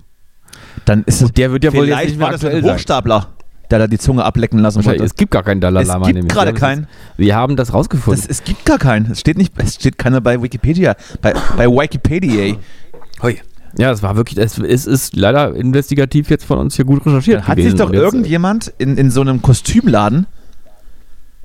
Dann 0.86 1.04
ist 1.04 1.22
es, 1.22 1.32
der 1.32 1.52
wird 1.52 1.64
ja 1.64 1.74
wohl 1.74 1.88
jetzt 1.88 2.04
nicht 2.06 2.18
mehr 2.18 2.30
aktuell 2.30 2.58
ein 2.58 2.74
Hochstapler, 2.74 3.28
der 3.70 3.80
da 3.80 3.88
die 3.88 4.00
Zunge 4.00 4.26
ablecken 4.26 4.60
lassen 4.60 4.84
wollte. 4.84 5.04
Es 5.04 5.16
gibt 5.16 5.32
gar 5.32 5.44
keinen 5.44 5.62
Dalai 5.62 5.84
Lama. 5.84 6.08
Es 6.08 6.14
gibt 6.14 6.30
gerade 6.30 6.54
keinen. 6.54 6.88
Wir 7.16 7.36
haben 7.36 7.56
das 7.56 7.74
rausgefunden. 7.74 8.22
Das, 8.22 8.30
es 8.30 8.44
gibt 8.44 8.66
gar 8.66 8.80
keinen. 8.80 9.12
Es 9.12 9.20
steht 9.20 9.38
nicht, 9.38 9.54
es 9.58 9.76
steht 9.76 9.98
keiner 9.98 10.20
bei 10.20 10.42
Wikipedia. 10.42 10.96
Bei, 11.22 11.34
bei 11.56 11.68
Wikipedia. 11.68 12.56
Hoi. 13.22 13.38
Ja, 13.78 13.92
es 13.92 14.02
war 14.02 14.16
wirklich, 14.16 14.40
es, 14.40 14.58
es 14.58 14.88
ist 14.88 15.16
leider 15.16 15.56
investigativ 15.56 16.30
jetzt 16.30 16.46
von 16.46 16.58
uns 16.58 16.76
hier 16.76 16.86
gut 16.86 17.06
recherchiert. 17.06 17.48
Hat 17.48 17.58
sich 17.60 17.76
doch 17.76 17.92
irgendjemand 17.92 18.74
in, 18.78 18.98
in 18.98 19.12
so 19.12 19.22
einem 19.22 19.42
Kostümladen 19.42 20.26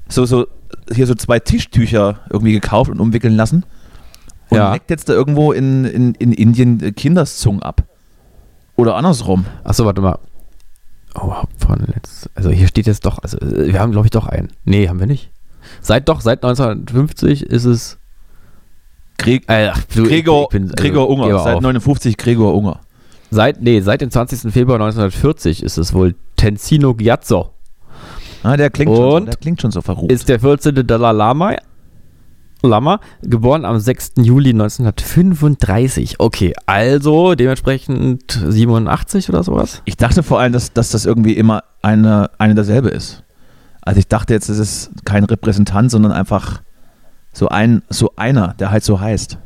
so, 0.08 0.24
so, 0.24 0.46
hier 0.92 1.06
so 1.06 1.14
zwei 1.14 1.38
Tischtücher 1.38 2.20
irgendwie 2.30 2.52
gekauft 2.52 2.90
und 2.90 3.00
umwickeln 3.00 3.36
lassen 3.36 3.64
und 4.48 4.58
ja. 4.58 4.72
leckt 4.72 4.90
jetzt 4.90 5.08
da 5.08 5.12
irgendwo 5.12 5.52
in, 5.52 5.84
in, 5.84 6.14
in 6.14 6.32
Indien 6.32 6.94
Kinderszungen 6.94 7.62
ab. 7.62 7.82
Oder 8.76 8.96
andersrum. 8.96 9.46
Achso, 9.62 9.84
warte 9.84 10.00
mal. 10.00 10.18
Oh, 11.14 11.32
von 11.58 11.78
letzt. 11.78 12.28
Also 12.34 12.50
hier 12.50 12.66
steht 12.66 12.86
jetzt 12.86 13.06
doch, 13.06 13.18
also 13.22 13.38
wir 13.40 13.78
haben 13.78 13.92
glaube 13.92 14.06
ich 14.06 14.10
doch 14.10 14.26
einen. 14.26 14.48
Nee, 14.64 14.88
haben 14.88 14.98
wir 14.98 15.06
nicht. 15.06 15.30
Seit 15.80 16.08
doch, 16.08 16.20
seit 16.20 16.44
1950 16.44 17.44
ist 17.44 17.64
es 17.64 17.98
Gregor, 19.18 19.54
äh, 19.54 19.72
Gregor, 19.94 20.48
bin, 20.48 20.64
also, 20.64 20.74
Gregor 20.76 21.08
Unger, 21.08 21.38
seit 21.38 21.60
59 21.60 22.16
Gregor 22.16 22.54
Unger. 22.54 22.80
Seit, 23.30 23.62
nee, 23.62 23.80
seit 23.80 24.00
dem 24.00 24.10
20. 24.10 24.52
Februar 24.52 24.76
1940 24.76 25.62
ist 25.62 25.76
es 25.76 25.92
wohl 25.92 26.14
Tenzino 26.36 26.94
Gyatso. 26.94 27.50
Ah, 28.42 28.56
der 28.56 28.70
klingt, 28.70 28.94
schon 28.94 29.10
so, 29.10 29.20
der 29.20 29.36
klingt 29.36 29.60
schon 29.60 29.70
so 29.70 29.80
verrucht. 29.80 30.12
Ist 30.12 30.28
der 30.28 30.38
14. 30.38 30.86
Dalai 30.86 31.12
Lama, 31.12 31.56
Lama, 32.62 33.00
geboren 33.22 33.64
am 33.64 33.78
6. 33.78 34.12
Juli 34.18 34.50
1935. 34.50 36.16
Okay, 36.18 36.52
also 36.66 37.34
dementsprechend 37.34 38.40
87 38.46 39.28
oder 39.30 39.42
sowas? 39.42 39.82
Ich 39.84 39.96
dachte 39.96 40.22
vor 40.22 40.40
allem, 40.40 40.52
dass, 40.52 40.72
dass 40.72 40.90
das 40.90 41.06
irgendwie 41.06 41.32
immer 41.32 41.64
eine, 41.82 42.30
eine 42.38 42.54
derselbe 42.54 42.90
ist. 42.90 43.24
Also 43.80 43.98
ich 43.98 44.08
dachte 44.08 44.32
jetzt, 44.32 44.48
es 44.48 44.58
ist 44.58 44.90
kein 45.04 45.24
Repräsentant, 45.24 45.90
sondern 45.90 46.12
einfach 46.12 46.62
so 47.34 47.48
ein, 47.48 47.82
so 47.90 48.12
einer, 48.16 48.54
der 48.58 48.70
halt 48.70 48.84
so 48.84 48.98
heißt. 48.98 49.36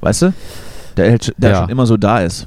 Weißt 0.00 0.22
du? 0.22 0.32
Der, 0.96 1.10
halt 1.10 1.34
der 1.36 1.50
ja. 1.50 1.60
schon 1.60 1.68
immer 1.68 1.84
so 1.84 1.96
da 1.96 2.20
ist. 2.20 2.46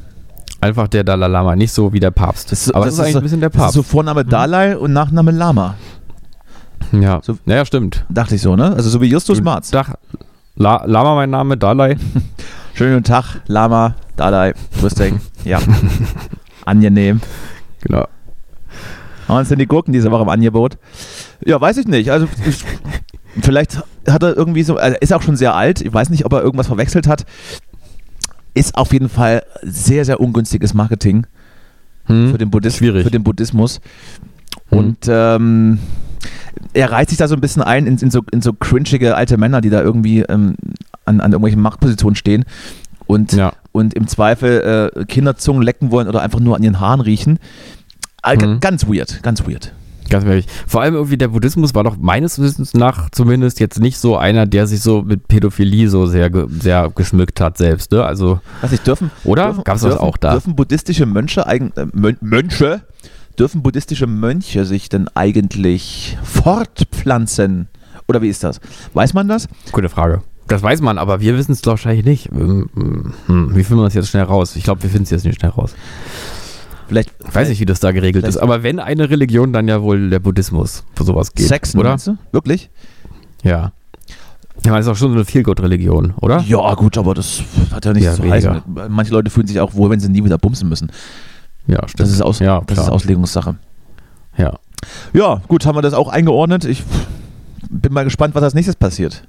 Einfach 0.62 0.88
der 0.88 1.04
Dalai 1.04 1.28
Lama, 1.28 1.56
nicht 1.56 1.72
so 1.72 1.92
wie 1.94 2.00
der 2.00 2.12
Papst. 2.12 2.52
Das, 2.52 2.72
Aber 2.72 2.86
das, 2.86 2.96
ist 2.96 3.00
eigentlich 3.00 3.14
so, 3.14 3.20
ein 3.20 3.24
bisschen 3.24 3.42
der 3.42 3.50
Papst. 3.50 3.76
Das 3.76 3.76
ist 3.76 3.76
so 3.76 3.84
Vorname 3.84 4.24
Dalai 4.24 4.78
und 4.78 4.94
Nachname 4.94 5.32
Lama. 5.32 5.76
Ja, 6.94 7.20
so, 7.22 7.38
naja, 7.46 7.66
stimmt. 7.66 8.06
Dachte 8.10 8.36
ich 8.36 8.42
so, 8.42 8.56
ne? 8.56 8.74
Also 8.74 8.90
so 8.90 9.02
wie 9.02 9.08
Justus 9.08 9.42
Marz. 9.42 9.72
Dach, 9.72 9.96
La, 10.56 10.84
Lama 10.86 11.16
mein 11.16 11.30
Name, 11.30 11.58
Dalai. 11.58 11.98
Schönen 12.74 13.04
Tag, 13.04 13.42
Lama, 13.48 13.96
Dalai, 14.16 14.54
grüß 14.80 14.94
dich. 14.96 15.14
ja, 15.44 15.60
angenehm. 16.66 17.22
Genau. 17.82 18.08
Haben 19.28 19.38
uns 19.38 19.50
denn 19.50 19.60
die 19.60 19.68
Gurken 19.68 19.94
diese 19.94 20.12
Woche 20.12 20.24
im 20.24 20.30
Angebot? 20.30 20.78
Ja, 21.44 21.60
weiß 21.60 21.78
ich 21.78 21.88
nicht. 21.88 22.12
Also 22.12 22.28
ich, 22.46 22.64
Vielleicht 23.42 23.82
hat 24.08 24.24
er 24.24 24.36
irgendwie 24.36 24.64
so, 24.64 24.78
er 24.78 25.02
ist 25.02 25.14
auch 25.14 25.22
schon 25.22 25.36
sehr 25.36 25.56
alt, 25.56 25.82
ich 25.82 25.94
weiß 25.94 26.10
nicht, 26.10 26.26
ob 26.26 26.34
er 26.34 26.42
irgendwas 26.42 26.68
verwechselt 26.68 27.08
hat. 27.08 27.26
Ist 28.54 28.76
auf 28.76 28.92
jeden 28.92 29.10
Fall 29.10 29.44
sehr, 29.62 30.04
sehr 30.04 30.20
ungünstiges 30.20 30.74
Marketing 30.74 31.26
hm, 32.06 32.32
für, 32.32 32.38
den 32.38 32.52
Buddhist, 32.52 32.78
schwierig. 32.78 33.04
für 33.04 33.12
den 33.12 33.24
Buddhismus. 33.24 33.80
Hm. 34.70 34.78
Und 34.78 34.98
ähm, 35.08 35.80
er 36.74 36.92
reiht 36.92 37.10
sich 37.10 37.18
da 37.18 37.28
so 37.28 37.36
ein 37.36 37.42
bisschen 37.42 37.62
ein 37.62 37.88
in, 37.88 37.98
in, 37.98 38.12
so, 38.12 38.22
in 38.32 38.42
so 38.42 38.54
cringige 38.54 39.16
alte 39.16 39.38
Männer, 39.38 39.62
die 39.62 39.70
da 39.70 39.82
irgendwie 39.82 40.20
ähm, 40.22 40.56
an, 41.06 41.22
an 41.22 41.32
irgendwelchen 41.32 41.62
Machtpositionen 41.62 42.16
stehen 42.16 42.46
und, 43.08 43.34
ja. 43.34 43.54
und 43.72 43.94
im 43.94 44.08
Zweifel 44.08 44.92
äh, 44.96 45.06
Kinderzungen 45.06 45.62
lecken 45.62 45.92
wollen 45.92 46.08
oder 46.08 46.22
einfach 46.22 46.40
nur 46.40 46.56
an 46.56 46.64
ihren 46.64 46.80
Haaren 46.80 47.02
riechen. 47.02 47.40
Mhm. 48.26 48.60
Ganz 48.60 48.88
weird, 48.88 49.24
ganz 49.24 49.48
weird. 49.48 49.74
Ganz 50.12 50.26
ehrlich. 50.26 50.46
Vor 50.68 50.82
allem 50.82 50.94
irgendwie 50.94 51.18
der 51.18 51.30
Buddhismus 51.30 51.74
war 51.74 51.86
doch 51.86 51.96
meines 51.98 52.38
Wissens 52.38 52.74
nach 52.74 53.10
zumindest 53.12 53.62
jetzt 53.62 53.80
nicht 53.80 53.98
so 53.98 54.18
einer, 54.18 54.46
der 54.46 54.68
sich 54.68 54.82
so 54.82 55.04
mit 55.04 55.30
Pädophilie 55.30 55.90
so 55.90 56.06
sehr, 56.06 56.30
sehr 56.50 56.92
geschmückt 56.94 57.40
hat 57.40 57.58
selbst. 57.58 57.94
Ne? 57.94 58.04
Also, 58.04 58.42
Was 58.60 58.74
ich 58.74 58.82
dürfen, 58.82 59.10
oder? 59.24 59.54
Gab 59.64 59.78
es 59.78 59.84
das 59.84 59.96
auch 59.96 60.18
da? 60.18 60.34
Dürfen 60.34 60.58
buddhistische 60.58 61.06
Mönche, 61.06 61.48
eigen, 61.48 61.72
äh, 61.78 61.86
Mönche, 62.20 62.82
dürfen 63.40 63.64
buddhistische 63.64 64.06
Mönche 64.06 64.66
sich 64.66 64.90
denn 64.90 65.08
eigentlich 65.16 66.18
fortpflanzen? 66.24 67.70
Oder 68.10 68.22
wie 68.22 68.28
ist 68.28 68.44
das? 68.44 68.60
Weiß 68.94 69.14
man 69.14 69.30
das? 69.30 69.48
Gute 69.72 69.88
Frage. 69.88 70.24
Das 70.48 70.62
weiß 70.62 70.82
man, 70.82 70.98
aber 70.98 71.22
wir 71.22 71.38
wissen 71.38 71.54
es 71.54 71.66
wahrscheinlich 71.66 72.04
nicht. 72.04 72.32
Hm, 72.32 73.14
hm, 73.28 73.56
wie 73.56 73.64
finden 73.64 73.80
wir 73.82 73.86
das 73.86 73.94
jetzt 73.94 74.10
schnell 74.10 74.24
raus? 74.24 74.58
Ich 74.58 74.66
glaube, 74.66 74.84
wir 74.84 74.90
finden 74.90 75.04
es 75.06 75.12
jetzt 75.12 75.24
nicht 75.24 75.40
schnell 75.40 75.52
raus. 75.52 75.74
Vielleicht, 76.92 77.14
ich 77.26 77.34
weiß 77.34 77.48
nicht, 77.48 77.62
wie 77.62 77.66
das 77.66 77.80
da 77.80 77.94
geregelt 77.94 78.28
ist, 78.28 78.36
aber 78.36 78.64
wenn 78.64 78.78
eine 78.78 79.10
Religion, 79.10 79.54
dann 79.54 79.66
ja 79.70 79.82
wohl 79.82 80.10
der 80.10 80.20
Buddhismus 80.20 80.84
für 80.94 81.06
sowas 81.06 81.34
geht. 81.34 81.48
Sex, 81.48 81.74
oder? 81.74 81.96
Du? 81.96 82.18
Wirklich? 82.34 82.70
Ja. 83.44 83.72
Ja, 84.66 84.76
das 84.76 84.82
ist 84.82 84.92
auch 84.92 84.98
schon 84.98 85.12
so 85.12 85.16
eine 85.16 85.24
Feelgood-Religion, 85.24 86.16
oder? 86.20 86.42
Ja, 86.42 86.74
gut, 86.74 86.98
aber 86.98 87.14
das 87.14 87.44
hat 87.74 87.86
ja 87.86 87.94
nichts 87.94 88.08
ja, 88.08 88.14
zu 88.16 88.30
heißen. 88.30 88.62
Manche 88.90 89.14
Leute 89.14 89.30
fühlen 89.30 89.48
sich 89.48 89.62
auch 89.62 89.74
wohl, 89.74 89.90
wenn 89.90 90.02
sie 90.02 90.10
nie 90.10 90.22
wieder 90.22 90.38
bumsen 90.38 90.68
müssen. 90.68 90.92
Ja, 91.66 91.78
stimmt. 91.88 92.02
Das 92.02 92.10
ist, 92.10 92.22
Aus, 92.22 92.40
ja, 92.40 92.62
das 92.68 92.80
ist 92.80 92.90
Auslegungssache. 92.90 93.56
Ja. 94.38 94.60
Ja, 95.14 95.42
gut, 95.48 95.66
haben 95.66 95.78
wir 95.78 95.82
das 95.82 95.94
auch 95.94 96.10
eingeordnet. 96.10 96.66
Ich 96.66 96.84
bin 97.70 97.94
mal 97.94 98.04
gespannt, 98.04 98.36
was 98.36 98.44
als 98.44 98.54
nächstes 98.54 98.76
passiert. 98.76 99.26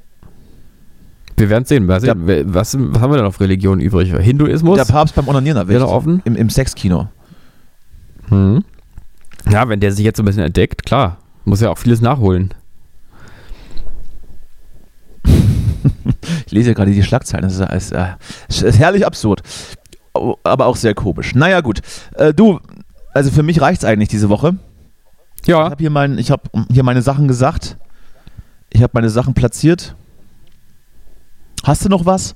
Wir 1.37 1.49
werden 1.49 1.65
sehen. 1.65 1.87
Was, 1.87 2.03
ja. 2.03 2.15
was, 2.17 2.77
was, 2.77 3.01
haben 3.01 3.13
wir 3.13 3.19
denn 3.19 3.27
auf 3.27 3.39
Religion 3.39 3.79
übrig? 3.79 4.13
Hinduismus? 4.13 4.79
Der 4.79 4.85
Papst 4.85 5.15
beim 5.15 5.29
Onanieren 5.29 5.59
erwischt. 5.59 5.75
Wäre 5.79 5.89
offen? 5.89 6.23
Im, 6.25 6.35
im 6.35 6.51
Sexkino. 6.51 7.07
Hm. 8.33 8.65
Ja, 9.51 9.69
wenn 9.69 9.81
der 9.81 9.93
sich 9.93 10.05
jetzt 10.05 10.17
so 10.17 10.23
ein 10.23 10.27
bisschen 10.27 10.45
entdeckt, 10.45 10.87
klar, 10.87 11.19
muss 11.45 11.61
er 11.61 11.71
auch 11.71 11.79
vieles 11.79 12.01
nachholen. 12.01 12.55
ich 16.47 16.53
lese 16.53 16.71
ja 16.71 16.75
gerade 16.75 16.93
die 16.93 17.03
Schlagzeilen, 17.03 17.43
das 17.43 17.59
ist, 17.59 17.93
äh, 17.93 18.15
ist, 18.49 18.79
herrlich 18.79 19.05
absurd, 19.05 19.43
aber 20.45 20.67
auch 20.67 20.77
sehr 20.77 20.95
komisch. 20.95 21.35
Naja, 21.35 21.61
gut. 21.61 21.81
Äh, 22.15 22.33
du, 22.33 22.59
also 23.13 23.31
für 23.31 23.43
mich 23.43 23.61
reicht 23.61 23.83
es 23.83 23.89
eigentlich 23.89 24.09
diese 24.09 24.31
Woche. 24.31 24.57
Ja. 25.45 25.65
Ich 25.65 25.71
habe 25.71 25.83
hier, 25.83 25.91
mein, 25.91 26.19
hab 26.19 26.49
hier 26.71 26.85
meine 26.85 27.03
Sachen 27.03 27.29
gesagt. 27.29 27.77
Ich 28.71 28.83
habe 28.83 28.93
meine 28.95 29.11
Sachen 29.11 29.35
platziert. 29.35 29.95
Hast 31.65 31.85
du 31.85 31.91
noch 31.91 32.07
was? 32.07 32.35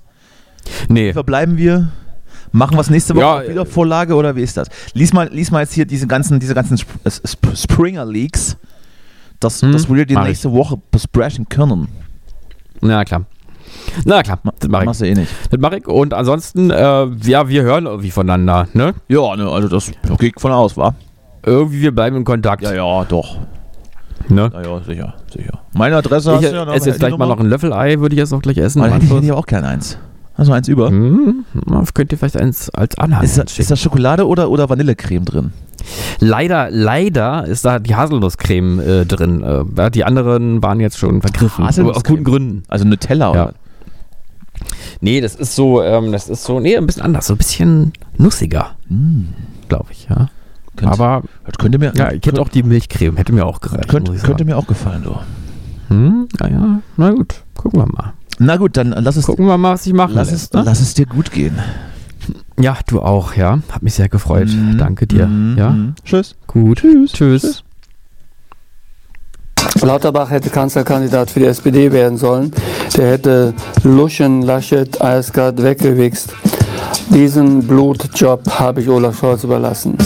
Nee. 0.89 1.15
Verbleiben 1.15 1.57
wir? 1.57 1.91
Machen 2.57 2.75
wir 2.75 2.81
es 2.81 2.89
nächste 2.89 3.15
Woche 3.15 3.45
ja, 3.45 3.51
wieder 3.51 3.67
Vorlage 3.67 4.15
oder 4.15 4.35
wie 4.35 4.41
ist 4.41 4.57
das? 4.57 4.69
Lies 4.95 5.13
mal, 5.13 5.29
lies 5.31 5.51
mal 5.51 5.61
jetzt 5.61 5.75
hier 5.75 5.85
diese 5.85 6.07
ganzen, 6.07 6.41
diese 6.41 6.55
ganzen 6.55 6.77
Sp 6.81 6.89
Sp 7.05 7.53
Springer 7.53 8.07
Leaks, 8.07 8.57
dass, 9.41 9.61
hm, 9.61 9.73
dass 9.73 9.93
wir 9.93 10.07
die 10.07 10.17
nächste 10.17 10.49
ich. 10.49 10.55
Woche 10.55 10.81
besprechen 10.91 11.47
können. 11.51 11.89
Na 12.81 13.05
klar. 13.05 13.27
Na 14.07 14.23
klar, 14.23 14.39
das 14.59 14.71
mache 14.71 14.85
ich. 14.85 14.87
Machst 14.87 15.01
du 15.03 15.05
eh 15.05 15.15
nicht. 15.15 15.31
Das 15.51 15.61
mache 15.61 15.77
ich. 15.77 15.87
Und 15.87 16.15
ansonsten, 16.15 16.71
äh, 16.71 17.07
ja, 17.25 17.47
wir 17.47 17.63
hören 17.63 17.85
irgendwie 17.85 18.11
voneinander, 18.11 18.69
ne? 18.73 18.95
Ja, 19.09 19.37
ne, 19.37 19.51
also 19.51 19.69
das 19.69 19.93
geht 20.19 20.41
von 20.41 20.51
aus, 20.51 20.79
wa? 20.79 20.95
Irgendwie, 21.45 21.83
wir 21.83 21.95
bleiben 21.95 22.17
in 22.17 22.25
Kontakt. 22.25 22.63
Ja, 22.63 22.73
ja, 22.73 23.05
doch. 23.05 23.37
Ne? 24.29 24.51
Ja, 24.55 24.63
ja, 24.63 24.83
sicher, 24.83 25.15
sicher. 25.31 25.61
Meine 25.75 25.97
Adresse 25.97 26.31
ich, 26.31 26.37
hast 26.37 26.53
du 26.53 26.57
ja 26.57 26.65
noch. 26.65 26.75
Esse 26.75 26.89
jetzt 26.89 27.01
gleich 27.01 27.17
mal 27.19 27.29
noch 27.29 27.39
ein 27.39 27.51
Löffelei, 27.51 28.01
würde 28.01 28.15
ich 28.15 28.19
jetzt 28.19 28.33
auch 28.33 28.41
gleich 28.41 28.57
essen. 28.57 28.83
Hätte 28.83 29.05
ich, 29.05 29.11
hätte 29.11 29.37
auch 29.37 29.47
gerne 29.47 29.69
eins. 29.69 29.99
Hast 30.37 30.49
du 30.49 30.53
eins 30.53 30.69
über? 30.69 30.89
Hm, 30.89 31.45
könnt 31.95 32.13
ihr 32.13 32.19
vielleicht 32.19 32.37
eins 32.37 32.69
als 32.71 32.99
Anhang 32.99 33.25
Ist, 33.25 33.39
da, 33.39 33.43
ist 33.43 33.71
da 33.71 33.77
Schokolade 33.77 34.27
oder, 34.27 34.51
oder 34.51 34.69
Vanillecreme 34.69 35.25
drin? 35.25 35.53
Leider, 36.21 36.69
leider 36.71 37.47
ist 37.47 37.65
da 37.65 37.79
die 37.79 37.95
Haselnusscreme 37.95 38.81
äh, 38.81 39.07
drin. 39.07 39.43
Äh, 39.43 39.91
die 39.91 40.05
anderen 40.05 40.63
waren 40.63 40.81
jetzt 40.81 40.99
schon 40.99 41.23
vergriffen. 41.23 41.65
Aus 41.65 42.05
guten 42.05 42.25
Gründen. 42.25 42.63
Also 42.69 42.85
Nutella 42.85 43.31
oder? 43.31 43.55
Nee, 45.01 45.21
das 45.21 45.35
ist 45.35 45.55
so, 45.55 45.83
ähm, 45.83 46.13
das 46.13 46.29
ist 46.29 46.45
so, 46.45 46.61
nee, 46.61 46.77
ein 46.77 46.87
bisschen 46.87 47.03
anders, 47.03 47.27
so 47.27 47.35
ein 47.35 47.39
bisschen 47.39 47.93
nussiger, 48.17 48.77
mm. 48.89 49.25
glaube 49.69 49.89
ich, 49.91 50.09
ja. 50.09 50.29
Könnte, 50.77 50.93
Aber 50.93 51.23
das 51.45 51.57
könnte 51.59 51.79
mir, 51.79 51.93
ja, 51.95 52.13
ich 52.13 52.25
hätte 52.25 52.41
auch 52.41 52.49
die 52.49 52.63
Milchcreme, 52.63 53.17
hätte 53.17 53.33
mir 53.33 53.47
auch 53.47 53.61
gereicht. 53.61 53.89
Könnte, 53.89 54.13
könnte 54.15 54.45
mir 54.45 54.57
auch 54.57 54.67
gefallen, 54.67 55.03
du. 55.05 55.17
Hm, 55.89 56.29
naja, 56.39 56.81
na 56.97 57.11
gut, 57.11 57.43
gucken 57.55 57.81
wir 57.81 57.87
mal. 57.87 58.13
Na 58.39 58.57
gut, 58.57 58.77
dann 58.77 58.91
lass 58.91 59.17
es. 59.17 59.27
Gucken 59.27 59.47
wir 59.47 59.57
mal, 59.57 59.75
was 59.75 59.87
ich 59.87 59.93
mache. 59.93 60.13
Lass, 60.13 60.33
es, 60.33 60.53
ne? 60.53 60.63
lass 60.65 60.81
es 60.81 60.95
dir 60.95 61.07
gut 61.07 61.33
gehen. 61.33 61.59
Ja, 62.59 62.79
du 62.87 63.01
auch, 63.01 63.35
ja. 63.35 63.61
Hat 63.71 63.83
mich 63.83 63.95
sehr 63.95 64.09
gefreut. 64.09 64.49
Mm, 64.49 64.79
Danke 64.79 65.07
dir. 65.07 65.27
Mm, 65.27 65.59
ja. 65.59 65.75
Tschüss. 66.05 66.35
Gut. 66.47 66.79
Tschüss. 66.79 67.13
Tschüss. 67.13 67.43
Tschüss. 67.43 67.63
Lauterbach 69.83 70.31
hätte 70.31 70.51
Kanzlerkandidat 70.51 71.31
für 71.31 71.41
die 71.41 71.47
SPD 71.47 71.93
werden 71.93 72.17
sollen. 72.19 72.51
Der 72.97 73.13
hätte 73.13 73.55
Luschen, 73.83 74.43
Laschet, 74.43 75.01
Eisgard 75.01 75.63
weggewichst. 75.63 76.33
Diesen 77.11 77.67
Blutjob 77.67 78.49
habe 78.59 78.81
ich 78.81 78.89
Olaf 78.89 79.19
Scholz 79.19 79.45
überlassen. 79.45 79.97